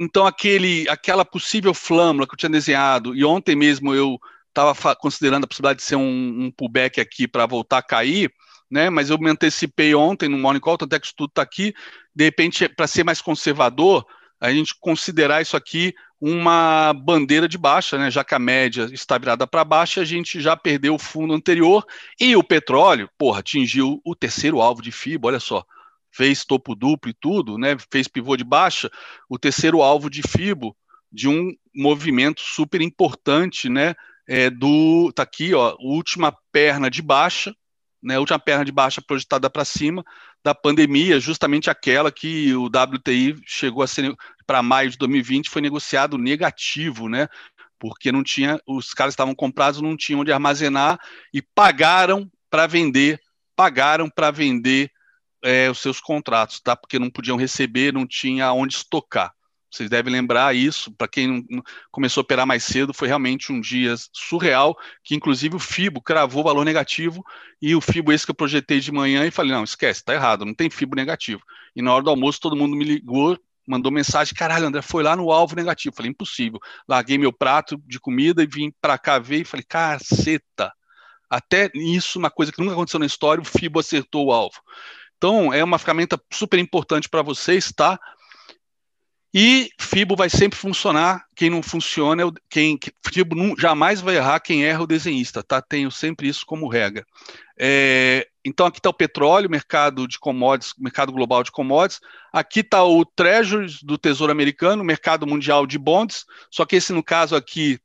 [0.03, 4.19] então aquele, aquela possível flâmula que eu tinha desenhado, e ontem mesmo eu
[4.49, 8.31] estava considerando a possibilidade de ser um, um pullback aqui para voltar a cair,
[8.69, 8.89] né?
[8.89, 11.73] Mas eu me antecipei ontem no Morning Call, tanto é que isso tudo está aqui.
[12.15, 14.05] De repente, para ser mais conservador,
[14.39, 18.09] a gente considerar isso aqui uma bandeira de baixa, né?
[18.11, 21.85] Já que a média está virada para baixo, a gente já perdeu o fundo anterior
[22.19, 25.65] e o petróleo, porra, atingiu o terceiro alvo de FIBA, olha só
[26.13, 28.89] fez topo duplo e tudo, né, fez pivô de baixa,
[29.27, 30.75] o terceiro alvo de FIBO
[31.11, 33.95] de um movimento super importante, né,
[34.27, 37.53] é, do, tá aqui, ó, última perna de baixa,
[38.01, 40.03] né, última perna de baixa projetada para cima
[40.43, 44.13] da pandemia, justamente aquela que o WTI chegou a ser
[44.45, 47.27] para maio de 2020 foi negociado negativo, né,
[47.79, 50.99] porque não tinha, os caras estavam comprados, não tinham onde armazenar
[51.33, 53.19] e pagaram para vender,
[53.55, 54.91] pagaram para vender
[55.43, 56.75] é, os seus contratos, tá?
[56.75, 59.33] Porque não podiam receber, não tinha onde estocar.
[59.69, 63.59] Vocês devem lembrar isso, para quem não, começou a operar mais cedo, foi realmente um
[63.59, 67.23] dia surreal, que inclusive o FIBO cravou valor negativo,
[67.59, 70.45] e o FIBO esse que eu projetei de manhã e falei, não, esquece, está errado,
[70.45, 71.41] não tem FIBO negativo.
[71.75, 73.35] E na hora do almoço todo mundo me ligou,
[73.67, 75.95] mandou mensagem, caralho, André, foi lá no alvo negativo.
[75.95, 76.59] Falei, impossível.
[76.87, 80.71] Larguei meu prato de comida e vim para cá ver e falei, caceta.
[81.29, 84.61] Até isso, uma coisa que nunca aconteceu na história, o FIBO acertou o alvo.
[85.23, 87.97] Então, é uma ferramenta super importante para vocês, tá?
[89.33, 91.23] E Fibo vai sempre funcionar.
[91.33, 92.77] Quem não funciona, é quem
[93.07, 94.41] Fibo não, jamais vai errar.
[94.41, 95.61] Quem erra o desenhista, tá?
[95.61, 97.05] Tenho sempre isso como regra.
[97.57, 102.01] É, então aqui está o petróleo, mercado de commodities, mercado global de commodities.
[102.33, 106.25] Aqui está o Treasuries do Tesouro Americano, mercado mundial de bonds.
[106.51, 107.79] Só que esse no caso aqui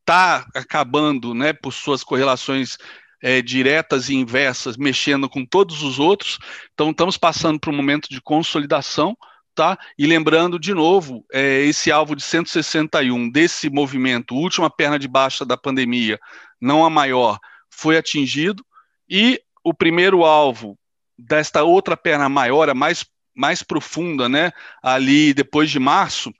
[0.00, 2.76] está acabando, né, por suas correlações
[3.22, 6.38] é, diretas e inversas, mexendo com todos os outros.
[6.74, 9.16] Então, estamos passando por um momento de consolidação.
[9.54, 9.78] Tá?
[9.98, 15.44] E lembrando de novo, é, esse alvo de 161 desse movimento, última perna de baixa
[15.44, 16.18] da pandemia,
[16.58, 17.38] não a maior,
[17.68, 18.64] foi atingido,
[19.06, 20.78] e o primeiro alvo
[21.18, 23.04] desta outra perna maior, a mais,
[23.36, 26.32] mais profunda, né, ali depois de março,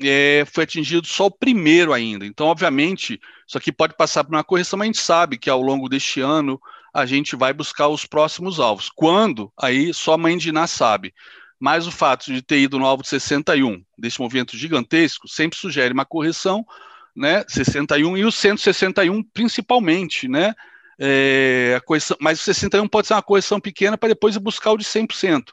[0.00, 2.26] é, foi atingido só o primeiro ainda.
[2.26, 5.62] Então, obviamente, isso aqui pode passar por uma correção, mas a gente sabe que ao
[5.62, 6.60] longo deste ano
[6.92, 8.88] a gente vai buscar os próximos alvos.
[8.88, 9.52] Quando?
[9.58, 11.14] Aí só a mãe de Iná sabe.
[11.58, 15.94] Mas o fato de ter ido no alvo de 61, desse movimento gigantesco, sempre sugere
[15.94, 16.66] uma correção,
[17.14, 17.44] né?
[17.48, 20.54] 61 e o 161 principalmente, né?
[20.98, 24.76] É, a correção, mas o 61 pode ser uma correção pequena para depois buscar o
[24.78, 25.48] de 100%,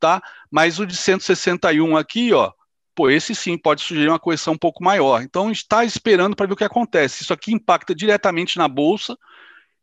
[0.00, 0.22] tá?
[0.50, 2.52] Mas o de 161 aqui, ó,
[2.94, 5.22] pô, esse sim pode sugerir uma correção um pouco maior.
[5.22, 7.22] Então, está esperando para ver o que acontece.
[7.22, 9.16] Isso aqui impacta diretamente na bolsa.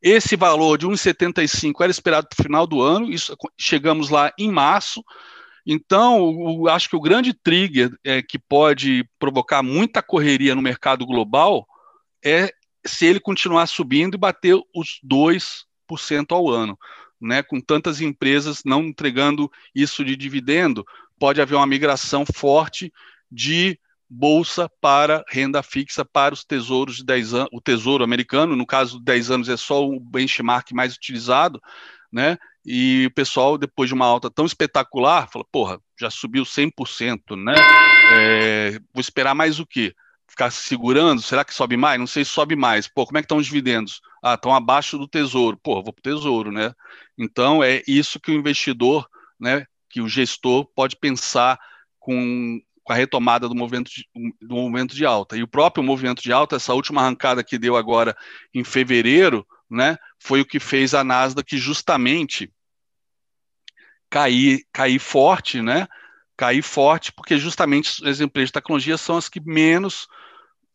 [0.01, 4.49] Esse valor de 1,75 era esperado para o final do ano, isso, chegamos lá em
[4.49, 5.03] março.
[5.65, 11.67] Então, acho que o grande trigger é, que pode provocar muita correria no mercado global
[12.23, 12.51] é
[12.85, 16.77] se ele continuar subindo e bater os 2% ao ano.
[17.21, 20.85] Né, com tantas empresas não entregando isso de dividendo,
[21.19, 22.91] pode haver uma migração forte
[23.31, 23.77] de
[24.09, 28.97] bolsa para renda fixa para os tesouros de 10 anos, o tesouro americano, no caso
[28.97, 31.61] de 10 anos é só o benchmark mais utilizado,
[32.11, 32.37] né?
[32.65, 37.53] E o pessoal, depois de uma alta tão espetacular, fala, porra, já subiu 100%, né?
[38.11, 39.93] É, vou esperar mais o quê?
[40.27, 41.21] Ficar segurando?
[41.21, 41.99] Será que sobe mais?
[41.99, 42.87] Não sei se sobe mais.
[42.87, 44.01] Pô, como é que estão os dividendos?
[44.21, 45.57] Ah, estão abaixo do tesouro.
[45.57, 46.73] Pô, vou para o tesouro, né?
[47.17, 49.07] Então, é isso que o investidor,
[49.39, 51.59] né, que o gestor pode pensar
[51.99, 54.05] com, com a retomada do movimento, de,
[54.41, 55.35] do movimento de alta.
[55.35, 58.15] E o próprio movimento de alta, essa última arrancada que deu agora
[58.53, 62.51] em fevereiro, né, foi o que fez a Nasdaq justamente
[64.09, 65.87] cair, cair forte, né?
[66.35, 70.07] Cair forte, porque justamente as empresas de tecnologia são as que menos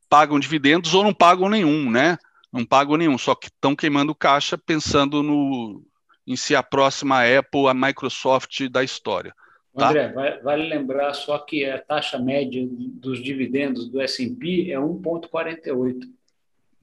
[0.09, 2.16] pagam dividendos ou não pagam nenhum, né?
[2.53, 5.85] Não pagam nenhum, só que estão queimando caixa pensando no
[6.26, 9.34] em ser a próxima Apple, a Microsoft da história.
[9.76, 9.88] Tá?
[9.88, 16.09] André, vale lembrar só que a taxa média dos dividendos do S&P é 1,48.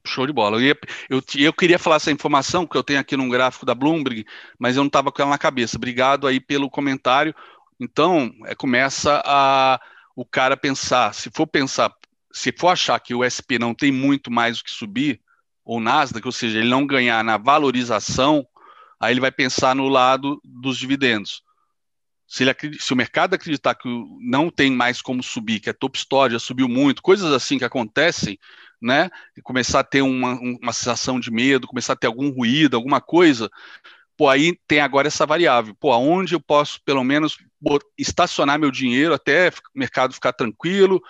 [0.04, 0.56] Show de bola.
[0.56, 0.78] Eu, ia,
[1.08, 4.26] eu, eu, queria falar essa informação, que eu tenho aqui num gráfico da Bloomberg,
[4.58, 5.76] mas eu não estava com ela na cabeça.
[5.76, 7.34] Obrigado aí pelo comentário.
[7.80, 9.80] Então, é, começa a
[10.14, 11.90] o cara pensar, se for pensar,
[12.30, 15.20] se for achar que o SP não tem muito mais o que subir,
[15.64, 18.46] ou Nasdaq, ou seja, ele não ganhar na valorização,
[19.02, 21.42] aí ele vai pensar no lado dos dividendos.
[22.24, 23.88] Se, ele, se o mercado acreditar que
[24.20, 27.64] não tem mais como subir, que a top story já subiu muito, coisas assim que
[27.64, 28.38] acontecem,
[28.80, 29.10] né?
[29.36, 33.00] E começar a ter uma, uma sensação de medo, começar a ter algum ruído, alguma
[33.00, 33.50] coisa,
[34.16, 35.74] pô, aí tem agora essa variável.
[35.74, 37.36] Pô, aonde eu posso, pelo menos,
[37.98, 41.02] estacionar meu dinheiro até o mercado ficar tranquilo,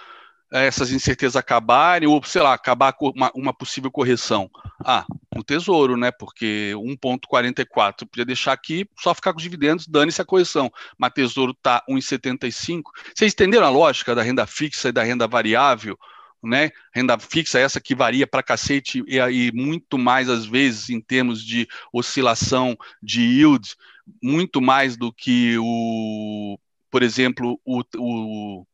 [0.61, 4.51] essas incertezas acabarem, ou, sei lá, acabar uma, uma possível correção?
[4.85, 6.11] Ah, no tesouro, né?
[6.11, 10.71] Porque 1,44 podia deixar aqui, só ficar com os dividendos, dane-se a correção.
[10.99, 12.83] Mas tesouro está 1,75.
[13.15, 15.99] Vocês entenderam a lógica da renda fixa e da renda variável?
[16.43, 16.71] né?
[16.93, 21.41] Renda fixa, essa que varia para cacete e aí muito mais às vezes em termos
[21.41, 23.77] de oscilação de yield,
[24.21, 26.59] muito mais do que o,
[26.91, 28.67] por exemplo, o, o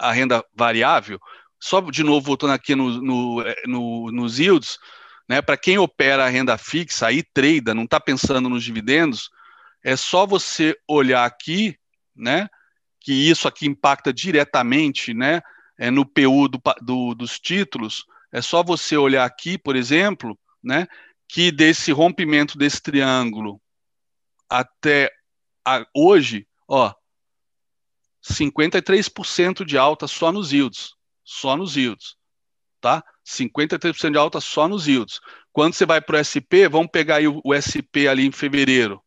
[0.00, 1.20] a renda variável.
[1.58, 4.78] Só de novo voltando aqui no, no, no nos yields,
[5.28, 5.42] né?
[5.42, 9.30] Para quem opera a renda fixa, aí trada, não está pensando nos dividendos,
[9.84, 11.76] é só você olhar aqui,
[12.16, 12.48] né?
[13.00, 15.42] Que isso aqui impacta diretamente, né?
[15.80, 20.86] é, no PU do, do, dos títulos, é só você olhar aqui, por exemplo, né,
[21.26, 23.58] que desse rompimento desse triângulo
[24.48, 25.10] até
[25.66, 26.92] a, hoje, ó,
[28.22, 30.94] 53% de alta só nos yields,
[31.24, 32.16] só nos yields,
[32.80, 33.02] tá?
[33.26, 35.20] 53% de alta só nos yields.
[35.52, 39.02] Quando você vai para o SP, vamos pegar aí o, o SP ali em fevereiro,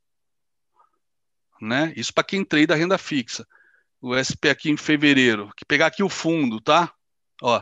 [1.61, 1.93] né?
[1.95, 3.45] Isso para quem trade a renda fixa
[4.03, 6.93] o SP aqui em fevereiro, que pegar aqui o fundo, tá?
[7.41, 7.61] Ó,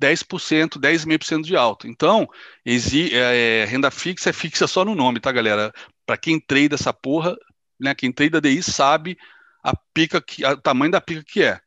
[0.00, 1.88] 10%, 10,5% de alta.
[1.88, 2.28] Então,
[2.64, 5.72] exi, é, é, renda fixa é fixa só no nome, tá, galera?
[6.06, 7.36] Para quem trade essa porra,
[7.78, 9.18] né, quem trade DI sabe
[9.64, 11.60] a pica que, o tamanho da pica que é.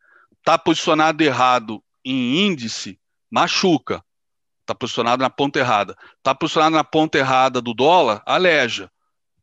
[0.43, 2.99] Tá posicionado errado em índice,
[3.29, 4.01] machuca.
[4.65, 5.97] Tá posicionado na ponta errada.
[6.23, 8.91] Tá posicionado na ponta errada do dólar, aleja.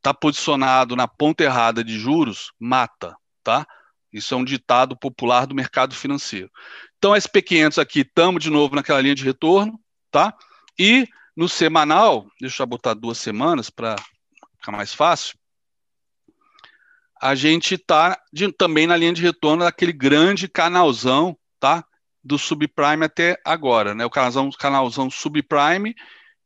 [0.01, 3.67] Tá posicionado na ponta errada de juros, mata tá?
[4.13, 6.51] Isso é um ditado popular do mercado financeiro.
[6.97, 9.79] Então, SP500 aqui, estamos de novo naquela linha de retorno,
[10.11, 10.35] tá?
[10.79, 11.07] E
[11.37, 13.97] no semanal, deixa eu botar duas semanas para
[14.59, 15.37] ficar mais fácil,
[17.25, 18.21] a gente está
[18.59, 21.83] também na linha de retorno daquele grande canalzão, tá?
[22.23, 24.05] Do subprime até agora, né?
[24.05, 25.95] O canalzão, canalzão subprime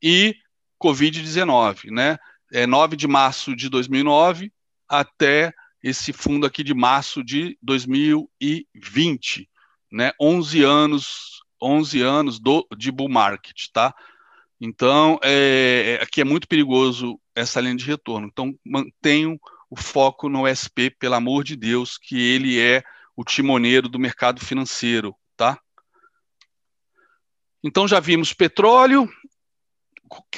[0.01, 0.37] e
[0.81, 2.17] Covid-19, né?
[2.53, 4.53] É 9 de março de 2009
[4.89, 5.53] até
[5.83, 9.51] esse fundo aqui de março de 2020,
[9.91, 10.13] né?
[10.21, 13.93] 11 anos, 11 anos do, de bull market, tá?
[14.61, 18.29] Então, é, é aqui é muito perigoso essa linha de retorno.
[18.29, 19.37] Então, mantenham
[19.71, 22.83] o foco no SP, pelo amor de Deus, que ele é
[23.17, 25.59] o timoneiro do mercado financeiro, tá?
[27.63, 29.09] Então, já vimos petróleo,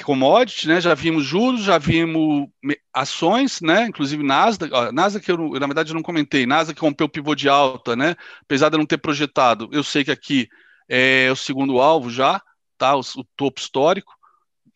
[0.03, 0.81] commodity, né?
[0.81, 2.49] Já vimos juros, já vimos
[2.93, 3.85] ações, né?
[3.87, 7.47] Inclusive Nasdaq, Nasdaq eu, eu, na verdade eu não comentei, Nasdaq rompeu o pivô de
[7.47, 8.15] alta, né?
[8.41, 10.49] Apesar de eu não ter projetado, eu sei que aqui
[10.89, 12.41] é o segundo alvo já,
[12.77, 12.95] tá?
[12.95, 14.13] O, o topo histórico.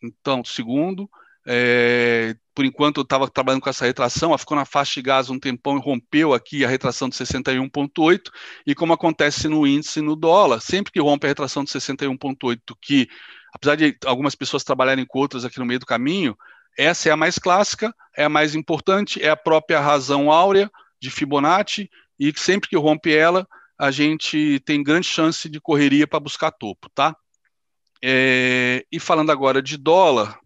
[0.02, 1.10] Então, segundo,
[1.46, 5.28] é, por enquanto eu estava trabalhando com essa retração, ela ficou na faixa de gás
[5.28, 8.30] um tempão e rompeu aqui a retração de 61,8,
[8.66, 13.08] e como acontece no índice no dólar, sempre que rompe a retração de 61,8, que
[13.52, 16.34] apesar de algumas pessoas trabalharem com outras aqui no meio do caminho,
[16.78, 21.10] essa é a mais clássica, é a mais importante, é a própria razão áurea de
[21.10, 23.46] Fibonacci, e sempre que rompe ela,
[23.78, 27.14] a gente tem grande chance de correria para buscar topo, tá?
[28.02, 30.38] É, e falando agora de dólar,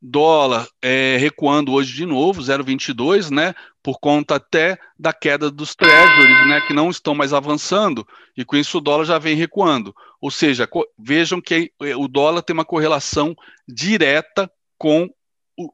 [0.00, 3.54] dólar é, recuando hoje de novo, 0,22, né?
[3.82, 6.60] Por conta até da queda dos treasuries, né?
[6.62, 8.06] Que não estão mais avançando,
[8.36, 9.94] e com isso o dólar já vem recuando.
[10.20, 10.68] Ou seja,
[10.98, 13.34] vejam que o dólar tem uma correlação
[13.68, 15.08] direta com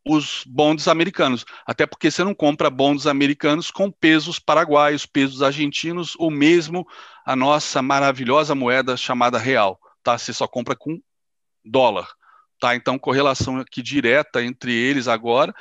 [0.05, 6.15] os bondes americanos, até porque você não compra bondes americanos com pesos paraguaios, pesos argentinos
[6.19, 6.87] ou mesmo
[7.25, 10.19] a nossa maravilhosa moeda chamada real, tá?
[10.19, 11.01] Você só compra com
[11.65, 12.09] dólar,
[12.59, 12.75] tá?
[12.75, 15.55] Então correlação aqui direta entre eles agora.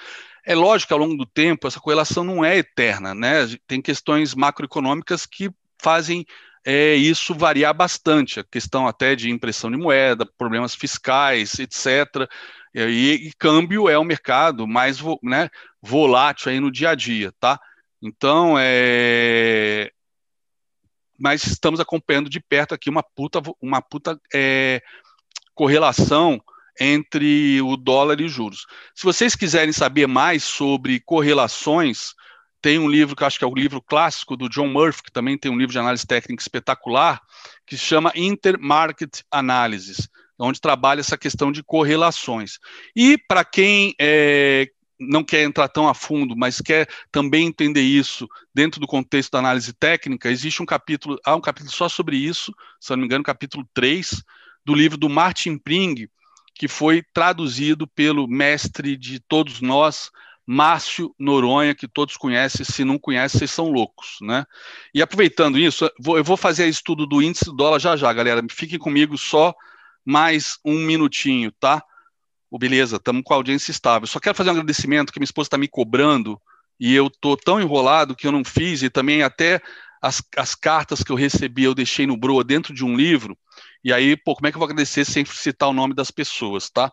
[0.45, 3.47] É lógico que ao longo do tempo essa correlação não é eterna, né?
[3.67, 5.49] Tem questões macroeconômicas que
[5.81, 6.25] fazem
[6.65, 12.27] é, isso variar bastante, a questão até de impressão de moeda, problemas fiscais, etc.
[12.73, 15.49] E, e câmbio é um mercado mais né,
[15.81, 17.59] volátil aí no dia a dia, tá?
[18.01, 19.91] Então, é...
[21.17, 24.81] mas estamos acompanhando de perto aqui uma puta, uma puta é,
[25.53, 26.41] correlação
[26.79, 28.65] entre o dólar e os juros.
[28.93, 32.13] Se vocês quiserem saber mais sobre correlações,
[32.61, 35.37] tem um livro que acho que é o livro clássico do John Murphy, que também
[35.37, 37.21] tem um livro de análise técnica espetacular,
[37.65, 42.57] que se chama Intermarket Analysis, onde trabalha essa questão de correlações.
[42.95, 44.67] E para quem é,
[44.99, 49.39] não quer entrar tão a fundo, mas quer também entender isso dentro do contexto da
[49.39, 53.23] análise técnica, existe um capítulo, há um capítulo só sobre isso, se não me engano,
[53.23, 54.23] capítulo 3,
[54.65, 56.07] do livro do Martin Pring,
[56.55, 60.09] que foi traduzido pelo mestre de todos nós,
[60.47, 64.45] Márcio Noronha, que todos conhecem, se não conhecem, vocês são loucos, né?
[64.93, 68.41] E aproveitando isso, eu vou fazer estudo do índice do dólar já já, galera.
[68.49, 69.53] Fiquem comigo só
[70.05, 71.83] mais um minutinho, tá?
[72.49, 74.07] Oh, beleza, estamos com a audiência estável.
[74.07, 76.39] Só quero fazer um agradecimento que minha esposa está me cobrando
[76.79, 79.61] e eu tô tão enrolado que eu não fiz e também até
[80.01, 83.37] as, as cartas que eu recebi eu deixei no Broa dentro de um livro
[83.85, 86.71] e aí, pô, como é que eu vou agradecer sem citar o nome das pessoas,
[86.71, 86.91] tá?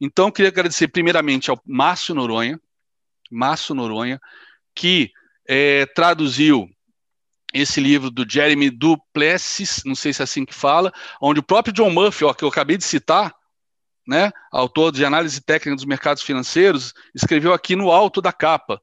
[0.00, 2.58] Então, eu queria agradecer primeiramente ao Márcio Noronha,
[3.30, 4.18] Márcio Noronha,
[4.74, 5.10] que
[5.46, 6.66] é, traduziu
[7.52, 10.90] esse livro do Jeremy Duplessis, não sei se é assim que fala,
[11.20, 13.34] onde o próprio John Murphy, ó, que eu acabei de citar,
[14.08, 18.80] né, autor de análise técnica dos mercados financeiros, escreveu aqui no alto da capa.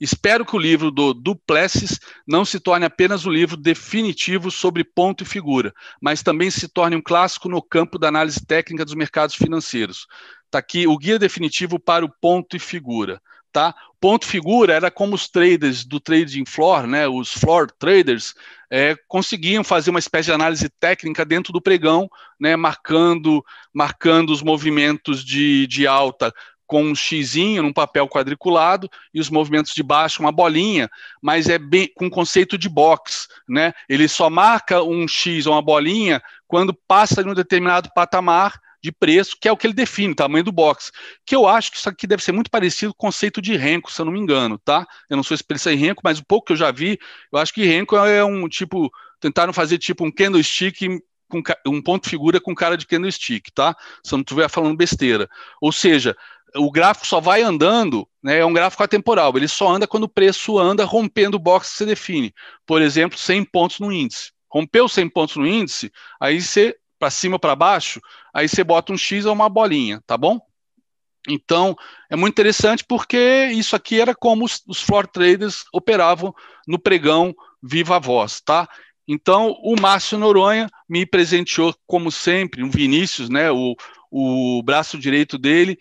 [0.00, 5.24] Espero que o livro do Duplessis não se torne apenas um livro definitivo sobre ponto
[5.24, 9.34] e figura, mas também se torne um clássico no campo da análise técnica dos mercados
[9.34, 10.06] financeiros.
[10.46, 13.20] Está aqui o guia definitivo para o ponto e figura.
[13.50, 13.74] Tá?
[14.00, 18.34] Ponto e figura era como os traders do trading floor, né, os floor traders,
[18.70, 22.08] é, conseguiam fazer uma espécie de análise técnica dentro do pregão,
[22.38, 23.42] né, marcando,
[23.72, 26.32] marcando os movimentos de, de alta
[26.68, 30.88] com um xizinho num papel quadriculado e os movimentos de baixo uma bolinha,
[31.20, 33.72] mas é bem com conceito de box, né?
[33.88, 38.92] Ele só marca um x ou uma bolinha quando passa de um determinado patamar de
[38.92, 40.92] preço, que é o que ele define, tamanho do box.
[41.26, 43.90] Que eu acho que isso aqui deve ser muito parecido com o conceito de renco,
[43.90, 44.86] se eu não me engano, tá?
[45.08, 46.98] Eu não sou especialista em renco, mas o pouco que eu já vi,
[47.32, 52.08] eu acho que renco é um tipo, tentaram fazer tipo um candlestick com um ponto
[52.08, 53.76] figura com cara de candlestick, tá?
[54.02, 55.28] Se eu não estiver falando besteira.
[55.60, 56.16] Ou seja,
[56.56, 60.08] o gráfico só vai andando, né, é um gráfico atemporal, ele só anda quando o
[60.08, 62.34] preço anda rompendo o box que você define.
[62.66, 64.32] Por exemplo, 100 pontos no índice.
[64.50, 68.00] Rompeu 100 pontos no índice, aí você, para cima para baixo,
[68.32, 70.40] aí você bota um X ou uma bolinha, tá bom?
[71.28, 71.76] Então,
[72.08, 76.34] é muito interessante porque isso aqui era como os, os floor traders operavam
[76.66, 78.68] no pregão viva voz, tá?
[79.06, 83.74] Então, o Márcio Noronha me presenteou, como sempre, um Vinícius, né, o,
[84.10, 85.78] o braço direito dele,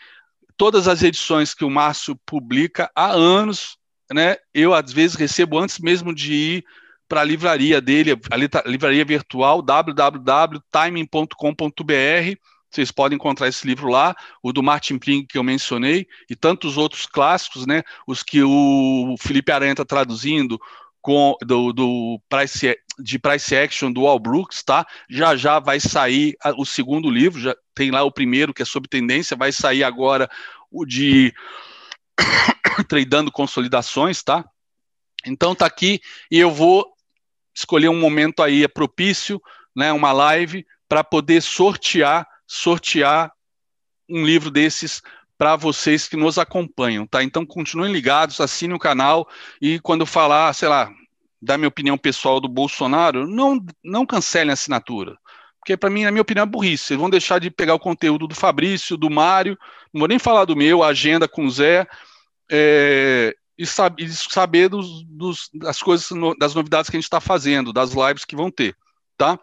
[0.58, 3.78] todas as edições que o Márcio publica há anos,
[4.12, 4.38] né?
[4.54, 6.66] Eu às vezes recebo antes mesmo de ir
[7.08, 12.36] para a livraria dele, a livraria virtual www.timing.com.br.
[12.70, 14.14] Vocês podem encontrar esse livro lá,
[14.44, 17.82] o do Martin Pring que eu mencionei e tantos outros clássicos, né?
[18.06, 20.60] Os que o Felipe Aranha está traduzindo
[21.08, 24.86] com do, do price, de price action do Al Brooks, tá?
[25.10, 28.90] Já já vai sair o segundo livro, já tem lá o primeiro que é sobre
[28.90, 30.30] tendência, vai sair agora
[30.70, 31.34] o de
[32.90, 34.44] tradando consolidações, tá?
[35.26, 36.86] Então tá aqui e eu vou
[37.56, 39.42] escolher um momento aí propício,
[39.74, 43.32] né, uma live para poder sortear, sortear
[44.10, 45.02] um livro desses
[45.38, 47.24] para vocês que nos acompanham, tá?
[47.24, 49.28] Então continuem ligados, assinem o canal
[49.62, 50.90] e quando eu falar, sei lá,
[51.42, 55.18] da minha opinião pessoal do Bolsonaro, não não cancelem a assinatura.
[55.60, 56.86] Porque para mim, na minha opinião, é burrice.
[56.86, 59.58] Vocês vão deixar de pegar o conteúdo do Fabrício, do Mário,
[59.94, 61.86] não vou nem falar do meu, a agenda com o Zé,
[62.50, 66.08] é, e, e, saber dos, dos, das coisas,
[66.40, 68.76] das novidades que a gente está fazendo, das lives que vão ter,
[69.18, 69.38] tá?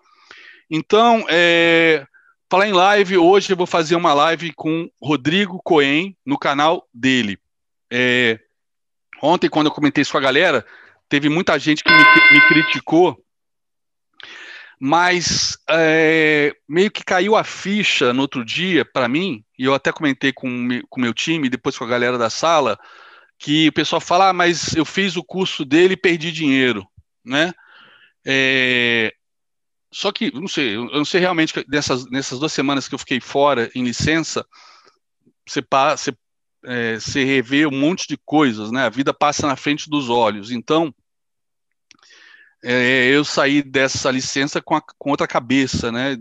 [0.70, 2.06] Então, é,
[2.50, 7.38] Falar em live, hoje eu vou fazer uma live com Rodrigo Cohen no canal dele.
[7.90, 8.38] É,
[9.22, 10.64] ontem, quando eu comentei isso com a galera,
[11.08, 13.18] teve muita gente que me, me criticou,
[14.78, 19.90] mas é, meio que caiu a ficha no outro dia para mim, e eu até
[19.90, 22.78] comentei com o meu time, depois com a galera da sala,
[23.38, 26.86] que o pessoal fala, ah, mas eu fiz o curso dele e perdi dinheiro,
[27.24, 27.52] né?
[28.26, 29.14] É,
[29.94, 33.20] só que, não sei, eu não sei realmente, nessas, nessas duas semanas que eu fiquei
[33.20, 34.44] fora, em licença,
[35.46, 35.64] você,
[35.96, 36.12] você
[36.64, 38.84] é, você revê um monte de coisas, né?
[38.84, 40.50] A vida passa na frente dos olhos.
[40.50, 40.92] Então,
[42.64, 46.18] é, eu saí dessa licença com, a, com outra cabeça, né?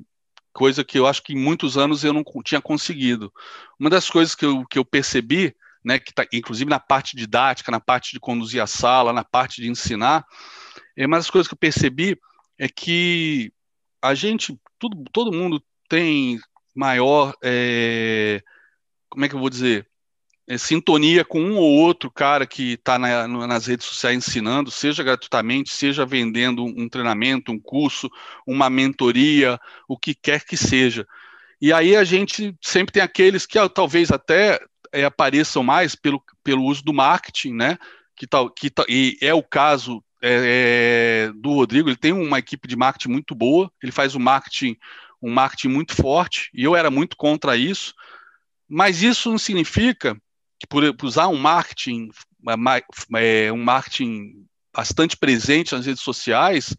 [0.53, 3.33] Coisa que eu acho que em muitos anos eu não tinha conseguido.
[3.79, 7.71] Uma das coisas que eu, que eu percebi, né, que tá, inclusive na parte didática,
[7.71, 10.23] na parte de conduzir a sala, na parte de ensinar,
[10.95, 12.19] é uma das coisas que eu percebi
[12.57, 13.52] é que
[14.03, 16.37] a gente, tudo, todo mundo tem
[16.75, 18.43] maior, é,
[19.09, 19.87] como é que eu vou dizer,
[20.45, 25.03] é, sintonia com um ou outro cara que está na, nas redes sociais ensinando, seja
[25.03, 28.09] gratuitamente, seja vendendo um treinamento, um curso,
[28.45, 29.57] uma mentoria,
[29.87, 31.07] o que quer que seja.
[31.61, 34.59] E aí a gente sempre tem aqueles que talvez até
[34.91, 37.77] é, apareçam mais pelo, pelo uso do marketing, né?
[38.17, 42.65] Que, tal, que e é o caso é, é, do Rodrigo, ele tem uma equipe
[42.65, 44.77] de marketing muito boa, ele faz um marketing,
[45.21, 47.93] um marketing muito forte, e eu era muito contra isso,
[48.67, 50.15] mas isso não significa
[50.57, 52.09] que por, usar um marketing,
[53.17, 56.73] é, um marketing bastante presente nas redes sociais,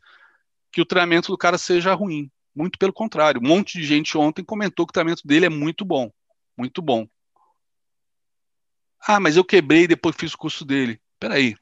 [0.72, 2.30] que o treinamento do cara seja ruim.
[2.56, 3.40] Muito pelo contrário.
[3.42, 6.10] Um monte de gente ontem comentou que o treinamento dele é muito bom.
[6.56, 7.06] Muito bom.
[9.06, 11.00] Ah, mas eu quebrei e depois fiz o curso dele.
[11.20, 11.56] Peraí.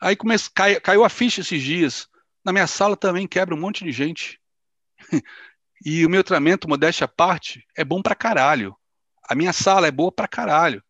[0.00, 2.08] Aí comece, cai, caiu a ficha esses dias.
[2.44, 4.40] Na minha sala também quebra um monte de gente.
[5.84, 8.76] e o meu treinamento, modéstia à parte, é bom pra caralho.
[9.28, 10.82] A minha sala é boa pra caralho.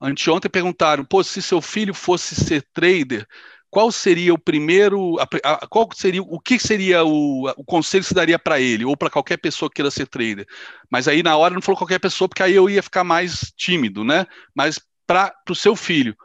[0.00, 3.26] Anteontem perguntaram, pô, se seu filho fosse ser trader,
[3.70, 8.08] qual seria o primeiro, a, a, qual seria, o que seria o, o conselho que
[8.08, 10.46] se daria para ele ou para qualquer pessoa que queira ser trader?
[10.90, 14.04] Mas aí na hora não falou qualquer pessoa, porque aí eu ia ficar mais tímido,
[14.04, 14.26] né?
[14.54, 16.16] Mas para o seu filho,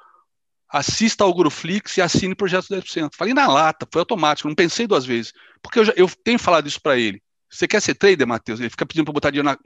[0.72, 3.10] assista ao Groflix e assine o projeto 10%.
[3.16, 6.68] Falei na lata, foi automático, não pensei duas vezes, porque eu, já, eu tenho falado
[6.68, 7.22] isso para ele.
[7.50, 8.60] Você quer ser trader, Matheus?
[8.60, 9.58] Ele fica pedindo para botar dinheiro, na,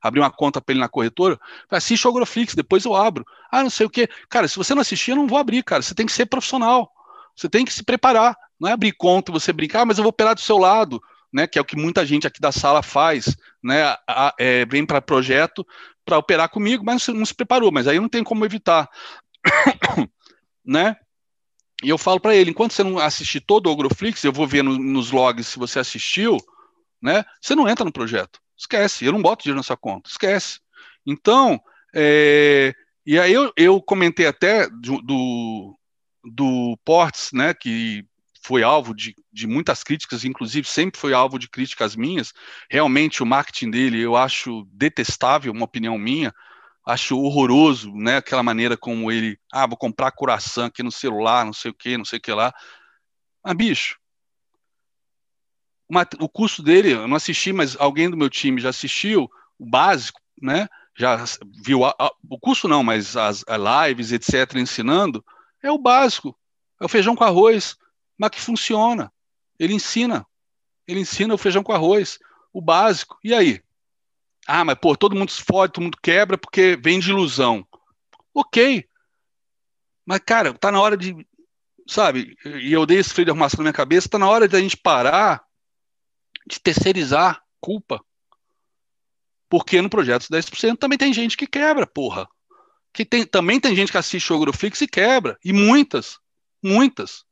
[0.00, 1.38] abrir uma conta para ele na corretora.
[1.68, 3.24] Assiste o Agroflix, depois eu abro.
[3.50, 4.08] Ah, não sei o quê.
[4.28, 5.82] Cara, se você não assistir, eu não vou abrir, cara.
[5.82, 6.88] Você tem que ser profissional.
[7.36, 8.36] Você tem que se preparar.
[8.60, 11.02] Não é abrir conta e você brincar, ah, mas eu vou operar do seu lado,
[11.32, 11.48] né?
[11.48, 13.82] Que é o que muita gente aqui da sala faz, né?
[14.08, 15.66] A, é, vem para projeto
[16.04, 17.72] para operar comigo, mas não se, não se preparou.
[17.72, 18.88] Mas aí não tem como evitar,
[20.64, 20.96] né?
[21.82, 24.62] E eu falo para ele, enquanto você não assistir todo o Agroflix, eu vou ver
[24.62, 26.38] no, nos logs se você assistiu,
[27.00, 27.24] né?
[27.40, 28.40] Você não entra no projeto.
[28.56, 30.60] Esquece, eu não boto dinheiro na sua conta, esquece.
[31.04, 31.60] Então,
[31.94, 32.72] é,
[33.04, 35.78] e aí eu, eu comentei até do, do,
[36.24, 38.04] do Ports, né, que
[38.44, 42.32] foi alvo de, de muitas críticas, inclusive sempre foi alvo de críticas minhas.
[42.70, 46.32] Realmente o marketing dele eu acho detestável, uma opinião minha.
[46.84, 48.16] Acho horroroso, né?
[48.16, 51.96] Aquela maneira como ele, ah, vou comprar coração aqui no celular, não sei o que,
[51.96, 52.52] não sei o que lá.
[53.44, 53.96] Ah, bicho,
[56.18, 60.20] o curso dele, eu não assisti, mas alguém do meu time já assistiu, o básico,
[60.40, 60.68] né?
[60.96, 61.22] Já
[61.64, 65.24] viu a, a, o curso não, mas as, as lives, etc., ensinando,
[65.62, 66.36] é o básico,
[66.80, 67.76] é o feijão com arroz,
[68.16, 69.12] mas que funciona.
[69.58, 70.26] Ele ensina,
[70.86, 72.18] ele ensina o feijão com arroz,
[72.52, 73.18] o básico.
[73.22, 73.62] E aí?
[74.46, 77.66] Ah, mas pô, todo mundo se fode, todo mundo quebra porque vem de ilusão.
[78.34, 78.86] Ok.
[80.04, 81.14] Mas, cara, tá na hora de.
[81.86, 82.36] Sabe?
[82.44, 84.76] E eu dei esse freio de arrumação na minha cabeça, tá na hora da gente
[84.76, 85.44] parar
[86.46, 88.04] de terceirizar culpa.
[89.48, 92.28] Porque no projeto 10% também tem gente que quebra, porra.
[92.92, 95.38] Que tem, também tem gente que assiste o Agroflix e quebra.
[95.44, 96.18] E muitas.
[96.62, 97.24] Muitas.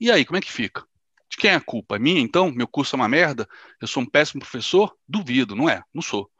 [0.00, 0.86] E aí, como é que fica?
[1.34, 1.96] De quem é a culpa?
[1.96, 2.52] É minha, então?
[2.52, 3.48] Meu curso é uma merda?
[3.80, 4.94] Eu sou um péssimo professor?
[5.08, 5.82] Duvido, não é?
[5.92, 6.30] Não sou.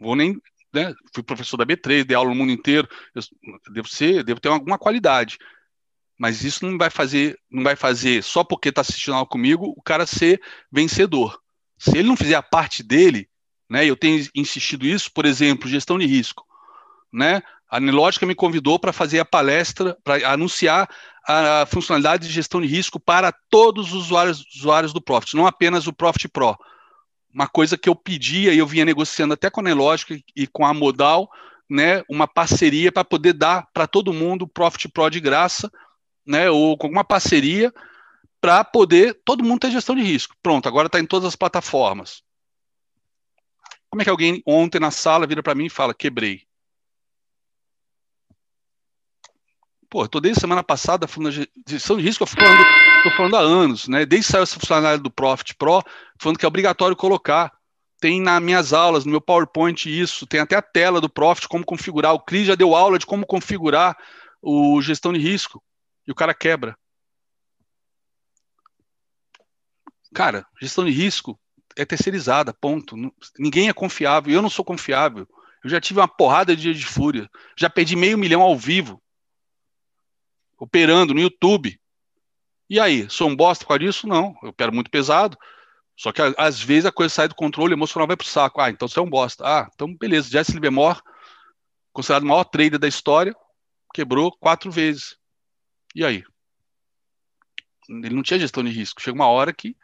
[0.00, 0.40] Vou nem.
[0.72, 0.94] Né?
[1.12, 2.88] Fui professor da B3, dei aula no mundo inteiro.
[3.14, 3.22] Eu
[3.72, 5.36] devo ser, devo ter alguma qualidade
[6.22, 9.82] mas isso não vai fazer, não vai fazer só porque está assistindo aula comigo o
[9.82, 10.40] cara ser
[10.70, 11.36] vencedor.
[11.76, 13.28] Se ele não fizer a parte dele,
[13.68, 13.84] né?
[13.84, 16.46] Eu tenho insistido isso, por exemplo, gestão de risco,
[17.12, 17.42] né?
[17.68, 20.88] A Nelógica me convidou para fazer a palestra, para anunciar
[21.26, 25.86] a funcionalidade de gestão de risco para todos os usuários, usuários do Profit, não apenas
[25.86, 26.56] o Profit Pro.
[27.32, 30.66] Uma coisa que eu pedia e eu vinha negociando até com a Nelógica e com
[30.66, 31.30] a Modal,
[31.70, 35.70] né, uma parceria para poder dar para todo mundo o Profit Pro de graça,
[36.26, 37.72] né, ou com alguma parceria
[38.40, 40.34] para poder todo mundo ter gestão de risco.
[40.42, 42.22] Pronto, agora está em todas as plataformas.
[43.88, 46.42] Como é que alguém ontem na sala vira para mim e fala quebrei?
[49.92, 52.64] Pô, tô desde semana passada falando de gestão de risco, eu falando,
[53.02, 54.06] tô falando há anos, né?
[54.06, 55.82] Desde que saiu essa funcionalidade do Profit Pro,
[56.18, 57.52] falando que é obrigatório colocar.
[58.00, 61.62] Tem nas minhas aulas, no meu PowerPoint isso, tem até a tela do Profit, como
[61.62, 62.14] configurar.
[62.14, 63.94] O Cris já deu aula de como configurar
[64.40, 65.62] o gestão de risco
[66.08, 66.74] e o cara quebra.
[70.14, 71.38] Cara, gestão de risco
[71.76, 72.96] é terceirizada, ponto.
[73.38, 74.32] Ninguém é confiável.
[74.32, 75.28] Eu não sou confiável.
[75.62, 77.28] Eu já tive uma porrada de dia de fúria.
[77.58, 78.98] Já perdi meio milhão ao vivo.
[80.62, 81.76] Operando no YouTube.
[82.70, 84.06] E aí, sou um bosta por causa disso?
[84.06, 84.32] Não.
[84.44, 85.36] Eu opero muito pesado.
[85.98, 88.60] Só que às vezes a coisa sai do controle emocional vai pro saco.
[88.60, 89.44] Ah, então você é um bosta.
[89.44, 90.30] Ah, então beleza.
[90.30, 91.00] Jesse Livermore,
[91.92, 93.34] considerado o maior trader da história,
[93.92, 95.16] quebrou quatro vezes.
[95.96, 96.22] E aí?
[97.88, 99.02] Ele não tinha gestão de risco.
[99.02, 99.76] Chega uma hora que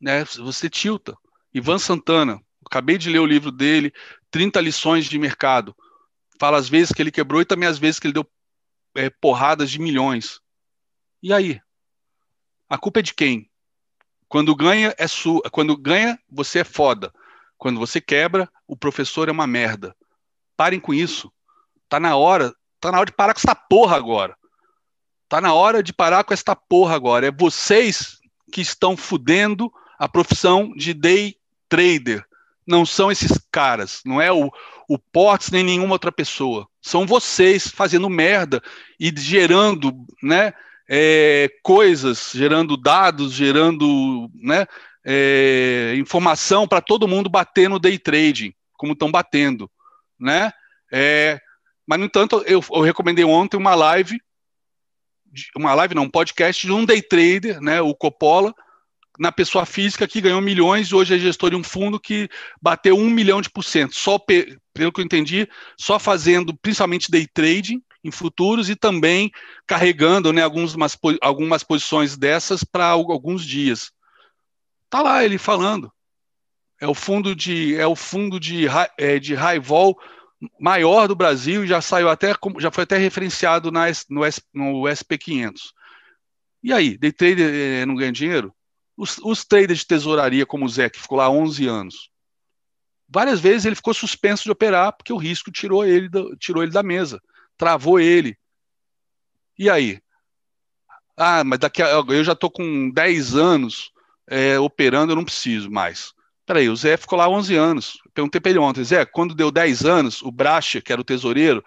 [0.00, 1.14] né, você tilta.
[1.52, 3.92] Ivan Santana, acabei de ler o livro dele,
[4.30, 5.76] 30 lições de mercado.
[6.40, 8.26] Fala as vezes que ele quebrou e também as vezes que ele deu
[8.96, 10.40] é, porradas de milhões.
[11.22, 11.60] E aí?
[12.68, 13.50] A culpa é de quem?
[14.28, 17.12] Quando ganha é sua, quando ganha você é foda.
[17.56, 19.96] Quando você quebra, o professor é uma merda.
[20.56, 21.32] Parem com isso.
[21.88, 24.36] Tá na hora, tá na hora de parar com essa porra agora.
[25.28, 27.26] Tá na hora de parar com esta porra agora.
[27.26, 28.18] É vocês
[28.52, 31.36] que estão fudendo a profissão de day
[31.68, 32.24] trader.
[32.66, 34.50] Não são esses caras, não é o,
[34.88, 36.66] o Portes nem nenhuma outra pessoa.
[36.80, 38.62] São vocês fazendo merda
[38.98, 39.92] e gerando,
[40.22, 40.52] né,
[40.88, 44.66] é, coisas, gerando dados, gerando, né,
[45.04, 49.70] é, informação para todo mundo bater no day trading, como estão batendo,
[50.18, 50.52] né?
[50.92, 51.40] É,
[51.86, 54.20] mas no entanto, eu, eu recomendei ontem uma live
[55.56, 58.54] uma live, não, um podcast de um day trader, né, o Coppola,
[59.18, 62.28] na pessoa física que ganhou milhões e hoje é gestor de um fundo que
[62.60, 64.18] bateu um milhão de por cento, só
[64.76, 65.48] pelo que eu entendi,
[65.78, 69.30] só fazendo principalmente day trading em futuros e também
[69.66, 70.76] carregando né, algumas,
[71.20, 73.90] algumas posições dessas para alguns dias.
[74.88, 75.90] Tá lá ele falando.
[76.80, 78.66] É o fundo de é o fundo de,
[78.98, 79.98] é, de high vol
[80.60, 84.20] maior do Brasil já saiu até já foi até referenciado na, no,
[84.52, 85.72] no SP500.
[86.62, 88.52] E aí, day trader é, não ganha dinheiro?
[88.96, 92.10] Os, os traders de tesouraria, como o Zé, que ficou lá 11 anos,
[93.08, 96.72] várias vezes ele ficou suspenso de operar porque o risco tirou ele, do, tirou ele
[96.72, 97.20] da mesa,
[97.56, 98.36] travou ele.
[99.58, 100.00] E aí?
[101.16, 103.90] Ah, mas daqui a, eu já estou com 10 anos
[104.26, 106.12] é, operando, eu não preciso mais.
[106.44, 107.98] Peraí, o Zé ficou lá 11 anos.
[108.14, 111.64] Perguntei para ele ontem, Zé, quando deu 10 anos, o Bracha, que era o tesoureiro,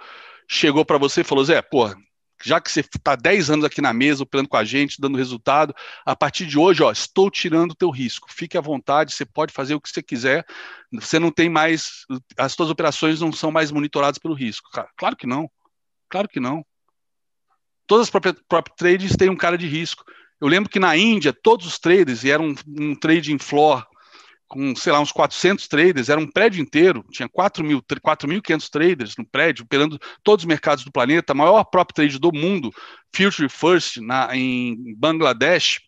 [0.48, 1.94] chegou para você e falou: Zé, pô,
[2.44, 5.74] já que você está 10 anos aqui na mesa, operando com a gente, dando resultado,
[6.06, 8.32] a partir de hoje, ó, estou tirando o teu risco.
[8.32, 10.46] Fique à vontade, você pode fazer o que você quiser.
[10.94, 12.06] Você não tem mais,
[12.38, 14.70] as suas operações não são mais monitoradas pelo risco.
[14.98, 15.50] Claro que não.
[16.10, 16.66] Claro que não.
[17.88, 18.36] Todas as próprias,
[18.78, 20.04] trades têm um cara de risco.
[20.40, 23.86] Eu lembro que na Índia, todos os traders, e era um, um trading floor
[24.50, 29.64] com, sei lá, uns 400 traders, era um prédio inteiro, tinha 4.500 traders no prédio,
[29.64, 32.72] operando todos os mercados do planeta, maior prop trade do mundo,
[33.16, 35.80] Future First, na, em Bangladesh,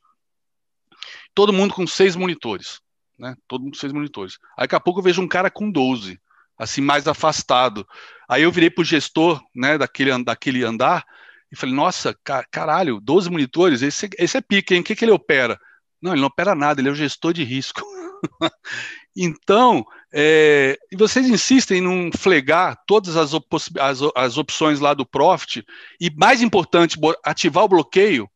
[1.34, 2.80] todo mundo com seis monitores,
[3.18, 3.36] né?
[3.48, 4.38] Todo mundo com seis monitores.
[4.56, 6.20] Aí daqui a pouco eu vejo um cara com 12,
[6.56, 7.86] assim, mais afastado.
[8.30, 11.04] Aí eu virei para o gestor, né, daquele, daquele andar,
[11.52, 12.16] e falei, nossa,
[12.52, 14.82] caralho, 12 monitores, esse, esse é pique, hein?
[14.82, 15.60] O que, que ele opera?
[16.00, 17.82] Não, ele não opera nada, ele é o gestor de risco.
[19.15, 23.31] então, é, vocês insistem em flegar todas as,
[23.80, 25.65] as, as opções lá do Profit,
[25.99, 28.30] e mais importante, ativar o bloqueio.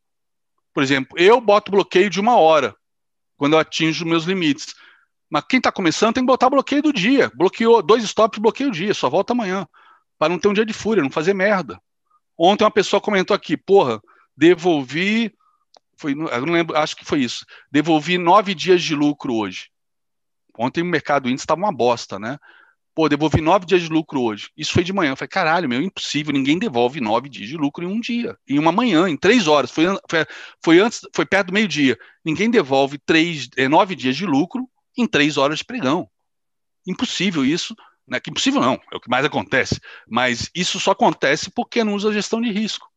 [0.74, 2.76] Por exemplo, eu boto bloqueio de uma hora,
[3.38, 4.76] quando eu atinjo os meus limites.
[5.30, 7.32] Mas quem está começando tem que botar bloqueio do dia.
[7.36, 9.68] Bloqueou dois stops, bloqueio o dia, só volta amanhã.
[10.18, 11.80] Para não ter um dia de fúria, não fazer merda.
[12.38, 14.02] Ontem uma pessoa comentou aqui, porra,
[14.36, 15.34] devolvi.
[15.98, 17.45] Foi, eu não lembro, acho que foi isso.
[17.72, 19.70] Devolvi nove dias de lucro hoje.
[20.57, 22.38] Ontem o mercado índice estava uma bosta, né?
[22.95, 24.49] Pô, devolvi nove dias de lucro hoje.
[24.56, 25.11] Isso foi de manhã.
[25.11, 26.32] Eu falei, caralho, meu, impossível.
[26.32, 29.69] Ninguém devolve nove dias de lucro em um dia, em uma manhã, em três horas.
[29.69, 30.26] Foi, foi,
[30.64, 31.98] foi antes, foi perto do meio-dia.
[32.23, 36.10] Ninguém devolve três, é, nove dias de lucro em três horas de pregão.
[36.88, 37.76] Impossível isso.
[38.07, 38.18] Né?
[38.22, 39.82] Que impossível não, é o que mais acontece.
[40.07, 42.88] Mas isso só acontece porque não usa gestão de risco.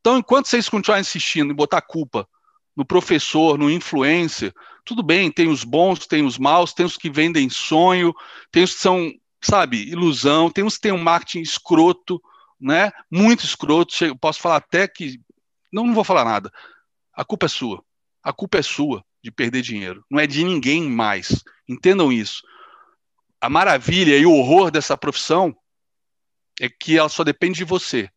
[0.00, 2.28] Então, enquanto vocês continuarem insistindo em botar culpa
[2.80, 4.54] no professor, no influencer,
[4.86, 8.14] tudo bem, tem os bons, tem os maus, tem os que vendem sonho,
[8.50, 12.18] tem os que são, sabe, ilusão, tem os que têm um marketing escroto,
[12.58, 12.90] né?
[13.10, 13.94] Muito escroto.
[14.16, 15.20] Posso falar até que.
[15.70, 16.50] Não, não vou falar nada.
[17.12, 17.84] A culpa é sua.
[18.22, 20.02] A culpa é sua de perder dinheiro.
[20.10, 21.44] Não é de ninguém mais.
[21.68, 22.40] Entendam isso.
[23.42, 25.54] A maravilha e o horror dessa profissão
[26.58, 28.08] é que ela só depende de você.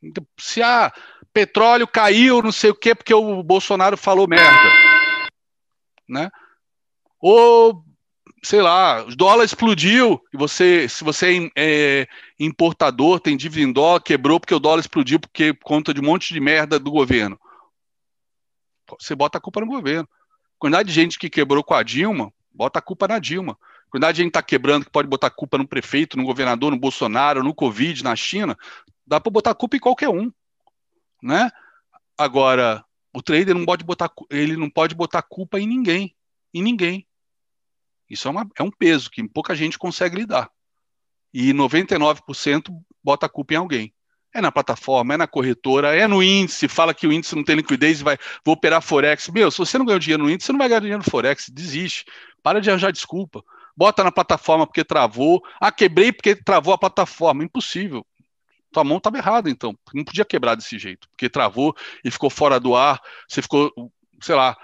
[0.00, 0.92] Então, se a
[1.34, 4.94] petróleo caiu, não sei o quê, porque o Bolsonaro falou merda
[6.08, 6.30] né?
[7.20, 7.84] Ou,
[8.42, 12.08] sei lá, o dólar explodiu e você, se você é, é
[12.38, 16.32] importador, tem dívida em dólar, quebrou porque o dólar explodiu porque conta de um monte
[16.32, 17.38] de merda do governo.
[19.00, 20.08] Você bota a culpa no governo.
[20.58, 23.58] Quantidade de gente que quebrou com a Dilma, bota a culpa na Dilma.
[23.90, 27.42] quantidade de gente está quebrando que pode botar culpa no prefeito, no governador, no Bolsonaro,
[27.42, 28.56] no Covid, na China,
[29.06, 30.30] dá para botar culpa em qualquer um,
[31.24, 31.50] né?
[32.18, 36.14] Agora, o trader não pode botar, ele não pode botar culpa em ninguém,
[36.52, 37.06] em ninguém.
[38.08, 40.50] Isso é, uma, é um peso que pouca gente consegue lidar.
[41.32, 42.68] E 99%
[43.02, 43.94] bota a culpa em alguém.
[44.32, 47.56] É na plataforma, é na corretora, é no índice, fala que o índice não tem
[47.56, 49.28] liquidez e vai vou operar Forex.
[49.28, 51.48] Meu, se você não ganhou dinheiro no índice, você não vai ganhar dinheiro no Forex,
[51.48, 52.04] desiste.
[52.42, 53.42] Para de arranjar desculpa.
[53.76, 55.42] Bota na plataforma porque travou.
[55.60, 57.42] Ah, quebrei porque travou a plataforma.
[57.42, 58.04] Impossível.
[58.74, 59.78] Tua mão estava errada, então.
[59.94, 61.74] Não podia quebrar desse jeito, porque travou
[62.04, 63.00] e ficou fora do ar.
[63.28, 63.72] Você ficou,
[64.20, 64.56] sei lá,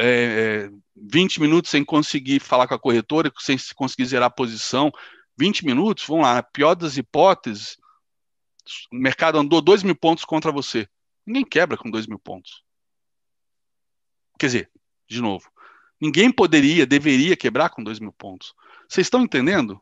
[0.00, 4.92] é, 20 minutos sem conseguir falar com a corretora, sem conseguir zerar a posição.
[5.36, 7.76] 20 minutos, vamos lá, na pior das hipóteses,
[8.92, 10.88] o mercado andou 2 mil pontos contra você.
[11.26, 12.62] Ninguém quebra com 2 mil pontos.
[14.38, 14.70] Quer dizer,
[15.08, 15.50] de novo,
[16.00, 18.54] ninguém poderia, deveria quebrar com 2 mil pontos.
[18.88, 19.80] Vocês estão entendendo?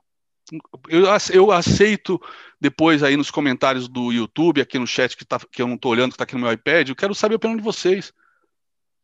[0.89, 2.21] Eu, eu, aceito
[2.61, 5.93] depois aí nos comentários do YouTube, aqui no chat que, tá, que eu não estou
[5.93, 8.13] olhando, que está aqui no meu iPad, eu quero saber a opinião de vocês.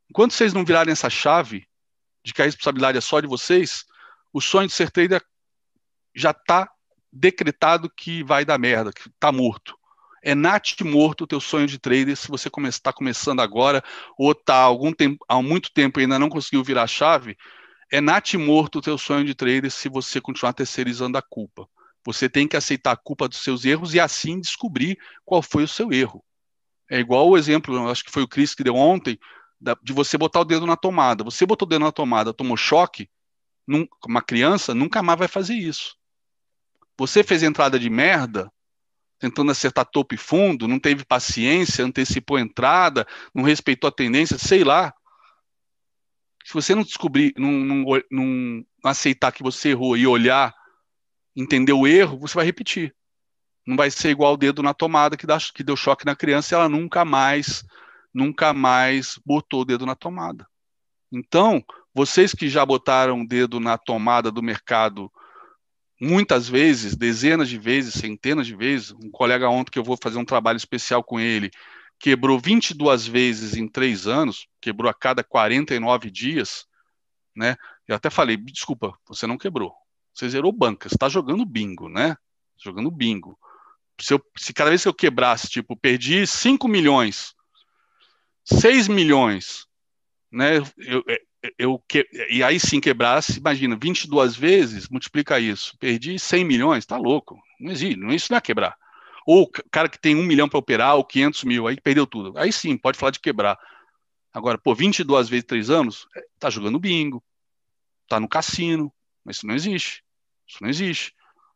[0.08, 1.66] Enquanto vocês não virarem essa chave
[2.24, 3.84] de que a responsabilidade é só de vocês,
[4.32, 5.22] o sonho de ser trader
[6.14, 6.70] já está
[7.12, 9.76] decretado que vai dar merda, que está morto.
[10.22, 13.82] É nat morto o teu sonho de trader se você está começando agora
[14.18, 17.36] ou está algum tempo, há muito tempo e ainda não conseguiu virar a chave.
[17.90, 21.68] É nat morto o teu sonho de trader se você continuar terceirizando a culpa.
[22.04, 25.68] Você tem que aceitar a culpa dos seus erros e assim descobrir qual foi o
[25.68, 26.24] seu erro.
[26.88, 29.18] É igual o exemplo, acho que foi o Chris que deu ontem,
[29.82, 31.22] de você botar o dedo na tomada.
[31.24, 33.08] Você botou o dedo na tomada, tomou choque,
[34.06, 35.96] uma criança nunca mais vai fazer isso.
[36.96, 38.50] Você fez entrada de merda,
[39.18, 44.38] tentando acertar topo e fundo, não teve paciência, antecipou a entrada, não respeitou a tendência,
[44.38, 44.94] sei lá.
[46.50, 50.52] Se você não descobrir, não, não, não aceitar que você errou e olhar,
[51.36, 52.92] entender o erro, você vai repetir.
[53.64, 56.52] Não vai ser igual o dedo na tomada que, dá, que deu choque na criança
[56.52, 57.64] e ela nunca mais,
[58.12, 60.44] nunca mais botou o dedo na tomada.
[61.12, 61.64] Então,
[61.94, 65.08] vocês que já botaram o dedo na tomada do mercado
[66.00, 68.90] muitas vezes, dezenas de vezes, centenas de vezes.
[68.90, 71.48] Um colega ontem que eu vou fazer um trabalho especial com ele,
[72.00, 76.66] quebrou 22 vezes em três anos, quebrou a cada 49 dias,
[77.36, 77.56] né?
[77.86, 79.72] Eu até falei, desculpa, você não quebrou.
[80.14, 82.16] Você zerou banca, você está jogando bingo, né?
[82.62, 83.38] Jogando bingo.
[84.00, 87.34] Se, eu, se cada vez que eu quebrasse, tipo, perdi 5 milhões,
[88.44, 89.66] 6 milhões,
[90.32, 90.56] né?
[90.78, 91.04] Eu,
[91.58, 96.96] eu que, e aí sim quebrasse, imagina, 22 vezes, multiplica isso, perdi 100 milhões, tá
[96.96, 98.74] louco, não existe, não, isso não é quebrar.
[99.32, 102.36] Ou o cara que tem um milhão para operar, ou 500 mil, aí perdeu tudo.
[102.36, 103.56] Aí sim, pode falar de quebrar.
[104.32, 107.22] Agora, pô, 22 vezes 3 anos, é, tá jogando bingo,
[108.08, 108.92] tá no cassino,
[109.24, 110.02] mas isso não existe.
[110.48, 111.14] Isso não existe.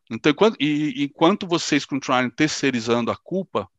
[0.09, 3.69] Então, enquanto, e, enquanto vocês continuarem terceirizando a culpa,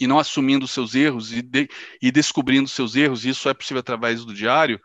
[0.00, 1.68] e não assumindo seus erros e, de,
[2.00, 4.80] e descobrindo seus erros, isso é possível através do diário,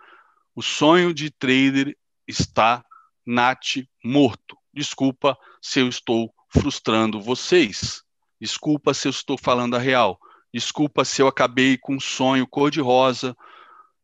[0.54, 2.84] o sonho de trader está
[3.26, 4.58] nat morto.
[4.74, 8.04] Desculpa se eu estou frustrando vocês.
[8.40, 10.20] Desculpa se eu estou falando a real.
[10.54, 13.36] Desculpa se eu acabei com um sonho cor-de-rosa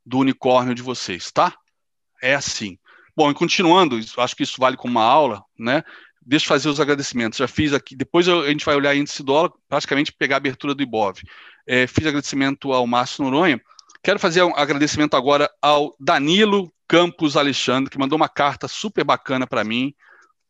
[0.06, 1.56] do unicórnio de vocês, tá?
[2.22, 2.78] É assim.
[3.16, 5.84] Bom, e continuando, acho que isso vale como uma aula, né?
[6.30, 7.40] deixa eu fazer os agradecimentos.
[7.40, 10.84] Já fiz aqui, depois a gente vai olhar índice dólar, praticamente pegar a abertura do
[10.84, 11.20] Ibov.
[11.68, 13.60] É, fiz agradecimento ao Márcio Noronha.
[14.04, 19.48] Quero fazer um agradecimento agora ao Danilo Campos Alexandre, que mandou uma carta super bacana
[19.48, 19.94] para mim,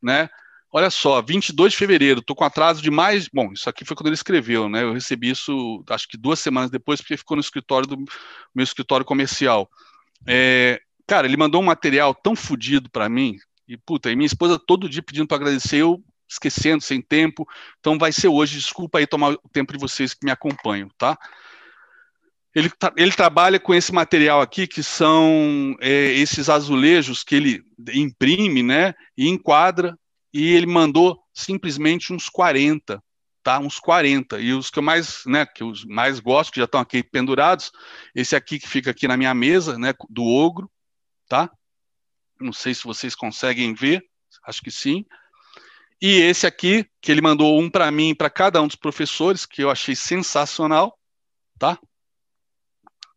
[0.01, 0.29] né?
[0.71, 3.27] Olha só, 22 de fevereiro, estou com atraso de mais.
[3.27, 4.83] Bom, isso aqui foi quando ele escreveu, né?
[4.83, 7.97] Eu recebi isso, acho que duas semanas depois, porque ficou no escritório do
[8.53, 9.67] meu escritório comercial.
[10.27, 13.35] É, cara, ele mandou um material tão fodido para mim,
[13.67, 17.47] e, puta, e minha esposa todo dia pedindo para agradecer, eu esquecendo, sem tempo.
[17.79, 21.17] Então vai ser hoje, desculpa aí tomar o tempo de vocês que me acompanham, tá?
[22.53, 27.63] Ele, ele trabalha com esse material aqui, que são é, esses azulejos que ele
[27.93, 29.97] imprime, né, e enquadra,
[30.33, 33.01] e ele mandou simplesmente uns 40,
[33.43, 33.59] tá?
[33.59, 34.39] Uns 40.
[34.39, 37.71] E os que eu mais, né, que eu mais gosto, que já estão aqui pendurados,
[38.13, 40.69] esse aqui que fica aqui na minha mesa, né, do ogro,
[41.27, 41.49] tá?
[42.39, 44.03] Não sei se vocês conseguem ver,
[44.45, 45.05] acho que sim.
[46.01, 49.45] E esse aqui, que ele mandou um para mim e para cada um dos professores,
[49.45, 50.97] que eu achei sensacional,
[51.57, 51.77] tá?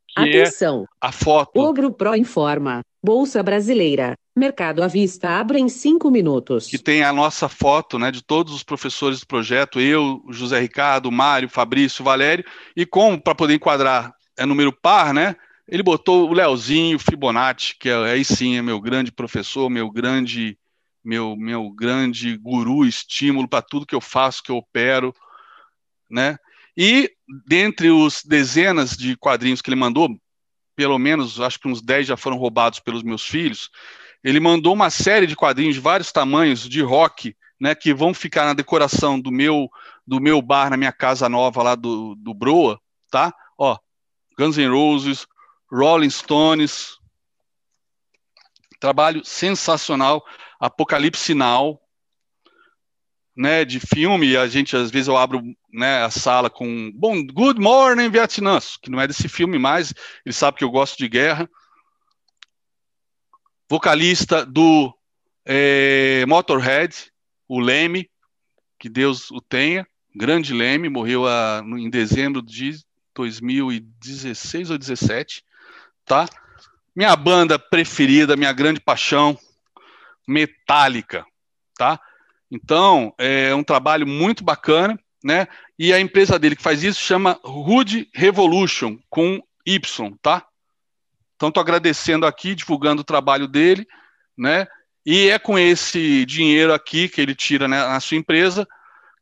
[0.08, 0.82] Que é Atenção.
[0.82, 1.60] É a foto.
[1.60, 2.82] Ogro Pro informa.
[3.02, 4.14] Bolsa Brasileira.
[4.34, 6.66] Mercado à vista abre em cinco minutos.
[6.66, 11.12] Que tem a nossa foto, né, de todos os professores do projeto, eu, José Ricardo,
[11.12, 12.44] Mário, Fabrício, Valério,
[12.74, 15.36] e como para poder enquadrar é número par, né?
[15.68, 20.58] Ele botou o Leozinho Fibonacci, que é, aí sim é meu grande professor, meu grande
[21.04, 25.12] meu meu grande guru, estímulo para tudo que eu faço, que eu opero,
[26.10, 26.38] né?
[26.76, 27.10] E
[27.46, 30.08] dentre os dezenas de quadrinhos que ele mandou,
[30.74, 33.68] pelo menos acho que uns 10 já foram roubados pelos meus filhos.
[34.22, 38.44] Ele mandou uma série de quadrinhos de vários tamanhos de rock, né, que vão ficar
[38.44, 39.68] na decoração do meu
[40.04, 42.80] do meu bar na minha casa nova lá do, do Broa,
[43.10, 43.32] tá?
[43.56, 43.78] Ó,
[44.36, 45.26] Guns N' Roses,
[45.70, 46.98] Rolling Stones,
[48.80, 50.24] trabalho sensacional,
[50.58, 51.80] Apocalipse Now,
[53.36, 55.42] né, de filme, a gente às vezes eu abro
[55.72, 59.94] né, a sala com bom Good Morning Vietnã, que não é desse filme mais,
[60.26, 61.48] ele sabe que eu gosto de guerra.
[63.72, 64.94] Vocalista do
[65.46, 67.10] é, Motorhead,
[67.48, 68.10] o Leme,
[68.78, 72.78] que Deus o tenha, grande Leme, morreu a, em dezembro de
[73.14, 75.42] 2016 ou 17,
[76.04, 76.26] tá?
[76.94, 79.38] Minha banda preferida, minha grande paixão,
[80.28, 81.24] Metallica,
[81.74, 81.98] tá?
[82.50, 85.48] Então, é um trabalho muito bacana, né?
[85.78, 90.46] E a empresa dele que faz isso chama Rude Revolution, com Y, tá?
[91.42, 93.84] Então, estou agradecendo aqui, divulgando o trabalho dele,
[94.38, 94.64] né?
[95.04, 98.64] E é com esse dinheiro aqui que ele tira né, na sua empresa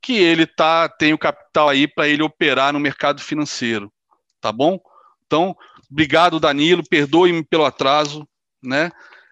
[0.03, 3.91] que ele tá, tem o capital aí para ele operar no mercado financeiro,
[4.39, 4.79] tá bom?
[5.25, 5.57] Então,
[5.91, 8.29] obrigado, Danilo, perdoe-me pelo atraso,
[8.63, 8.91] né?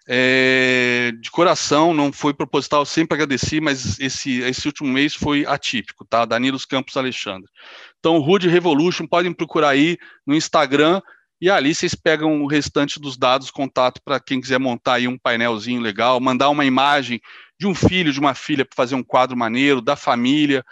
[0.09, 6.07] É, de coração, não foi proposital, sempre agradeci, mas esse, esse último mês foi atípico,
[6.07, 6.25] tá?
[6.25, 7.51] Danilo Campos Alexandre.
[7.99, 11.03] Então, Rude Revolution, podem procurar aí no Instagram
[11.41, 15.19] e ali vocês pegam o restante dos dados, contato para quem quiser montar aí um
[15.19, 17.21] painelzinho legal, mandar uma imagem
[17.59, 20.65] de um filho, de uma filha para fazer um quadro maneiro, da família,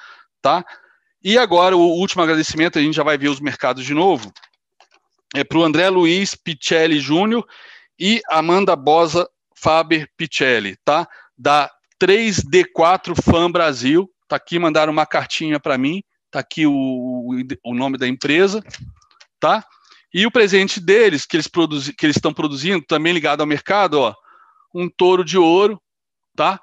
[0.43, 0.65] tá?
[1.23, 4.33] E agora, o último agradecimento, a gente já vai ver os mercados de novo,
[5.35, 7.47] é para o André Luiz Picelli Júnior
[7.99, 11.09] e Amanda Bosa Faber Picelli, tá?
[11.37, 11.71] Da
[12.01, 14.11] 3D4 Fan Brasil.
[14.29, 16.03] Tá aqui, mandaram uma cartinha para mim.
[16.31, 17.31] Tá aqui o,
[17.65, 18.63] o nome da empresa,
[19.41, 19.65] tá?
[20.17, 24.01] E o presente deles, que eles, produzi, que eles estão produzindo, também ligado ao mercado,
[24.01, 24.15] ó,
[24.75, 25.79] um touro de ouro,
[26.35, 26.59] tá?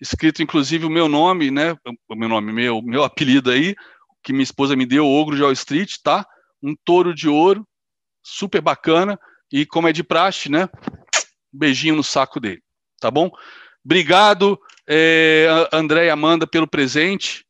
[0.00, 1.76] Escrito inclusive o meu nome, né?
[2.08, 3.76] O meu nome, meu, meu apelido aí,
[4.20, 6.26] que minha esposa me deu, Ogro de Wall Street, tá?
[6.60, 7.64] Um touro de ouro,
[8.20, 9.16] super bacana.
[9.52, 10.68] E como é de praxe, né?
[11.54, 12.60] Um beijinho no saco dele,
[13.00, 13.30] tá bom?
[13.84, 14.58] Obrigado,
[14.88, 17.46] é, André e Amanda, pelo presente,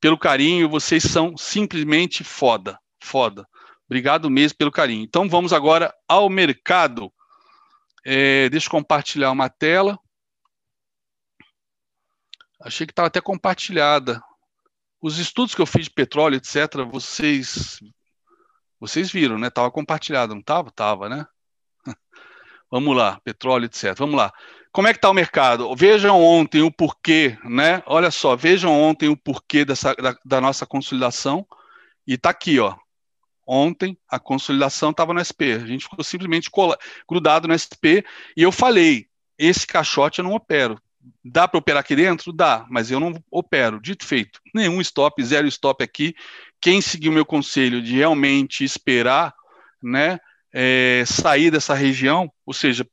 [0.00, 0.68] pelo carinho.
[0.68, 3.44] Vocês são simplesmente foda, foda.
[3.86, 5.02] Obrigado mesmo pelo carinho.
[5.02, 7.12] Então vamos agora ao mercado.
[8.04, 9.98] É, deixa eu compartilhar uma tela.
[12.60, 14.22] Achei que estava até compartilhada.
[15.00, 17.78] Os estudos que eu fiz de petróleo, etc., vocês
[18.80, 19.48] vocês viram, né?
[19.48, 20.68] Estava compartilhado, não estava?
[20.68, 21.26] Estava, né?
[22.70, 23.94] Vamos lá, petróleo, etc.
[23.96, 24.32] Vamos lá.
[24.72, 25.74] Como é que está o mercado?
[25.76, 27.82] Vejam ontem o porquê, né?
[27.86, 31.46] Olha só, vejam ontem o porquê dessa, da, da nossa consolidação.
[32.06, 32.76] E está aqui, ó.
[33.46, 35.52] Ontem a consolidação estava no SP.
[35.54, 36.50] A gente ficou simplesmente
[37.08, 38.04] grudado no SP.
[38.36, 39.06] E eu falei:
[39.38, 40.80] esse caixote eu não opero.
[41.22, 42.32] Dá para operar aqui dentro?
[42.32, 43.80] Dá, mas eu não opero.
[43.80, 44.40] Dito feito.
[44.54, 46.14] Nenhum stop, zero stop aqui.
[46.60, 49.34] Quem seguiu meu conselho de realmente esperar,
[49.82, 50.18] né?
[50.54, 52.88] é, sair dessa região, ou seja,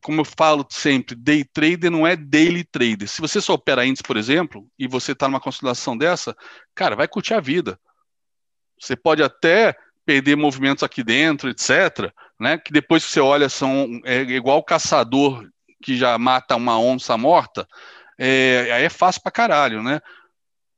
[0.00, 3.08] como eu falo sempre, day trader não é daily trader.
[3.08, 6.36] Se você só opera índice, por exemplo, e você está numa consolidação dessa,
[6.76, 7.76] cara, vai curtir a vida.
[8.78, 12.58] Você pode até perder movimentos aqui dentro, etc., né?
[12.58, 15.48] Que depois que você olha são é igual o caçador
[15.82, 17.68] que já mata uma onça morta,
[18.18, 20.00] é, aí é fácil pra caralho, né?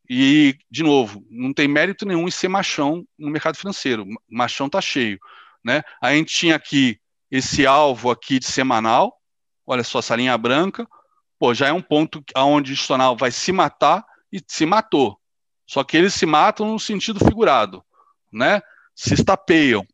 [0.08, 4.06] E, de novo, não tem mérito nenhum em ser machão no mercado financeiro.
[4.28, 5.18] Machão tá cheio.
[5.62, 5.82] Né?
[6.00, 6.98] A gente tinha aqui
[7.30, 9.20] esse alvo aqui de semanal,
[9.66, 10.88] olha só essa linha branca,
[11.38, 14.02] pô, já é um ponto onde o institucional vai se matar
[14.32, 15.20] e se matou.
[15.66, 17.84] Só que eles se matam no sentido figurado,
[18.32, 18.60] né?
[18.94, 19.86] Se estapeiam.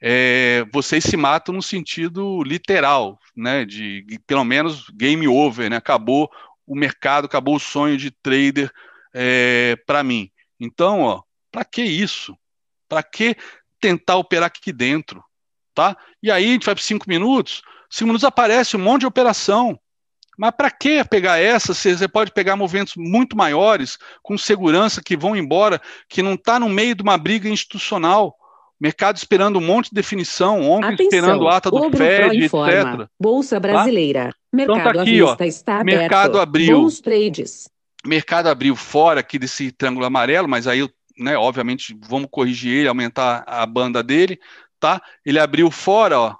[0.00, 3.64] É, vocês se matam no sentido literal, né?
[3.64, 5.76] De pelo menos game over, né?
[5.76, 6.30] Acabou
[6.66, 8.70] o mercado, acabou o sonho de trader
[9.14, 10.30] é, para mim.
[10.60, 12.36] Então, ó, para que isso?
[12.88, 13.36] Para que
[13.80, 15.24] tentar operar aqui dentro,
[15.74, 15.96] tá?
[16.22, 19.78] E aí a gente vai para cinco minutos, cinco minutos aparece um monte de operação.
[20.36, 21.72] Mas para que pegar essa?
[21.72, 26.68] Você pode pegar movimentos muito maiores, com segurança, que vão embora, que não está no
[26.68, 28.36] meio de uma briga institucional.
[28.78, 33.08] Mercado esperando um monte de definição, ontem Atenção, esperando ata do FED, etc.
[33.18, 33.60] Bolsa tá?
[33.60, 34.28] Brasileira.
[34.28, 34.36] Tá?
[34.52, 35.98] Mercado então tá aqui, ó, está aberto.
[35.98, 36.82] Mercado abriu.
[36.82, 37.70] Bons trades.
[38.04, 40.86] Mercado abriu fora aqui desse triângulo amarelo, mas aí
[41.18, 44.38] né, obviamente, vamos corrigir ele, aumentar a banda dele,
[44.78, 45.00] tá?
[45.24, 46.36] Ele abriu fora, ó,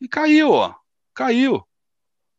[0.00, 0.74] e caiu, ó,
[1.14, 1.62] caiu.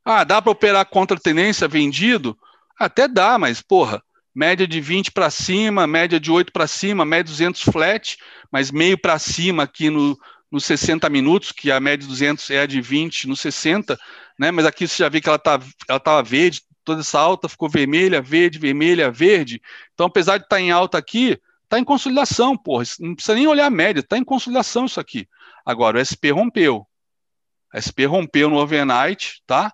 [0.06, 2.38] Ah, dá para operar contra tendência vendido?
[2.80, 4.04] Até dá, mas porra,
[4.36, 8.18] média de 20 para cima, média de 8 para cima, média 200 flat,
[8.52, 10.16] mas meio para cima aqui no,
[10.52, 13.98] nos 60 minutos, que a média de 200 é a de 20 no 60,
[14.38, 14.52] né?
[14.52, 15.60] Mas aqui você já vê que ela tá
[15.90, 19.60] ela tava verde, toda essa alta ficou vermelha, verde, vermelha, verde.
[19.96, 22.84] Então, apesar de estar tá em alta aqui, está em consolidação, porra.
[23.00, 25.28] Não precisa nem olhar a média, está em consolidação isso aqui.
[25.66, 26.86] Agora, o SP rompeu.
[27.74, 29.74] O SP rompeu no overnight, tá?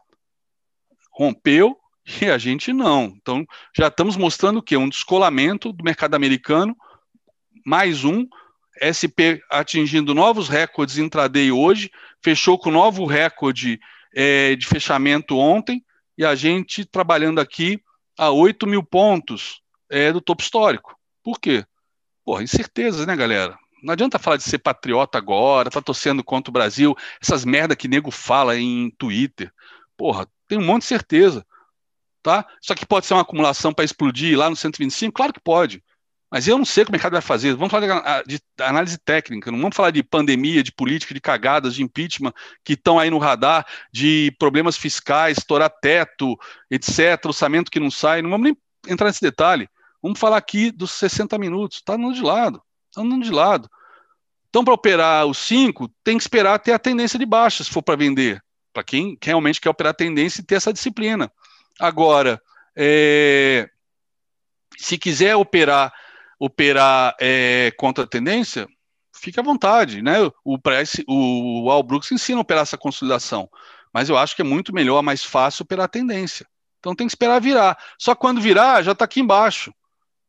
[1.22, 1.77] Rompeu
[2.19, 3.14] e a gente não.
[3.22, 3.45] Então,
[3.77, 4.76] já estamos mostrando o quê?
[4.76, 6.76] Um descolamento do mercado americano,
[7.64, 8.27] mais um.
[8.81, 11.91] SP atingindo novos recordes intraday hoje,
[12.23, 13.80] fechou com novo recorde
[14.15, 15.85] é, de fechamento ontem,
[16.18, 17.80] e a gente trabalhando aqui
[18.18, 20.98] a 8 mil pontos é, do topo histórico.
[21.22, 21.64] Por quê?
[22.26, 23.56] Porra, incertezas, né, galera?
[23.84, 27.88] Não adianta falar de ser patriota agora, tá torcendo contra o Brasil, essas merda que
[27.88, 29.52] nego fala em Twitter.
[29.95, 31.45] Porra, tem um monte de certeza.
[32.22, 32.45] Tá?
[32.61, 35.14] Isso aqui pode ser uma acumulação para explodir lá no 125?
[35.14, 35.82] Claro que pode.
[36.30, 37.56] Mas eu não sei o que o mercado vai fazer.
[37.56, 41.73] Vamos falar de, de análise técnica, não vamos falar de pandemia, de política, de cagadas,
[41.73, 42.34] de impeachment
[42.65, 46.38] que estão aí no radar, de problemas fiscais, estourar teto,
[46.69, 48.22] etc., orçamento que não sai.
[48.22, 48.57] Não vamos nem
[48.90, 49.69] entrar nesse detalhe.
[50.03, 51.78] Vamos falar aqui dos 60 minutos.
[51.78, 52.61] Está andando de lado.
[52.90, 53.69] Está andando de lado.
[54.49, 57.82] Então, para operar os 5, tem que esperar ter a tendência de baixa, se for
[57.82, 58.44] para vender.
[58.73, 61.31] Para quem realmente quer operar a tendência e ter essa disciplina.
[61.80, 62.41] Agora,
[62.76, 63.69] é,
[64.77, 65.93] se quiser operar
[66.39, 68.68] operar é, contra a tendência,
[69.14, 70.15] fique à vontade, né?
[70.43, 73.48] O Price, o Al Brooks ensina a operar essa consolidação,
[73.93, 76.48] mas eu acho que é muito melhor, mais fácil operar a tendência.
[76.80, 77.77] Então tem que esperar virar.
[77.95, 79.72] Só quando virar, já está aqui embaixo.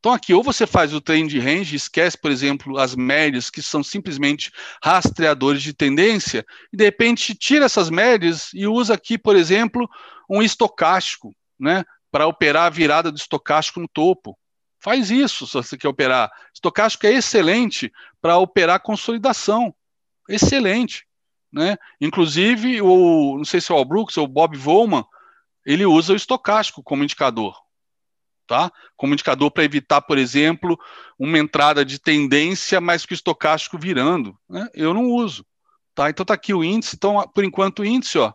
[0.02, 3.84] Então aqui, ou você faz o trend range, esquece, por exemplo, as médias, que são
[3.84, 4.50] simplesmente
[4.82, 9.88] rastreadores de tendência, e de repente tira essas médias e usa aqui, por exemplo,
[10.28, 11.84] um estocástico, né?
[12.10, 14.36] Para operar a virada do estocástico no topo.
[14.80, 16.32] Faz isso se você quer operar.
[16.52, 19.72] Estocástico é excelente para operar consolidação.
[20.28, 21.06] Excelente.
[21.52, 21.76] Né?
[22.00, 25.04] Inclusive, o, não sei se é o Brooks ou o Bob Volman,
[25.64, 27.54] ele usa o estocástico como indicador.
[28.46, 28.70] Tá?
[28.96, 30.78] Como indicador para evitar, por exemplo,
[31.18, 34.36] uma entrada de tendência, mas que o estocástico virando.
[34.48, 34.68] Né?
[34.74, 35.46] Eu não uso.
[35.94, 36.10] Tá?
[36.10, 36.96] Então está aqui o índice.
[36.96, 38.32] Então, por enquanto, o índice, ó,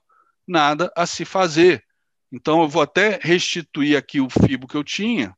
[0.48, 1.84] nada a se fazer.
[2.32, 5.36] Então, eu vou até restituir aqui o FIBO que eu tinha.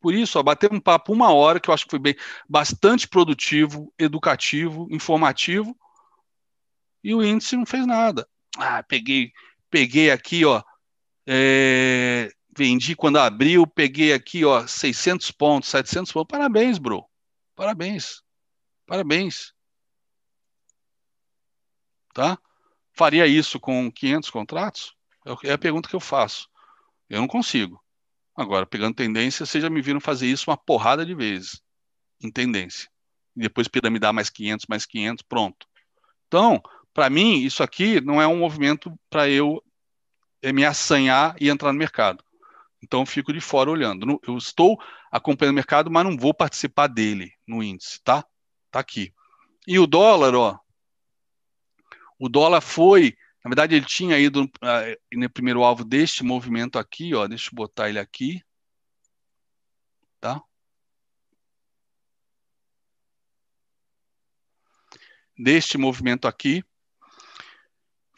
[0.00, 2.16] Por isso, ó, bater um papo uma hora, que eu acho que foi bem,
[2.48, 5.76] bastante produtivo, educativo, informativo,
[7.04, 8.26] e o índice não fez nada.
[8.56, 9.30] Ah, peguei,
[9.70, 10.62] peguei aqui, ó,
[11.26, 12.30] é,
[12.60, 16.28] vendi quando abriu, peguei aqui, ó, 600 pontos, 700 pontos.
[16.30, 17.08] Parabéns, bro.
[17.56, 18.22] Parabéns.
[18.86, 19.54] Parabéns.
[22.12, 22.38] Tá?
[22.92, 24.94] Faria isso com 500 contratos?
[25.42, 26.50] É a pergunta que eu faço.
[27.08, 27.82] Eu não consigo.
[28.36, 31.62] Agora, pegando tendência, vocês já me viram fazer isso uma porrada de vezes,
[32.22, 32.90] em tendência.
[33.34, 35.66] E depois piramidar mais 500, mais 500, pronto.
[36.28, 36.60] Então,
[36.92, 39.64] para mim, isso aqui não é um movimento para eu
[40.42, 42.22] é, me assanhar e entrar no mercado.
[42.82, 44.20] Então, eu fico de fora olhando.
[44.26, 44.80] Eu estou
[45.10, 48.24] acompanhando o mercado, mas não vou participar dele no índice, tá?
[48.70, 49.12] Tá aqui.
[49.66, 50.58] E o dólar, ó.
[52.18, 57.14] O dólar foi na verdade, ele tinha ido uh, no primeiro alvo deste movimento aqui,
[57.14, 57.26] ó.
[57.26, 58.42] Deixa eu botar ele aqui.
[60.20, 60.42] Tá?
[65.38, 66.62] Deste movimento aqui.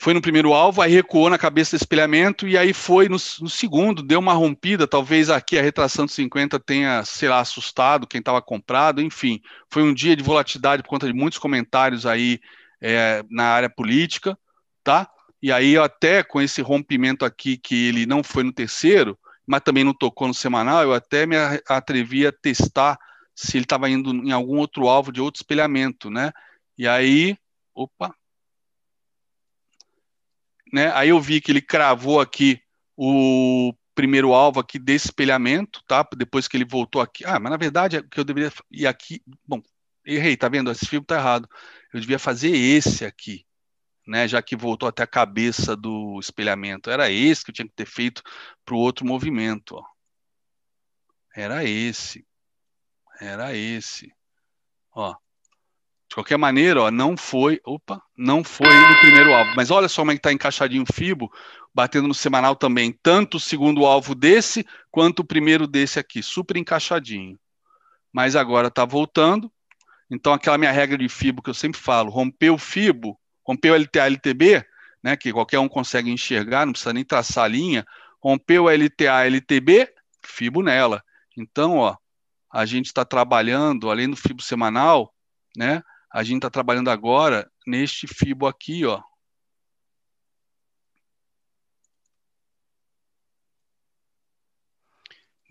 [0.03, 3.49] Foi no primeiro alvo, aí recuou na cabeça do espelhamento e aí foi no, no
[3.49, 4.87] segundo, deu uma rompida.
[4.87, 9.01] Talvez aqui a retração de 50 tenha, sei lá, assustado quem estava comprado.
[9.01, 12.41] Enfim, foi um dia de volatilidade por conta de muitos comentários aí
[12.81, 14.37] é, na área política
[14.83, 15.09] tá?
[15.41, 19.85] E aí até com esse rompimento aqui que ele não foi no terceiro, mas também
[19.85, 21.37] não tocou no semanal, eu até me
[21.69, 22.99] atrevi a testar
[23.35, 26.31] se ele estava indo em algum outro alvo de outro espelhamento, né?
[26.79, 27.37] E aí,
[27.75, 28.15] opa,
[30.73, 30.91] né?
[30.95, 32.61] Aí eu vi que ele cravou aqui
[32.97, 36.07] o primeiro alvo aqui desse espelhamento, tá?
[36.17, 37.25] Depois que ele voltou aqui.
[37.25, 39.23] Ah, mas na verdade é que eu deveria ir aqui.
[39.47, 39.61] Bom,
[40.05, 40.71] errei, tá vendo?
[40.71, 41.49] Esse filme tá errado.
[41.93, 43.45] Eu devia fazer esse aqui,
[44.07, 46.91] né, já que voltou até a cabeça do espelhamento.
[46.91, 48.23] Era esse que eu tinha que ter feito
[48.65, 49.77] para o outro movimento.
[49.77, 49.85] Ó.
[51.37, 52.27] Era esse.
[53.21, 54.13] Era esse.
[54.95, 55.15] Ó.
[56.13, 57.59] De qualquer maneira, ó, não foi.
[57.65, 59.53] Opa, não foi no primeiro alvo.
[59.57, 61.33] Mas olha só como é que está encaixadinho o Fibo,
[61.75, 62.93] batendo no semanal também.
[63.03, 66.23] Tanto o segundo alvo desse, quanto o primeiro desse aqui.
[66.23, 67.39] Super encaixadinho.
[68.13, 69.51] Mas agora está voltando.
[70.11, 73.77] Então, aquela minha regra de FIBO que eu sempre falo, rompeu o FIBO, rompeu o
[73.79, 74.67] LTA, LTB,
[75.03, 77.87] né, que qualquer um consegue enxergar, não precisa nem traçar a linha,
[78.23, 79.89] rompeu o LTA, LTB,
[80.23, 81.03] FIBO nela.
[81.35, 81.97] Então, ó,
[82.53, 85.11] a gente está trabalhando, além do FIBO semanal,
[85.57, 85.83] né,
[86.13, 89.03] a gente está trabalhando agora neste FIBO aqui, ó,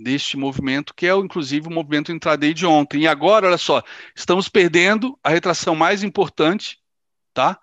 [0.01, 3.01] deste movimento, que é inclusive o movimento intraday de ontem.
[3.01, 3.81] E agora, olha só,
[4.15, 6.79] estamos perdendo a retração mais importante,
[7.33, 7.59] tá?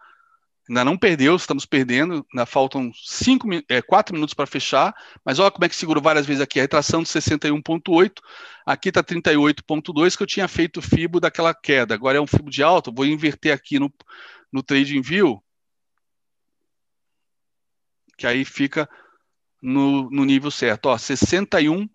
[0.69, 5.51] Ainda não perdeu, estamos perdendo, ainda faltam cinco, é, quatro minutos para fechar, mas olha
[5.51, 8.20] como é que segurou várias vezes aqui, a retração de 61.8,
[8.66, 12.62] aqui está 38.2, que eu tinha feito FIBO daquela queda, agora é um FIBO de
[12.62, 13.93] alta, vou inverter aqui no,
[14.53, 15.43] no Trading View,
[18.19, 18.89] que aí fica
[19.62, 21.89] no, no nível certo, ó, 61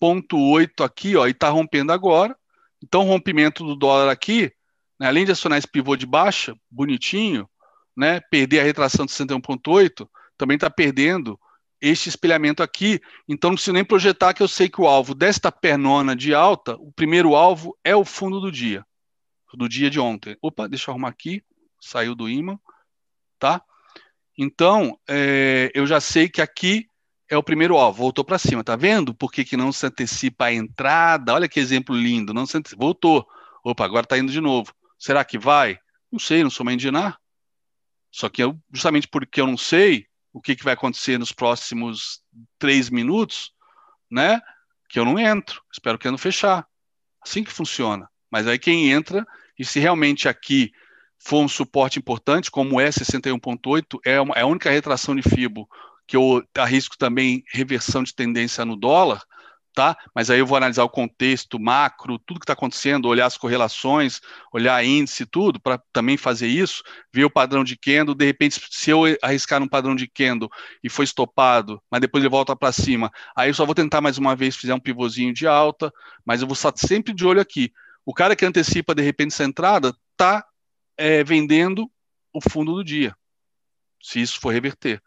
[0.00, 2.36] 0,8 aqui, ó, e está rompendo agora.
[2.82, 4.52] Então, rompimento do dólar aqui,
[4.98, 7.48] né, além de acionar esse pivô de baixa, bonitinho,
[7.98, 11.38] né, perder a retração de 61,8, também está perdendo
[11.80, 13.00] este espelhamento aqui.
[13.28, 16.76] Então, não preciso nem projetar que eu sei que o alvo desta pernona de alta,
[16.76, 18.86] o primeiro alvo é o fundo do dia,
[19.52, 20.36] do dia de ontem.
[20.40, 21.42] Opa, deixa eu arrumar aqui,
[21.80, 22.56] saiu do imã,
[23.36, 23.60] tá?
[24.38, 26.86] Então, é, eu já sei que aqui
[27.28, 29.12] é o primeiro, ó, voltou para cima, tá vendo?
[29.12, 31.34] Por que, que não se antecipa a entrada?
[31.34, 33.26] Olha que exemplo lindo, não se antecipa, voltou.
[33.64, 34.72] Opa, agora está indo de novo.
[34.96, 35.78] Será que vai?
[36.10, 37.18] Não sei, não sou uma indinar.
[38.10, 42.20] Só que eu, justamente porque eu não sei o que, que vai acontecer nos próximos
[42.58, 43.52] três minutos,
[44.10, 44.40] né?
[44.88, 45.62] Que eu não entro.
[45.72, 46.66] Espero que eu não fechar.
[47.22, 48.08] Assim que funciona.
[48.30, 49.26] Mas aí quem entra,
[49.58, 50.72] e se realmente aqui
[51.18, 55.68] for um suporte importante, como é 61.8, é, é a única retração de FIBO
[56.06, 59.22] que eu arrisco também reversão de tendência no dólar,
[59.74, 59.96] tá?
[60.14, 64.20] Mas aí eu vou analisar o contexto macro, tudo que está acontecendo, olhar as correlações,
[64.52, 66.82] olhar índice, tudo, para também fazer isso,
[67.12, 70.50] ver o padrão de candle, de repente, se eu arriscar um padrão de candle
[70.82, 74.18] e foi estopado, mas depois ele volta para cima, aí eu só vou tentar mais
[74.18, 75.92] uma vez, fizer um pivôzinho de alta,
[76.24, 77.72] mas eu vou estar sempre de olho aqui.
[78.04, 80.44] O cara que antecipa, de repente, essa entrada, está
[80.96, 81.90] é, vendendo
[82.32, 83.14] o fundo do dia,
[84.02, 85.02] se isso for reverter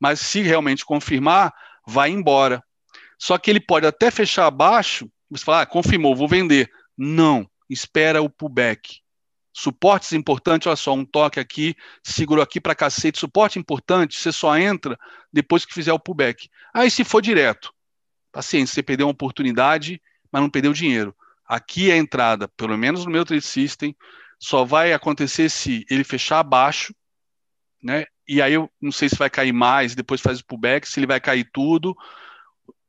[0.00, 1.52] mas se realmente confirmar,
[1.86, 2.64] vai embora.
[3.20, 6.70] Só que ele pode até fechar abaixo, você fala, ah, confirmou, vou vender.
[6.96, 9.00] Não, espera o pullback.
[9.52, 13.18] Suportes importantes, olha só, um toque aqui, segurou aqui para cacete.
[13.18, 14.98] Suporte importante, você só entra
[15.30, 16.48] depois que fizer o pullback.
[16.72, 17.72] Aí se for direto,
[18.32, 20.00] paciência, você perdeu uma oportunidade,
[20.32, 21.14] mas não perdeu dinheiro.
[21.46, 23.94] Aqui é a entrada, pelo menos no meu trade system,
[24.38, 26.94] só vai acontecer se ele fechar abaixo,
[27.82, 28.06] né?
[28.26, 31.06] e aí eu não sei se vai cair mais, depois faz o pullback, se ele
[31.06, 31.94] vai cair tudo,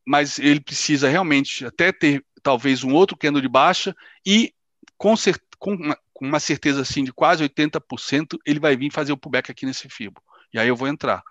[0.05, 3.95] mas ele precisa realmente até ter talvez um outro candle de baixa
[4.25, 4.53] e
[4.97, 5.13] com,
[5.57, 9.51] com, uma, com uma certeza assim de quase 80%, ele vai vir fazer o pullback
[9.51, 10.21] aqui nesse FIBO.
[10.53, 11.23] E aí eu vou entrar.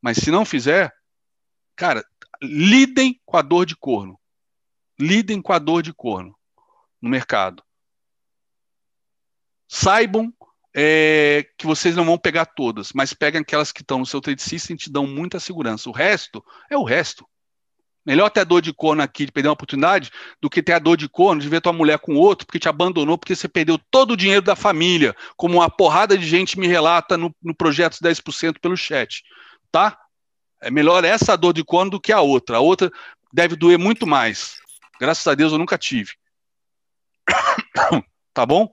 [0.00, 0.92] Mas se não fizer,
[1.74, 2.04] cara,
[2.42, 4.18] lidem com a dor de corno.
[4.98, 6.36] Lidem com a dor de corno
[7.00, 7.62] no mercado.
[9.68, 10.32] Saibam
[10.74, 14.42] é, que vocês não vão pegar todas, mas pegam aquelas que estão no seu trade
[14.42, 15.88] system e te dão muita segurança.
[15.88, 17.28] O resto é o resto.
[18.08, 20.10] Melhor ter a dor de corno aqui de perder uma oportunidade
[20.40, 22.68] do que ter a dor de corno de ver tua mulher com outro porque te
[22.68, 26.66] abandonou, porque você perdeu todo o dinheiro da família, como uma porrada de gente me
[26.66, 29.22] relata no, no projeto 10% pelo chat.
[29.70, 29.98] Tá?
[30.62, 32.56] É melhor essa dor de corno do que a outra.
[32.56, 32.90] A outra
[33.30, 34.58] deve doer muito mais.
[34.98, 36.12] Graças a Deus eu nunca tive.
[38.32, 38.68] tá bom?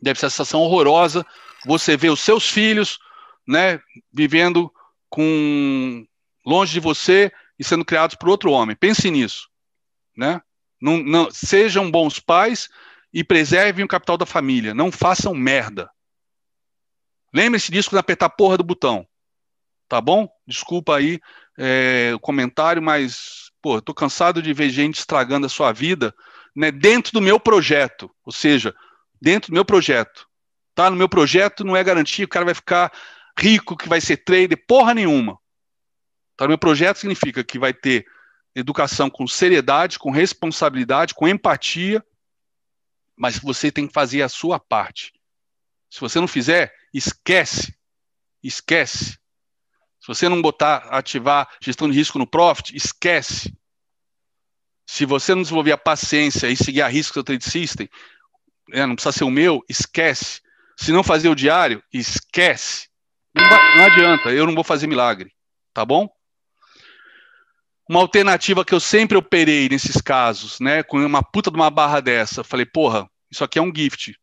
[0.00, 1.24] deve ser uma sensação horrorosa.
[1.66, 2.98] Você vê os seus filhos,
[3.46, 3.80] né,
[4.12, 4.72] vivendo
[5.08, 6.06] com
[6.44, 8.74] longe de você e sendo criados por outro homem.
[8.74, 9.46] Pense nisso,
[10.16, 10.40] né?
[10.80, 12.70] Não, não, sejam bons pais
[13.12, 14.72] e preservem o capital da família.
[14.72, 15.90] Não façam merda.
[17.34, 19.06] Lembre-se disso quando apertar a porra do botão.
[19.86, 20.26] Tá bom?
[20.46, 21.20] Desculpa aí
[21.58, 26.14] é, o comentário, mas pô, tô cansado de ver gente estragando a sua vida,
[26.56, 28.10] né, dentro do meu projeto.
[28.24, 28.74] Ou seja,
[29.20, 30.26] dentro do meu projeto.
[30.74, 30.88] Tá?
[30.88, 32.90] No meu projeto não é garantia que o cara vai ficar
[33.38, 35.38] rico, que vai ser trader, porra nenhuma.
[36.40, 38.06] No meu projeto significa que vai ter
[38.54, 42.04] educação com seriedade, com responsabilidade, com empatia,
[43.16, 45.12] mas você tem que fazer a sua parte.
[45.90, 47.74] Se você não fizer, esquece.
[48.42, 49.18] Esquece.
[50.00, 53.54] Se você não botar, ativar gestão de risco no Profit, esquece.
[54.86, 57.88] Se você não desenvolver a paciência e seguir a risco do trade system,
[58.72, 60.40] é, não precisa ser o meu, esquece.
[60.76, 62.88] Se não fazer o diário, esquece.
[63.34, 65.32] Não, não adianta, eu não vou fazer milagre,
[65.74, 66.08] tá bom?
[67.90, 71.98] Uma alternativa que eu sempre operei nesses casos, né, com uma puta de uma barra
[71.98, 74.14] dessa, falei, porra, isso aqui é um gift.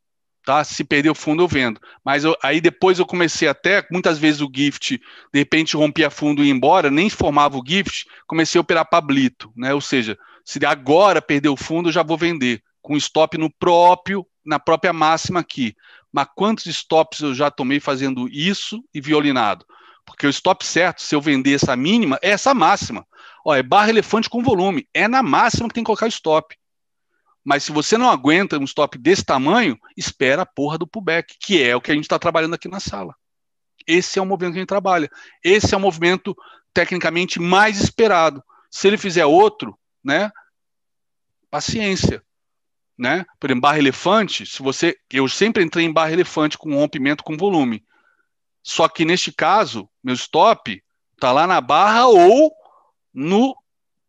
[0.45, 0.63] tá?
[0.63, 1.77] Se perder o fundo, eu vendo.
[2.01, 4.97] Mas eu, aí depois eu comecei até, muitas vezes o gift,
[5.33, 9.51] de repente rompia fundo e ia embora, nem formava o gift, comecei a operar pablito,
[9.53, 9.73] né?
[9.73, 14.25] Ou seja, se agora perder o fundo, eu já vou vender, com stop no próprio,
[14.45, 15.75] na própria máxima aqui.
[16.09, 19.65] Mas quantos stops eu já tomei fazendo isso e violinado?
[20.05, 23.05] Porque o stop certo, se eu vender essa mínima, é essa máxima.
[23.47, 24.89] Ó, é barra elefante com volume.
[24.93, 26.53] É na máxima que tem que colocar o stop.
[27.45, 31.63] Mas se você não aguenta um stop desse tamanho, espera a porra do pullback, que
[31.63, 33.15] é o que a gente está trabalhando aqui na sala.
[33.87, 35.09] Esse é o movimento que a gente trabalha.
[35.41, 36.35] Esse é o movimento
[36.73, 38.43] tecnicamente mais esperado.
[38.69, 40.29] Se ele fizer outro, né?
[41.49, 42.21] Paciência.
[42.97, 43.25] Né?
[43.39, 44.97] Por exemplo, barra elefante, se você.
[45.09, 47.85] Eu sempre entrei em barra elefante com rompimento com volume.
[48.61, 50.83] Só que neste caso, meu stop
[51.13, 52.51] está lá na barra ou
[53.17, 53.55] no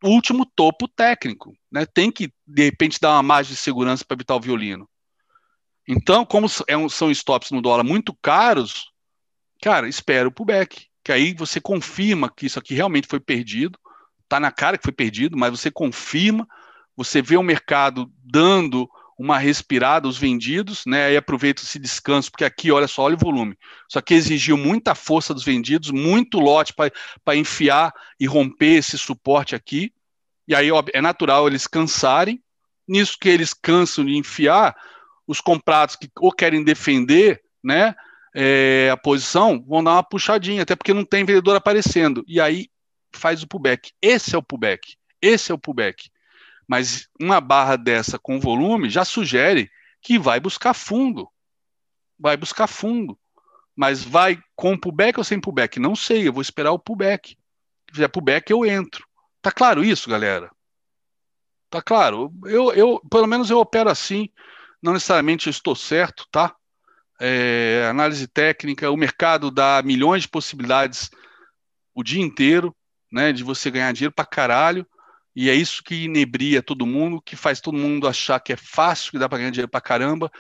[0.04, 1.56] último topo técnico.
[1.72, 1.86] Né?
[1.86, 4.86] Tem que, de repente, dar uma margem de segurança para evitar o violino.
[5.88, 8.92] Então, como é são stops no dólar muito caros,
[9.62, 10.88] cara, espera o pullback.
[11.02, 13.78] Que aí você confirma que isso aqui realmente foi perdido.
[14.28, 16.46] Tá na cara que foi perdido, mas você confirma,
[16.94, 18.86] você vê o mercado dando
[19.18, 21.06] uma respirada, os vendidos, né?
[21.06, 23.58] Aí aproveita esse descanso, porque aqui, olha só, olha o volume.
[23.88, 29.56] Só que exigiu muita força dos vendidos, muito lote para enfiar e romper esse suporte
[29.56, 29.92] aqui.
[30.46, 32.40] E aí ó, é natural eles cansarem.
[32.86, 34.74] Nisso que eles cansam de enfiar,
[35.26, 37.94] os comprados que ou querem defender, né?
[38.34, 42.24] É, a posição, vão dar uma puxadinha, até porque não tem vendedor aparecendo.
[42.26, 42.68] E aí
[43.12, 43.90] faz o pullback.
[44.00, 44.96] Esse é o pullback.
[45.20, 46.08] Esse é o pullback.
[46.68, 49.70] Mas uma barra dessa com volume já sugere
[50.02, 51.26] que vai buscar fundo.
[52.18, 53.18] Vai buscar fundo.
[53.74, 55.80] Mas vai com pullback ou sem pullback?
[55.80, 57.30] Não sei, eu vou esperar o pullback.
[57.30, 59.06] Se fizer pullback, eu entro.
[59.40, 60.50] Tá claro isso, galera?
[61.70, 62.32] Tá claro.
[62.44, 64.28] Eu, eu, pelo menos eu opero assim.
[64.82, 66.54] Não necessariamente eu estou certo, tá?
[67.20, 71.10] É, análise técnica, o mercado dá milhões de possibilidades
[71.94, 72.76] o dia inteiro,
[73.10, 73.32] né?
[73.32, 74.86] De você ganhar dinheiro pra caralho.
[75.40, 79.12] E é isso que inebria todo mundo, que faz todo mundo achar que é fácil,
[79.12, 80.32] que dá para ganhar dinheiro para caramba,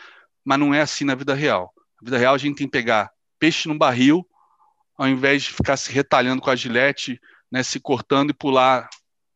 [0.44, 1.72] mas não é assim na vida real.
[2.02, 3.08] Na vida real, a gente tem que pegar
[3.38, 4.28] peixe no barril,
[4.96, 8.88] ao invés de ficar se retalhando com a gilete, né, se cortando e pular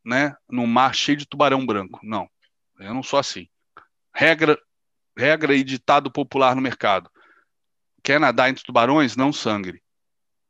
[0.04, 2.00] né, no mar cheio de tubarão branco.
[2.02, 2.28] Não,
[2.80, 3.46] eu não sou assim.
[4.12, 4.58] Regra,
[5.16, 7.08] regra e ditado popular no mercado.
[8.02, 9.14] Quer nadar entre tubarões?
[9.14, 9.80] Não sangre.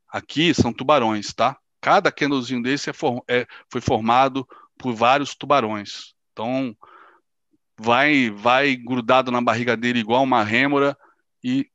[0.09, 1.55] Aqui são tubarões, tá?
[1.79, 4.47] Cada candlezinho desse é for, é, foi formado
[4.83, 6.13] por vários tubarões.
[6.33, 6.75] Então,
[7.79, 10.97] vai vai grudado na barriga dele igual uma rêmora
[11.41, 11.65] e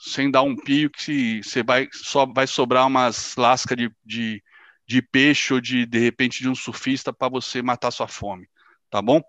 [0.00, 4.42] sem dar um pio que você vai só vai sobrar umas lascas de, de,
[4.86, 8.48] de peixe ou de de repente de um surfista para você matar sua fome,
[8.90, 9.22] tá bom?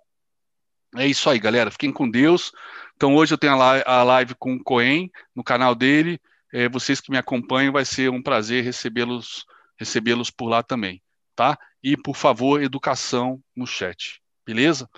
[0.96, 1.70] É isso aí, galera.
[1.70, 2.54] Fiquem com Deus.
[2.96, 6.18] Então hoje eu tenho a live com o Coen no canal dele.
[6.54, 9.46] É, vocês que me acompanham, vai ser um prazer recebê-los
[9.78, 11.04] recebê-los por lá também,
[11.36, 11.58] tá?
[11.84, 14.22] E, por favor, educação no chat.
[14.46, 14.90] Beleza?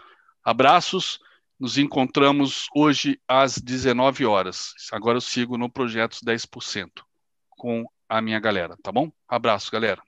[0.44, 1.20] Abraços.
[1.60, 4.74] Nos encontramos hoje às 19 horas.
[4.94, 7.04] Agora eu sigo no Projetos 10%
[7.50, 9.12] com a minha galera, tá bom?
[9.28, 10.02] Abraço, galera.